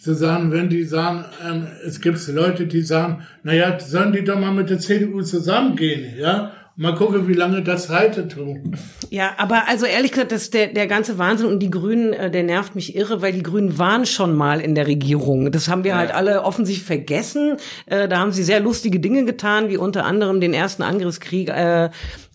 zu 0.00 0.14
sagen, 0.14 0.50
wenn 0.50 0.70
die 0.70 0.84
sagen, 0.84 1.26
ähm, 1.46 1.66
es 1.86 2.00
gibt 2.00 2.26
Leute, 2.28 2.66
die 2.66 2.80
sagen, 2.80 3.26
naja, 3.42 3.78
sollen 3.78 4.12
die 4.12 4.24
doch 4.24 4.38
mal 4.38 4.52
mit 4.52 4.70
der 4.70 4.78
CDU 4.78 5.20
zusammengehen, 5.22 6.18
ja. 6.18 6.52
Mal 6.76 6.94
gucken, 6.94 7.28
wie 7.28 7.34
lange 7.34 7.62
das 7.62 7.90
halten 7.90 8.30
tun. 8.30 8.74
Ja, 9.10 9.32
aber 9.36 9.68
also 9.68 9.84
ehrlich 9.84 10.12
gesagt, 10.12 10.32
das, 10.32 10.48
der, 10.48 10.68
der 10.68 10.86
ganze 10.86 11.18
Wahnsinn 11.18 11.46
und 11.46 11.58
die 11.58 11.70
Grünen, 11.70 12.14
äh, 12.14 12.30
der 12.30 12.42
nervt 12.42 12.74
mich 12.74 12.96
irre, 12.96 13.20
weil 13.20 13.34
die 13.34 13.42
Grünen 13.42 13.76
waren 13.76 14.06
schon 14.06 14.34
mal 14.34 14.62
in 14.62 14.74
der 14.74 14.86
Regierung. 14.86 15.52
Das 15.52 15.68
haben 15.68 15.84
wir 15.84 15.94
halt 15.94 16.14
alle 16.14 16.42
offensichtlich 16.42 16.86
vergessen. 16.86 17.58
Äh, 17.84 18.08
da 18.08 18.18
haben 18.18 18.32
sie 18.32 18.42
sehr 18.42 18.60
lustige 18.60 18.98
Dinge 18.98 19.26
getan, 19.26 19.68
wie 19.68 19.76
unter 19.76 20.06
anderem 20.06 20.40
den 20.40 20.54
ersten 20.54 20.82
Angriffskrieg 20.82 21.50
äh, 21.50 21.90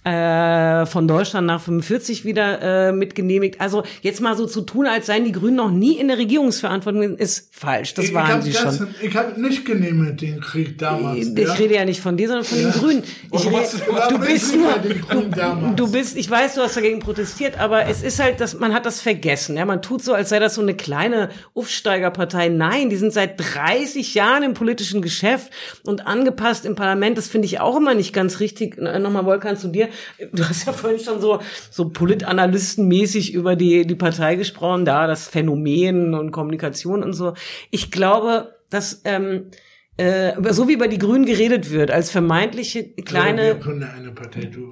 äh, 0.06 0.86
von 0.86 1.08
Deutschland 1.08 1.48
nach 1.48 1.60
45 1.62 2.26
wieder 2.26 2.62
äh, 2.62 2.92
mitgenehmigt. 2.92 3.60
Also 3.60 3.84
jetzt 4.02 4.22
mal 4.22 4.38
so 4.38 4.46
zu 4.46 4.62
tun, 4.62 4.86
als 4.86 5.08
seien 5.08 5.26
die 5.26 5.32
Grünen 5.32 5.56
noch 5.56 5.72
nie 5.72 5.98
in 5.98 6.08
der 6.10 6.20
Regierungsverantwortung, 6.20 7.18
ist 7.18 7.50
falsch. 7.52 7.96
Das 7.96 8.06
ich 8.06 8.14
waren 8.14 8.28
hab 8.28 8.44
sie 8.44 8.52
das, 8.52 8.78
schon. 8.78 8.88
Ich 9.02 9.16
habe 9.16 9.42
nicht 9.42 9.66
genehmigt 9.66 10.22
den 10.22 10.40
Krieg 10.42 10.78
damals. 10.78 11.26
Ich 11.28 11.38
ja. 11.38 11.54
rede 11.54 11.74
ja 11.76 11.86
nicht 11.86 12.02
von 12.02 12.18
dir, 12.18 12.28
sondern 12.28 12.46
von 12.46 12.58
den 12.60 12.72
Grünen. 12.72 13.04
Ich 13.32 13.46
rede, 13.48 13.68
du- 14.10 14.18
du 14.18 14.26
bist 14.26 14.54
ich 14.54 14.60
nur, 14.60 15.24
damals? 15.36 15.76
du 15.76 15.92
bist, 15.92 16.16
ich 16.18 16.30
weiß, 16.30 16.54
du 16.54 16.62
hast 16.62 16.78
dagegen 16.78 17.00
protestiert, 17.00 17.60
aber 17.60 17.88
es 17.88 18.04
ist 18.04 18.22
halt, 18.22 18.40
dass 18.40 18.60
man 18.60 18.76
hat 18.76 18.86
das 18.86 19.02
vergessen. 19.02 19.58
Ja, 19.58 19.66
man 19.66 19.82
tut 19.82 20.04
so, 20.04 20.14
als 20.14 20.30
sei 20.30 20.38
das 20.38 20.54
so 20.54 20.62
eine 20.62 20.76
kleine 20.76 21.30
Aufsteigerpartei. 21.56 22.50
Nein, 22.50 22.92
die 22.92 22.96
sind 22.96 23.12
seit 23.12 23.40
30 23.40 24.14
Jahren 24.14 24.44
im 24.44 24.54
politischen 24.54 25.02
Geschäft 25.02 25.52
und 25.84 26.06
angepasst 26.06 26.66
im 26.66 26.76
Parlament. 26.76 27.18
Das 27.18 27.28
finde 27.28 27.48
ich 27.48 27.60
auch 27.60 27.76
immer 27.76 27.96
nicht 27.96 28.14
ganz 28.14 28.40
richtig. 28.40 28.78
Äh, 28.78 29.00
Nochmal, 29.00 29.26
Volkan, 29.26 29.58
zu 29.58 29.68
dir. 29.68 29.90
Du 30.32 30.48
hast 30.48 30.66
ja 30.66 30.74
vorhin 30.74 31.00
schon 31.00 31.22
so, 31.22 31.40
so 31.70 31.90
Politanalystenmäßig 31.90 33.34
über 33.34 33.56
die, 33.56 33.86
die 33.86 33.96
Partei 33.96 34.36
gesprochen, 34.36 34.86
da 34.86 35.08
das 35.08 35.28
Phänomen 35.28 36.14
und 36.14 36.32
Kommunikation 36.32 37.04
und 37.04 37.14
so. 37.14 37.34
Ich 37.72 37.92
glaube, 37.92 38.56
dass, 38.70 39.02
ähm, 39.06 39.52
äh, 39.98 40.34
so 40.52 40.68
wie 40.68 40.74
über 40.74 40.90
die 40.90 40.98
Grünen 40.98 41.26
geredet 41.26 41.72
wird, 41.72 41.90
als 41.90 42.12
vermeintliche 42.12 42.84
kleine, 42.84 43.58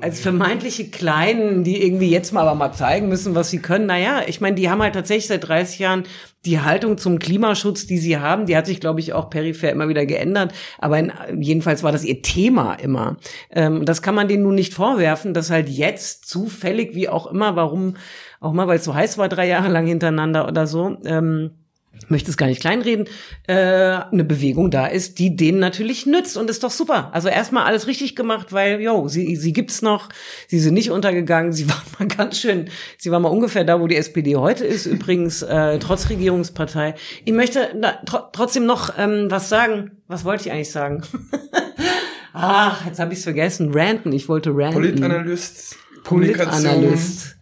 als 0.02 0.20
vermeintliche 0.20 0.90
Kleinen, 0.90 1.64
die 1.64 1.82
irgendwie 1.82 2.10
jetzt 2.10 2.34
mal 2.34 2.42
aber 2.42 2.56
mal 2.56 2.74
zeigen 2.74 3.08
müssen, 3.08 3.34
was 3.34 3.50
sie 3.50 3.60
können. 3.60 3.86
Naja, 3.86 4.24
ich 4.28 4.42
meine, 4.42 4.56
die 4.56 4.70
haben 4.70 4.82
halt 4.82 4.96
tatsächlich 4.96 5.28
seit 5.28 5.48
30 5.48 5.80
Jahren 5.80 6.04
die 6.46 6.60
Haltung 6.60 6.98
zum 6.98 7.20
Klimaschutz, 7.20 7.88
die 7.88 8.00
sie 8.00 8.18
haben, 8.18 8.48
die 8.48 8.58
hat 8.58 8.66
sich, 8.66 8.82
glaube 8.82 9.00
ich, 9.00 9.14
auch 9.14 9.30
peripher 9.30 9.72
immer 9.72 9.88
wieder 9.88 10.06
geändert. 10.06 10.54
Aber 10.78 11.00
in, 11.00 11.14
jedenfalls 11.40 11.84
war 11.84 11.94
das 11.94 12.04
ihr 12.04 12.22
Thema 12.22 12.74
immer. 12.74 13.16
Ähm, 13.50 13.86
das 13.86 14.02
kann 14.02 14.16
man 14.16 14.28
denen 14.28 14.44
nun 14.44 14.56
nicht 14.56 14.74
vorwerfen, 14.74 15.34
dass 15.34 15.50
halt 15.50 15.70
jetzt 15.70 16.28
zufällig, 16.28 16.96
wie 16.96 17.08
auch 17.08 17.28
immer, 17.28 17.56
warum 17.56 17.96
auch 18.42 18.52
mal, 18.52 18.68
weil 18.68 18.80
es 18.80 18.84
so 18.84 18.94
heiß 18.94 19.18
war, 19.18 19.30
drei 19.30 19.48
Jahre 19.48 19.70
lang 19.70 19.88
hintereinander 19.88 20.50
oder 20.50 20.68
so, 20.68 20.98
ähm, 21.06 21.52
möchte 22.10 22.32
es 22.32 22.38
gar 22.38 22.48
nicht 22.48 22.62
kleinreden, 22.62 23.08
äh, 23.48 23.54
eine 23.54 24.24
Bewegung 24.24 24.72
da 24.72 24.88
ist, 24.88 25.20
die 25.20 25.36
denen 25.36 25.60
natürlich 25.60 26.06
nützt 26.06 26.38
und 26.38 26.50
ist 26.50 26.64
doch 26.64 26.72
super. 26.72 27.10
Also 27.14 27.30
erstmal 27.30 27.66
alles 27.66 27.88
richtig 27.88 28.16
gemacht, 28.16 28.52
weil, 28.52 28.82
jo, 28.82 29.08
sie, 29.08 29.36
sie 29.36 29.54
gibt's 29.54 29.82
noch, 29.82 30.10
sie 30.48 30.60
sind 30.60 30.74
nicht 30.74 30.92
untergegangen, 30.92 31.54
sie 31.54 31.70
waren 31.70 31.84
mal 32.00 32.08
ganz 32.08 32.40
schön, 32.40 32.70
sie 32.98 33.12
war 33.12 33.20
mal 33.20 33.30
ungefähr 33.30 33.64
da, 33.64 33.80
wo 33.80 33.88
die 33.88 33.96
SPD 33.96 34.36
heute 34.36 34.66
ist, 34.66 34.86
übrigens, 34.86 35.42
äh, 35.42 35.80
trotz 35.80 36.10
Regierungspartei. 36.10 36.96
Ich 37.26 37.34
möchte 37.34 37.70
da, 37.80 37.94
tr 38.06 38.30
trotzdem 38.32 38.66
noch 38.66 38.98
ähm, 38.98 39.28
was 39.30 39.50
sagen. 39.50 39.92
Was 40.08 40.26
wollte 40.26 40.48
ich 40.48 40.52
eigentlich 40.52 40.72
sagen? 40.72 41.04
Ach, 42.34 42.86
jetzt 42.86 43.00
habe 43.00 43.14
ich's 43.14 43.24
vergessen. 43.24 43.72
Ranten, 43.74 44.12
ich 44.12 44.28
wollte 44.28 44.50
ranten. 44.50 44.74
Politanalyst, 44.74 45.78
Kommunikation. 46.04 46.64
Politanalyst. 46.64 47.38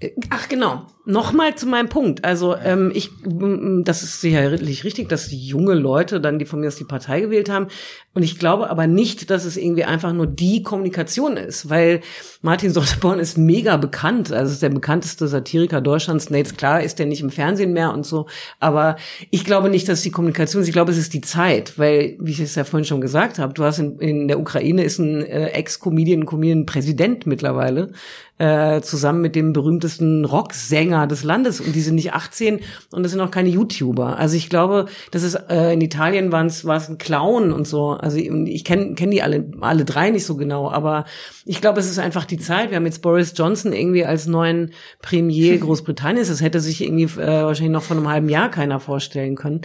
Äh, 0.00 0.10
Ach 0.30 0.48
genau. 0.48 0.86
Nochmal 1.06 1.54
zu 1.54 1.66
meinem 1.66 1.88
Punkt. 1.88 2.24
Also 2.24 2.54
ähm, 2.56 2.92
ich, 2.94 3.10
das 3.24 4.02
ist 4.02 4.20
sicherlich 4.20 4.84
richtig, 4.84 5.08
dass 5.08 5.28
die 5.28 5.46
junge 5.46 5.72
Leute 5.72 6.20
dann 6.20 6.38
die 6.38 6.44
von 6.44 6.60
mir 6.60 6.68
aus 6.68 6.76
die 6.76 6.84
Partei 6.84 7.22
gewählt 7.22 7.48
haben. 7.48 7.68
Und 8.12 8.22
ich 8.22 8.38
glaube 8.38 8.68
aber 8.68 8.86
nicht, 8.86 9.30
dass 9.30 9.46
es 9.46 9.56
irgendwie 9.56 9.84
einfach 9.84 10.12
nur 10.12 10.26
die 10.26 10.62
Kommunikation 10.62 11.38
ist, 11.38 11.70
weil 11.70 12.00
Martin 12.42 12.70
Sonneborn 12.70 13.18
ist 13.18 13.38
mega 13.38 13.78
bekannt. 13.78 14.30
Also 14.30 14.52
ist 14.52 14.62
der 14.62 14.68
bekannteste 14.68 15.26
Satiriker 15.26 15.80
Deutschlands. 15.80 16.28
Nee, 16.28 16.38
jetzt 16.38 16.58
klar 16.58 16.82
ist 16.82 16.98
der 16.98 17.06
nicht 17.06 17.22
im 17.22 17.30
Fernsehen 17.30 17.72
mehr 17.72 17.94
und 17.94 18.04
so. 18.04 18.26
Aber 18.58 18.96
ich 19.30 19.44
glaube 19.44 19.70
nicht, 19.70 19.88
dass 19.88 20.02
die 20.02 20.10
Kommunikation 20.10 20.60
ist. 20.60 20.68
Ich 20.68 20.74
glaube, 20.74 20.92
es 20.92 20.98
ist 20.98 21.14
die 21.14 21.22
Zeit, 21.22 21.78
weil, 21.78 22.16
wie 22.20 22.32
ich 22.32 22.40
es 22.40 22.56
ja 22.56 22.64
vorhin 22.64 22.84
schon 22.84 23.00
gesagt 23.00 23.38
habe, 23.38 23.54
du 23.54 23.64
hast 23.64 23.78
in, 23.78 23.98
in 24.00 24.28
der 24.28 24.38
Ukraine 24.38 24.84
ist 24.84 24.98
ein 24.98 25.24
äh, 25.24 25.48
Ex-Comedian, 25.48 26.26
Comedian-Präsident 26.26 27.26
mittlerweile 27.26 27.92
äh, 28.40 28.80
zusammen 28.80 29.20
mit 29.20 29.36
dem 29.36 29.52
berühmtesten 29.52 30.24
Rocksänger 30.24 30.89
des 30.90 31.24
Landes 31.24 31.60
und 31.60 31.74
die 31.74 31.80
sind 31.80 31.94
nicht 31.94 32.12
18 32.12 32.60
und 32.92 33.02
das 33.02 33.12
sind 33.12 33.20
auch 33.20 33.30
keine 33.30 33.48
YouTuber. 33.48 34.18
Also 34.18 34.36
ich 34.36 34.48
glaube, 34.48 34.86
das 35.10 35.22
ist 35.22 35.34
äh, 35.34 35.72
in 35.72 35.80
Italien 35.80 36.32
war 36.32 36.44
es 36.44 36.64
ein 36.64 36.98
Clown 36.98 37.52
und 37.52 37.66
so. 37.66 37.90
Also 37.90 38.16
ich, 38.16 38.30
ich 38.30 38.64
kenne 38.64 38.94
kenn 38.94 39.10
die 39.10 39.22
alle 39.22 39.50
alle 39.60 39.84
drei 39.84 40.10
nicht 40.10 40.26
so 40.26 40.36
genau, 40.36 40.70
aber 40.70 41.04
ich 41.44 41.60
glaube, 41.60 41.80
es 41.80 41.88
ist 41.90 41.98
einfach 41.98 42.24
die 42.24 42.38
Zeit. 42.38 42.70
Wir 42.70 42.76
haben 42.76 42.86
jetzt 42.86 43.02
Boris 43.02 43.32
Johnson 43.36 43.72
irgendwie 43.72 44.04
als 44.04 44.26
neuen 44.26 44.72
Premier 45.02 45.58
Großbritanniens. 45.60 46.28
Das 46.28 46.40
hätte 46.40 46.60
sich 46.60 46.82
irgendwie 46.82 47.04
äh, 47.20 47.44
wahrscheinlich 47.44 47.72
noch 47.72 47.82
vor 47.82 47.96
einem 47.96 48.08
halben 48.08 48.28
Jahr 48.28 48.50
keiner 48.50 48.80
vorstellen 48.80 49.36
können 49.36 49.62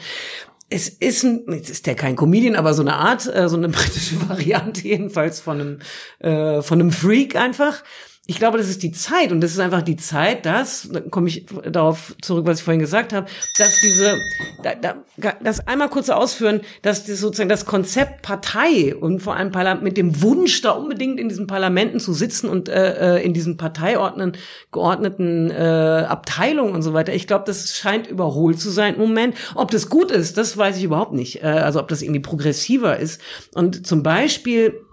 es 0.69 0.89
ist 0.89 1.23
ein, 1.23 1.43
jetzt 1.49 1.69
ist 1.69 1.85
der 1.85 1.95
kein 1.95 2.15
Comedian, 2.15 2.55
aber 2.55 2.73
so 2.73 2.81
eine 2.81 2.95
Art, 2.95 3.27
äh, 3.33 3.47
so 3.49 3.57
eine 3.57 3.69
britische 3.69 4.15
Variante 4.29 4.81
jedenfalls 4.81 5.39
von 5.39 5.61
einem, 5.61 5.79
äh, 6.19 6.61
von 6.61 6.79
einem 6.79 6.91
Freak 6.91 7.35
einfach 7.35 7.83
ich 8.27 8.37
glaube, 8.37 8.57
das 8.57 8.69
ist 8.69 8.81
die 8.81 8.91
Zeit 8.91 9.31
und 9.31 9.41
das 9.41 9.51
ist 9.51 9.59
einfach 9.59 9.83
die 9.83 9.97
Zeit, 9.97 10.47
dass, 10.47 10.89
da 10.91 10.99
komme 10.99 11.27
ich 11.27 11.45
darauf 11.71 12.15
zurück, 12.21 12.47
was 12.47 12.57
ich 12.57 12.63
vorhin 12.63 12.79
gesagt 12.79 13.13
habe, 13.13 13.27
dass 13.59 13.79
diese, 13.81 14.17
da, 14.63 14.73
da, 14.73 14.95
das 15.43 15.67
einmal 15.67 15.89
kurz 15.89 16.09
ausführen, 16.09 16.61
dass 16.81 17.05
das 17.05 17.19
sozusagen 17.19 17.49
das 17.49 17.65
Konzept 17.65 18.23
Partei 18.23 18.95
und 18.95 19.19
vor 19.19 19.35
allem 19.35 19.83
mit 19.83 19.95
dem 19.97 20.23
Wunsch, 20.23 20.61
da 20.61 20.71
unbedingt 20.71 21.19
in 21.19 21.29
diesen 21.29 21.45
Parlamenten 21.45 21.99
zu 21.99 22.13
sitzen 22.13 22.49
und 22.49 22.67
äh, 22.67 23.17
äh, 23.17 23.23
in 23.23 23.33
diesen 23.33 23.57
parteiordnen 23.57 24.33
geordneten 24.71 25.51
äh, 25.51 26.05
Abteilungen 26.07 26.73
und 26.73 26.81
so 26.81 26.93
weiter, 26.93 27.13
ich 27.13 27.27
glaube, 27.27 27.43
das 27.45 27.75
scheint 27.75 28.07
überholt 28.07 28.59
zu 28.59 28.71
sein 28.71 28.95
im 28.95 29.01
Moment. 29.01 29.35
Ob 29.53 29.69
das 29.69 29.87
gut 29.87 30.09
ist, 30.09 30.37
das 30.37 30.57
weiß 30.57 30.77
ich 30.77 30.83
überhaupt 30.83 31.13
nicht. 31.13 31.43
Äh, 31.43 31.47
also 31.47 31.79
ob 31.79 31.89
das 31.89 32.01
irgendwie 32.01 32.21
progressiver 32.21 32.97
ist. 32.97 33.21
Und 33.53 33.85
zum 33.85 34.01
Beispiel 34.01 34.84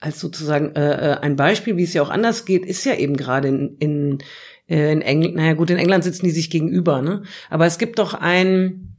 als 0.00 0.20
sozusagen 0.20 0.74
äh, 0.74 1.12
äh, 1.12 1.16
ein 1.20 1.36
Beispiel, 1.36 1.76
wie 1.76 1.84
es 1.84 1.94
ja 1.94 2.02
auch 2.02 2.10
anders 2.10 2.44
geht, 2.44 2.66
ist 2.66 2.84
ja 2.84 2.94
eben 2.94 3.16
gerade 3.16 3.48
in, 3.48 3.76
in, 3.78 4.18
äh, 4.68 4.92
in 4.92 5.02
England, 5.02 5.36
naja 5.36 5.54
gut, 5.54 5.70
in 5.70 5.78
England 5.78 6.04
sitzen 6.04 6.26
die 6.26 6.32
sich 6.32 6.50
gegenüber, 6.50 7.02
ne? 7.02 7.22
Aber 7.50 7.66
es 7.66 7.78
gibt 7.78 7.98
doch 7.98 8.14
ein, 8.14 8.96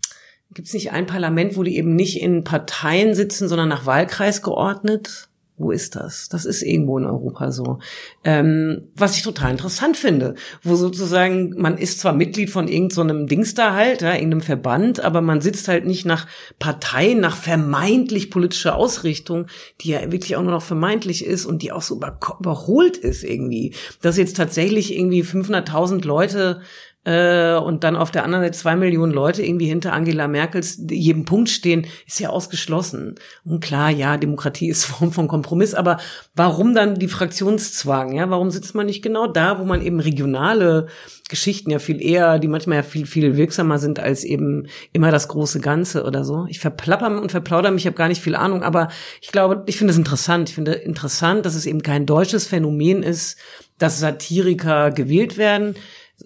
gibt 0.54 0.68
es 0.68 0.74
nicht 0.74 0.92
ein 0.92 1.06
Parlament, 1.06 1.56
wo 1.56 1.64
die 1.64 1.78
eben 1.78 1.96
nicht 1.96 2.22
in 2.22 2.44
Parteien 2.44 3.14
sitzen, 3.14 3.48
sondern 3.48 3.70
nach 3.70 3.86
Wahlkreis 3.86 4.42
geordnet? 4.42 5.27
Wo 5.60 5.72
ist 5.72 5.96
das? 5.96 6.30
Das 6.30 6.46
ist 6.46 6.62
irgendwo 6.62 7.00
in 7.00 7.06
Europa 7.06 7.52
so. 7.52 7.80
Ähm, 8.24 8.90
was 8.96 9.18
ich 9.18 9.24
total 9.24 9.50
interessant 9.50 9.98
finde, 9.98 10.36
wo 10.62 10.76
sozusagen, 10.76 11.56
man 11.58 11.80
ist 11.80 12.00
zwar 12.00 12.14
Mitglied 12.14 12.52
von 12.52 12.68
irgendeinem 12.68 13.22
so 13.22 13.26
Dings 13.26 13.56
da 13.56 13.74
halt, 13.74 14.04
ja, 14.04 14.14
irgendeinem 14.14 14.42
Verband, 14.42 15.04
aber 15.04 15.22
man 15.22 15.42
sitzt 15.42 15.68
halt 15.68 15.88
nicht 15.88 16.06
nach 16.06 16.28
Parteien, 16.60 17.20
nach 17.20 17.36
vermeintlich 17.36 18.30
politischer 18.30 18.76
Ausrichtung, 18.76 19.48
die 19.82 19.90
ja 19.90 20.12
wirklich 20.12 20.36
auch 20.36 20.44
nur 20.44 20.52
noch 20.52 20.62
vermeintlich 20.62 21.26
ist 21.26 21.48
und 21.48 21.64
die 21.64 21.72
auch 21.72 21.82
so 21.82 21.96
über, 21.96 22.20
überholt 22.40 22.96
ist 22.96 23.24
irgendwie. 23.24 23.74
Dass 24.04 24.18
jetzt 24.18 24.38
tatsächlich 24.38 24.96
irgendwie 24.96 25.24
500.000 25.24 26.06
Leute 26.06 26.62
und 27.08 27.86
dann 27.86 27.96
auf 27.96 28.12
der 28.12 28.26
anderen 28.26 28.44
Seite 28.44 28.58
zwei 28.58 28.76
Millionen 28.76 29.14
Leute 29.14 29.42
irgendwie 29.42 29.68
hinter 29.68 29.94
Angela 29.94 30.28
Merkels 30.28 30.78
jedem 30.90 31.24
Punkt 31.24 31.48
stehen, 31.48 31.88
ist 32.06 32.20
ja 32.20 32.30
ausgeschlossen. 32.30 33.16
Und 33.46 33.62
klar, 33.62 33.90
ja, 33.90 34.18
Demokratie 34.18 34.68
ist 34.68 34.84
Form 34.86 35.14
von 35.14 35.30
Kompromiss, 35.30 35.74
aber 35.74 36.00
warum 36.36 36.76
dann 36.76 36.96
die 36.96 37.08
Fraktionszwang? 37.08 38.14
Ja, 38.14 38.30
warum 38.30 38.52
sitzt 38.52 38.76
man 38.76 38.88
nicht 38.88 39.02
genau 39.02 39.26
da, 39.28 39.58
wo 39.58 39.64
man 39.64 39.82
eben 39.82 40.02
regionale 40.02 40.88
Geschichten 41.30 41.72
ja 41.72 41.80
viel 41.80 42.02
eher, 42.02 42.40
die 42.40 42.50
manchmal 42.50 42.78
ja 42.78 42.84
viel, 42.84 43.06
viel 43.06 43.38
wirksamer 43.38 43.80
sind 43.80 44.00
als 44.00 44.26
eben 44.26 44.68
immer 44.92 45.10
das 45.10 45.30
große 45.30 45.62
Ganze 45.62 46.04
oder 46.04 46.26
so. 46.26 46.46
Ich 46.50 46.60
verplapper 46.60 47.22
und 47.22 47.32
verplaudere 47.32 47.72
mich, 47.72 47.84
ich 47.84 47.88
habe 47.88 47.98
gar 47.98 48.10
nicht 48.10 48.22
viel 48.22 48.36
Ahnung, 48.36 48.64
aber 48.64 48.90
ich 49.22 49.32
glaube, 49.32 49.64
ich 49.68 49.78
finde 49.78 49.92
es 49.92 49.98
interessant. 49.98 50.50
Ich 50.50 50.56
finde 50.56 50.74
interessant, 50.74 51.46
dass 51.46 51.56
es 51.56 51.66
eben 51.66 51.84
kein 51.84 52.06
deutsches 52.06 52.48
Phänomen 52.48 53.02
ist, 53.02 53.38
dass 53.78 54.00
Satiriker 54.00 54.92
gewählt 54.92 55.38
werden 55.38 55.76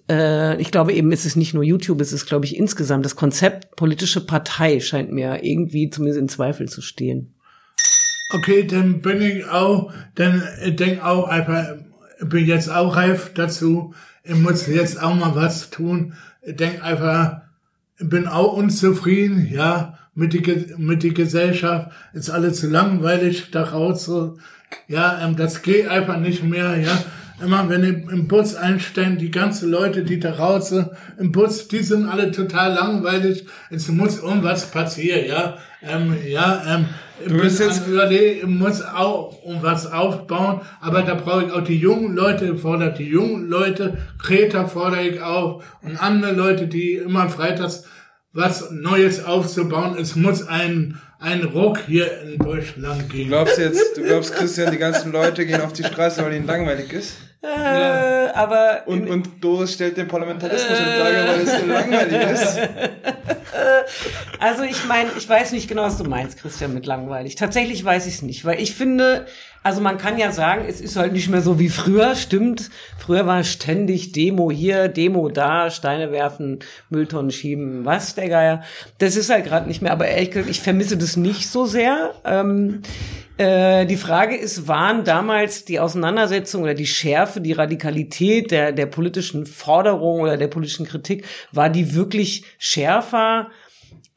äh, 0.08 0.60
ich 0.60 0.70
glaube 0.70 0.92
eben, 0.92 1.12
ist 1.12 1.26
es 1.26 1.36
nicht 1.36 1.54
nur 1.54 1.62
YouTube, 1.62 2.00
es 2.00 2.12
ist, 2.12 2.26
glaube 2.26 2.44
ich, 2.44 2.56
insgesamt 2.56 3.04
das 3.04 3.16
Konzept 3.16 3.76
politische 3.76 4.24
Partei 4.24 4.80
scheint 4.80 5.12
mir 5.12 5.44
irgendwie 5.44 5.90
zumindest 5.90 6.20
in 6.20 6.28
Zweifel 6.28 6.68
zu 6.68 6.80
stehen. 6.80 7.34
Okay, 8.30 8.66
dann 8.66 9.02
bin 9.02 9.20
ich 9.20 9.46
auch, 9.46 9.92
dann 10.14 10.42
denk 10.64 11.04
auch 11.04 11.28
einfach, 11.28 11.74
bin 12.20 12.46
jetzt 12.46 12.70
auch 12.70 12.96
reif 12.96 13.32
dazu, 13.34 13.94
ich 14.24 14.36
muss 14.36 14.66
jetzt 14.66 15.02
auch 15.02 15.14
mal 15.14 15.34
was 15.34 15.68
tun. 15.70 16.14
Ich 16.40 16.82
einfach, 16.82 17.42
bin 17.98 18.26
auch 18.26 18.54
unzufrieden, 18.54 19.48
ja, 19.50 19.98
mit 20.14 20.32
die, 20.32 20.74
mit 20.78 21.02
die 21.02 21.12
Gesellschaft, 21.12 21.90
ist 22.14 22.30
alles 22.30 22.60
zu 22.60 22.68
langweilig 22.68 23.50
da 23.50 23.64
raus, 23.64 24.10
ja, 24.88 25.22
ähm, 25.22 25.36
das 25.36 25.60
geht 25.60 25.88
einfach 25.88 26.18
nicht 26.18 26.42
mehr, 26.42 26.76
ja 26.78 27.04
immer 27.40 27.68
wenn 27.68 27.84
ich 27.84 28.12
im 28.12 28.28
Bus 28.28 28.54
einstellen, 28.54 29.18
die 29.18 29.30
ganzen 29.30 29.70
Leute, 29.70 30.02
die 30.02 30.18
da 30.18 30.32
raus 30.32 30.74
im 31.18 31.32
Bus, 31.32 31.68
die 31.68 31.82
sind 31.82 32.06
alle 32.06 32.30
total 32.30 32.74
langweilig. 32.74 33.46
Es 33.70 33.88
muss 33.88 34.22
irgendwas 34.22 34.70
passieren, 34.70 35.26
ja. 35.26 35.56
Ähm, 35.82 36.16
ja, 36.26 36.62
ähm, 36.68 36.86
du 37.26 37.38
bist 37.38 37.58
jetzt 37.58 37.86
überlegen, 37.86 38.38
ich 38.38 38.58
muss 38.58 38.82
auch 38.82 39.42
um 39.42 39.62
was 39.62 39.90
aufbauen, 39.90 40.60
aber 40.80 41.02
da 41.02 41.14
brauche 41.14 41.46
ich 41.46 41.52
auch 41.52 41.64
die 41.64 41.78
jungen 41.78 42.14
Leute, 42.14 42.56
fordert 42.56 42.98
die 42.98 43.08
jungen 43.08 43.48
Leute, 43.48 43.98
Kreta 44.22 44.66
fordere 44.66 45.02
ich 45.02 45.20
auf 45.20 45.64
und 45.82 46.00
andere 46.00 46.32
Leute, 46.32 46.68
die 46.68 46.94
immer 46.94 47.28
freitags 47.28 47.84
was 48.32 48.70
Neues 48.70 49.24
aufzubauen. 49.24 49.96
Es 49.98 50.16
muss 50.16 50.46
ein, 50.46 51.00
ein 51.22 51.44
Ruck 51.44 51.78
hier 51.86 52.20
in 52.22 52.38
Deutschland 52.38 53.08
geben. 53.08 53.30
Du 53.30 53.36
glaubst 53.36 53.58
jetzt, 53.58 53.96
du 53.96 54.02
glaubst, 54.06 54.34
Christian, 54.34 54.70
die 54.72 54.78
ganzen 54.78 55.12
Leute 55.12 55.46
gehen 55.46 55.60
auf 55.60 55.72
die 55.72 55.84
Straße, 55.84 56.22
weil 56.24 56.34
ihnen 56.34 56.46
langweilig 56.46 56.92
ist? 56.92 57.16
Äh, 57.42 58.28
aber 58.34 58.82
und, 58.86 59.08
und 59.08 59.28
Doris 59.42 59.74
stellt 59.74 59.96
den 59.96 60.08
Parlamentarismus 60.08 60.78
äh, 60.78 60.82
in 60.82 61.00
Frage, 61.00 61.28
weil 61.28 61.40
es 61.40 61.60
so 61.60 61.66
langweilig 61.66 62.30
ist. 62.30 62.58
Also 64.38 64.62
ich 64.62 64.84
meine, 64.86 65.10
ich 65.16 65.28
weiß 65.28 65.52
nicht 65.52 65.68
genau, 65.68 65.82
was 65.82 65.98
du 65.98 66.04
meinst, 66.04 66.38
Christian, 66.38 66.74
mit 66.74 66.86
langweilig. 66.86 67.36
Tatsächlich 67.36 67.84
weiß 67.84 68.06
ich 68.06 68.14
es 68.14 68.22
nicht, 68.22 68.44
weil 68.44 68.60
ich 68.60 68.74
finde, 68.74 69.26
also 69.62 69.80
man 69.80 69.98
kann 69.98 70.18
ja 70.18 70.32
sagen, 70.32 70.64
es 70.68 70.80
ist 70.80 70.96
halt 70.96 71.12
nicht 71.12 71.28
mehr 71.28 71.42
so 71.42 71.58
wie 71.58 71.68
früher, 71.68 72.14
stimmt. 72.16 72.70
Früher 72.98 73.26
war 73.26 73.44
ständig 73.44 74.12
Demo 74.12 74.50
hier, 74.50 74.88
Demo 74.88 75.28
da, 75.28 75.70
Steine 75.70 76.10
werfen, 76.10 76.60
Mülltonnen 76.90 77.30
schieben, 77.30 77.84
was 77.84 78.14
der 78.14 78.28
Geier. 78.28 78.62
Das 78.98 79.16
ist 79.16 79.30
halt 79.30 79.44
gerade 79.44 79.68
nicht 79.68 79.82
mehr, 79.82 79.92
aber 79.92 80.08
ehrlich 80.08 80.30
gesagt, 80.30 80.50
ich 80.50 80.60
vermisse 80.60 80.96
das 80.96 81.16
nicht 81.16 81.48
so 81.48 81.66
sehr. 81.66 82.14
Ähm, 82.24 82.82
äh, 83.38 83.86
die 83.86 83.96
Frage 83.96 84.36
ist, 84.36 84.68
waren 84.68 85.04
damals 85.04 85.64
die 85.64 85.80
Auseinandersetzung 85.80 86.62
oder 86.62 86.74
die 86.74 86.86
Schärfe, 86.86 87.40
die 87.40 87.52
Radikalität 87.52 88.50
der, 88.50 88.72
der 88.72 88.86
politischen 88.86 89.46
Forderung 89.46 90.20
oder 90.20 90.36
der 90.36 90.48
politischen 90.48 90.86
Kritik, 90.86 91.24
war 91.52 91.70
die 91.70 91.94
wirklich 91.94 92.44
schärfer 92.58 93.48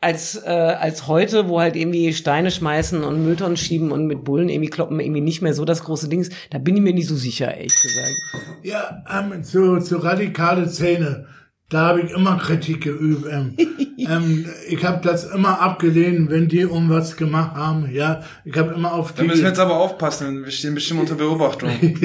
als, 0.01 0.35
äh, 0.35 0.49
als 0.49 1.07
heute, 1.07 1.49
wo 1.49 1.59
halt 1.59 1.75
irgendwie 1.75 2.13
Steine 2.13 2.51
schmeißen 2.51 3.03
und 3.03 3.23
Mülltonnen 3.23 3.57
schieben 3.57 3.91
und 3.91 4.05
mit 4.05 4.23
Bullen 4.23 4.49
irgendwie 4.49 4.69
kloppen 4.69 4.99
irgendwie 4.99 5.21
nicht 5.21 5.41
mehr 5.41 5.53
so 5.53 5.65
das 5.65 5.83
große 5.83 6.09
Ding 6.09 6.21
ist? 6.21 6.33
Da 6.51 6.59
bin 6.59 6.75
ich 6.75 6.83
mir 6.83 6.93
nicht 6.93 7.07
so 7.07 7.15
sicher, 7.15 7.55
ehrlich 7.55 7.75
gesagt. 7.81 8.15
Ja, 8.61 9.03
ähm, 9.11 9.43
so, 9.43 9.79
so 9.79 9.97
radikale 9.97 10.69
Szene 10.69 11.25
da 11.69 11.87
habe 11.87 12.01
ich 12.01 12.11
immer 12.11 12.37
Kritik 12.37 12.81
geübt. 12.81 13.25
Ähm, 13.29 13.57
ähm, 13.97 14.45
ich 14.67 14.85
habe 14.85 15.01
das 15.01 15.25
immer 15.25 15.59
abgelehnt, 15.61 16.29
wenn 16.29 16.47
die 16.47 16.59
irgendwas 16.59 17.17
gemacht 17.17 17.55
haben. 17.55 17.89
Ja, 17.91 18.21
ich 18.43 18.55
habe 18.57 18.73
immer 18.73 18.93
auf 18.93 19.13
die. 19.13 19.17
Da 19.17 19.23
müssen 19.23 19.41
wir 19.41 19.49
jetzt 19.49 19.59
aber 19.59 19.77
aufpassen. 19.77 20.43
Wir 20.43 20.51
stehen 20.51 20.75
bestimmt 20.75 21.01
unter 21.01 21.15
Beobachtung. 21.15 21.69
ich 21.81 21.97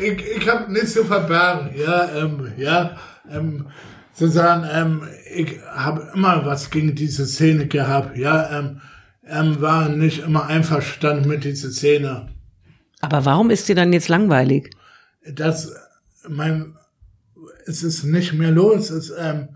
ich 0.00 0.48
habe 0.48 0.72
nichts 0.72 0.94
zu 0.94 1.04
verbergen. 1.04 1.70
Ja, 1.78 2.10
ähm, 2.16 2.52
ja, 2.56 2.96
ähm, 3.30 3.66
zu 4.12 4.26
sagen, 4.26 4.66
ähm, 4.72 5.02
ich 5.32 5.60
habe 5.72 6.10
immer 6.14 6.44
was 6.44 6.70
gegen 6.70 6.96
diese 6.96 7.24
Szene 7.26 7.68
gehabt. 7.68 8.16
Ja, 8.18 8.58
ähm, 8.58 8.80
ähm, 9.28 9.60
war 9.60 9.88
nicht 9.88 10.24
immer 10.24 10.46
einverstanden 10.46 11.28
mit 11.28 11.44
dieser 11.44 11.70
Szene. 11.70 12.28
Aber 13.00 13.24
warum 13.24 13.50
ist 13.50 13.68
dir 13.68 13.76
dann 13.76 13.92
jetzt 13.92 14.08
langweilig? 14.08 14.70
Das, 15.24 15.72
mein 16.28 16.74
es 17.70 17.82
ist 17.82 18.04
nicht 18.04 18.32
mehr 18.34 18.50
los. 18.50 18.90
Es, 18.90 19.10
ähm, 19.16 19.48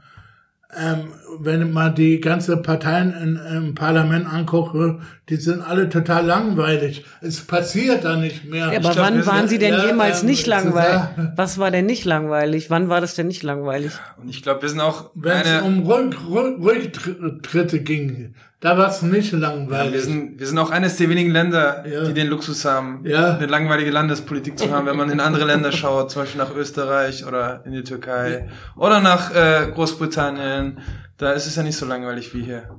ähm, 0.76 1.12
wenn 1.40 1.72
man 1.72 1.94
die 1.94 2.20
ganze 2.20 2.56
Parteien 2.56 3.12
in, 3.12 3.56
im 3.56 3.74
Parlament 3.74 4.26
angucke, 4.32 5.00
die 5.28 5.36
sind 5.36 5.60
alle 5.60 5.88
total 5.88 6.26
langweilig. 6.26 7.04
Es 7.20 7.40
passiert 7.40 8.04
da 8.04 8.16
nicht 8.16 8.44
mehr. 8.44 8.72
Ja, 8.72 8.78
aber 8.78 8.90
glaub, 8.90 8.96
wann 9.06 9.26
waren 9.26 9.48
sie 9.48 9.58
denn 9.58 9.74
ja, 9.74 9.86
jemals 9.86 10.22
ähm, 10.22 10.28
nicht 10.28 10.46
langweilig? 10.46 11.08
Was 11.36 11.58
war 11.58 11.70
denn 11.70 11.86
nicht 11.86 12.04
langweilig? 12.04 12.70
Wann 12.70 12.88
war 12.88 13.00
das 13.00 13.14
denn 13.14 13.28
nicht 13.28 13.42
langweilig? 13.42 13.92
Und 14.16 14.28
ich 14.28 14.42
glaube, 14.42 14.62
wir 14.62 14.68
sind 14.68 14.80
auch 14.80 15.10
Wenn 15.14 15.42
es 15.42 15.62
um 15.62 15.86
Rück, 15.86 16.16
Rück, 16.28 17.06
Rücktritte 17.20 17.80
ging, 17.80 18.34
da 18.64 18.78
war 18.78 18.88
es 18.88 19.02
nicht 19.02 19.30
ja, 19.32 19.38
langweilig. 19.38 19.92
wir 19.92 20.00
sind, 20.00 20.40
wir 20.40 20.46
sind 20.46 20.56
auch 20.58 20.70
eines 20.70 20.96
der 20.96 21.10
wenigen 21.10 21.30
Länder, 21.30 21.84
Ja. 21.86 22.04
die 22.04 22.14
den 22.14 22.28
Luxus 22.28 22.64
haben, 22.64 23.04
Ja. 23.04 23.34
eine 23.36 23.44
langweilige 23.46 23.90
Landespolitik 23.90 24.58
zu 24.58 24.70
haben, 24.72 24.86
wenn 24.86 24.96
man 24.96 25.10
in 25.10 25.20
andere 25.20 25.44
Länder 25.44 25.70
schaut, 25.70 26.10
zum 26.10 26.22
Beispiel 26.22 26.40
nach 26.40 26.54
Österreich 26.54 27.26
oder 27.26 27.62
in 27.66 27.72
die 27.72 27.82
Türkei 27.82 28.48
oder 28.76 29.00
nach 29.00 29.34
äh, 29.34 29.70
Großbritannien. 29.74 30.78
Da 31.18 31.32
ist 31.32 31.46
es 31.46 31.56
ja 31.56 31.62
nicht 31.62 31.76
so 31.76 31.84
langweilig 31.84 32.34
wie 32.34 32.42
hier. 32.42 32.70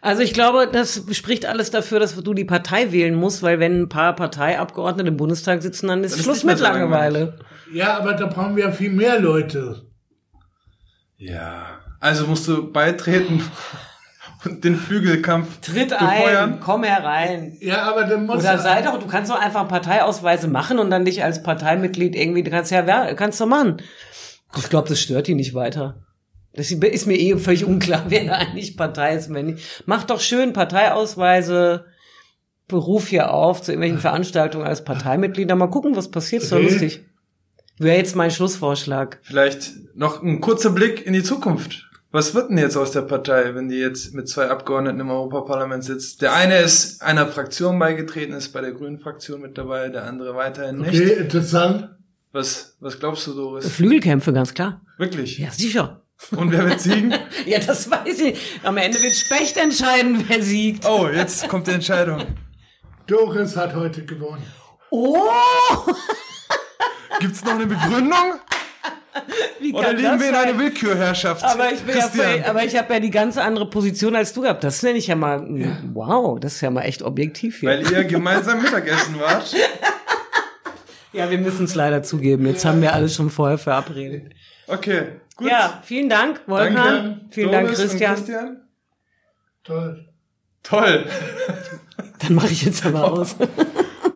Also 0.00 0.22
ich 0.22 0.32
glaube, 0.32 0.68
das 0.72 1.02
spricht 1.12 1.44
alles 1.46 1.70
dafür, 1.72 1.98
dass 1.98 2.14
du 2.14 2.32
die 2.32 2.44
Partei 2.44 2.92
wählen 2.92 3.14
musst, 3.16 3.42
weil 3.42 3.58
wenn 3.58 3.82
ein 3.82 3.88
paar 3.88 4.14
Parteiabgeordnete 4.14 5.08
im 5.08 5.16
Bundestag 5.16 5.62
sitzen, 5.62 5.88
dann 5.88 6.04
ist 6.04 6.14
ist 6.16 6.22
Schluss 6.22 6.44
mit 6.44 6.58
so 6.58 6.64
langweilig. 6.64 7.22
Langeweile. 7.22 7.38
ja, 7.72 7.98
aber 7.98 8.12
da 8.14 8.26
brauchen 8.26 8.54
wir 8.56 8.70
viel 8.72 8.90
mehr 8.90 9.18
Leute. 9.20 9.82
Ja. 11.16 11.80
Also 12.00 12.26
musst 12.28 12.46
du 12.46 12.72
beitreten 12.72 13.42
und 14.44 14.62
den 14.64 14.76
Flügelkampf 14.76 15.60
Tritt 15.60 15.88
befeuern. 15.90 16.54
ein, 16.54 16.60
komm 16.60 16.84
herein. 16.84 17.56
Ja, 17.60 17.82
aber 17.82 18.04
dann 18.04 18.26
muss 18.26 18.36
Oder 18.44 18.58
sei 18.58 18.82
doch, 18.82 18.98
du 18.98 19.06
kannst 19.06 19.30
doch 19.30 19.38
einfach 19.40 19.66
Parteiausweise 19.68 20.48
machen 20.48 20.78
und 20.78 20.90
dann 20.90 21.04
dich 21.04 21.24
als 21.24 21.42
Parteimitglied 21.42 22.14
irgendwie, 22.14 22.42
du 22.42 22.50
kannst 22.50 22.70
ja, 22.70 22.86
wer- 22.86 23.14
kannst 23.14 23.40
du 23.40 23.46
machen. 23.46 23.82
Ich 24.56 24.68
glaube, 24.68 24.88
das 24.88 25.00
stört 25.00 25.26
die 25.26 25.34
nicht 25.34 25.54
weiter. 25.54 26.04
Das 26.54 26.70
ist 26.70 27.06
mir 27.06 27.16
eh 27.18 27.36
völlig 27.36 27.64
unklar, 27.64 28.04
wer 28.08 28.24
da 28.24 28.32
eigentlich 28.34 28.76
Partei 28.76 29.14
ist, 29.16 29.28
und 29.28 29.34
wer 29.34 29.42
nicht. 29.42 29.82
Mach 29.86 30.04
doch 30.04 30.20
schön 30.20 30.52
Parteiausweise, 30.52 31.84
beruf 32.66 33.08
hier 33.08 33.32
auf 33.32 33.62
zu 33.62 33.72
irgendwelchen 33.72 34.00
Veranstaltungen 34.00 34.66
als 34.66 34.84
Parteimitglied, 34.84 35.48
dann 35.50 35.58
mal 35.58 35.68
gucken, 35.70 35.96
was 35.96 36.10
passiert, 36.10 36.42
ist 36.42 36.52
doch 36.52 36.56
Okay. 36.58 36.66
lustig. 36.68 37.04
Wäre 37.78 37.96
jetzt 37.96 38.16
mein 38.16 38.30
Schlussvorschlag. 38.32 39.20
Vielleicht 39.22 39.70
noch 39.94 40.22
ein 40.22 40.40
kurzer 40.40 40.70
Blick 40.70 41.06
in 41.06 41.12
die 41.12 41.22
Zukunft. 41.22 41.87
Was 42.10 42.34
wird 42.34 42.48
denn 42.48 42.56
jetzt 42.56 42.76
aus 42.76 42.92
der 42.92 43.02
Partei, 43.02 43.54
wenn 43.54 43.68
die 43.68 43.76
jetzt 43.76 44.14
mit 44.14 44.28
zwei 44.30 44.48
Abgeordneten 44.48 45.00
im 45.00 45.10
Europaparlament 45.10 45.84
sitzt? 45.84 46.22
Der 46.22 46.32
eine 46.32 46.58
ist 46.60 47.02
einer 47.02 47.26
Fraktion 47.26 47.78
beigetreten, 47.78 48.32
ist 48.32 48.52
bei 48.54 48.62
der 48.62 48.72
Grünen 48.72 48.98
Fraktion 48.98 49.42
mit 49.42 49.58
dabei, 49.58 49.90
der 49.90 50.04
andere 50.04 50.34
weiterhin 50.34 50.78
nicht. 50.78 50.98
Okay, 50.98 51.12
interessant. 51.12 51.90
Was, 52.32 52.76
was 52.80 52.98
glaubst 52.98 53.26
du, 53.26 53.34
Doris? 53.34 53.68
Flügelkämpfe, 53.68 54.32
ganz 54.32 54.54
klar. 54.54 54.80
Wirklich? 54.96 55.38
Ja, 55.38 55.50
sicher. 55.50 56.02
Und 56.30 56.50
wer 56.50 56.64
wird 56.68 56.80
siegen? 56.80 57.14
Ja, 57.46 57.58
das 57.58 57.90
weiß 57.90 58.20
ich. 58.20 58.38
Am 58.62 58.76
Ende 58.78 59.00
wird 59.02 59.14
Specht 59.14 59.56
entscheiden, 59.56 60.24
wer 60.26 60.42
siegt. 60.42 60.86
Oh, 60.86 61.08
jetzt 61.08 61.46
kommt 61.48 61.66
die 61.66 61.72
Entscheidung. 61.72 62.22
Doris 63.06 63.56
hat 63.56 63.74
heute 63.74 64.04
gewonnen. 64.04 64.42
Oh! 64.90 65.28
Gibt's 67.20 67.44
noch 67.44 67.52
eine 67.52 67.66
Begründung? 67.66 68.40
Wie 69.60 69.72
Oder 69.72 69.94
das 69.94 70.20
wir 70.20 70.28
in 70.28 70.34
einer 70.34 70.58
Willkürherrschaft? 70.58 71.44
Aber 71.44 71.72
ich 71.72 71.80
bin 71.80 71.96
ja, 71.96 72.02
Christian. 72.02 72.44
aber 72.44 72.64
ich 72.64 72.76
habe 72.76 72.94
ja 72.94 73.00
die 73.00 73.10
ganz 73.10 73.36
andere 73.36 73.68
Position 73.68 74.16
als 74.16 74.32
du 74.32 74.42
gehabt. 74.42 74.64
Das 74.64 74.82
nenne 74.82 74.98
ich 74.98 75.06
ja 75.06 75.16
mal, 75.16 75.46
wow, 75.92 76.38
das 76.38 76.54
ist 76.54 76.60
ja 76.60 76.70
mal 76.70 76.82
echt 76.82 77.02
objektiv 77.02 77.60
hier. 77.60 77.70
Weil 77.70 77.92
ihr 77.92 78.04
gemeinsam 78.04 78.62
Mittagessen 78.62 79.18
wart. 79.18 79.54
ja, 81.12 81.30
wir 81.30 81.38
müssen 81.38 81.64
es 81.64 81.74
leider 81.74 82.02
zugeben. 82.02 82.46
Jetzt 82.46 82.64
haben 82.64 82.80
wir 82.82 82.92
alles 82.94 83.14
schon 83.14 83.30
vorher 83.30 83.58
verabredet. 83.58 84.32
Okay, 84.66 85.02
gut. 85.36 85.50
Ja, 85.50 85.82
vielen 85.84 86.08
Dank, 86.08 86.40
Wolfgang. 86.46 86.76
Danke. 86.76 87.20
Vielen 87.30 87.52
Dank, 87.52 87.66
Doris 87.66 87.80
Christian. 87.80 88.14
Christian. 88.14 88.56
Toll. 89.64 90.08
Toll. 90.62 91.06
Dann 92.18 92.34
mache 92.34 92.48
ich 92.48 92.64
jetzt 92.64 92.84
aber 92.84 93.04
aus. 93.12 93.36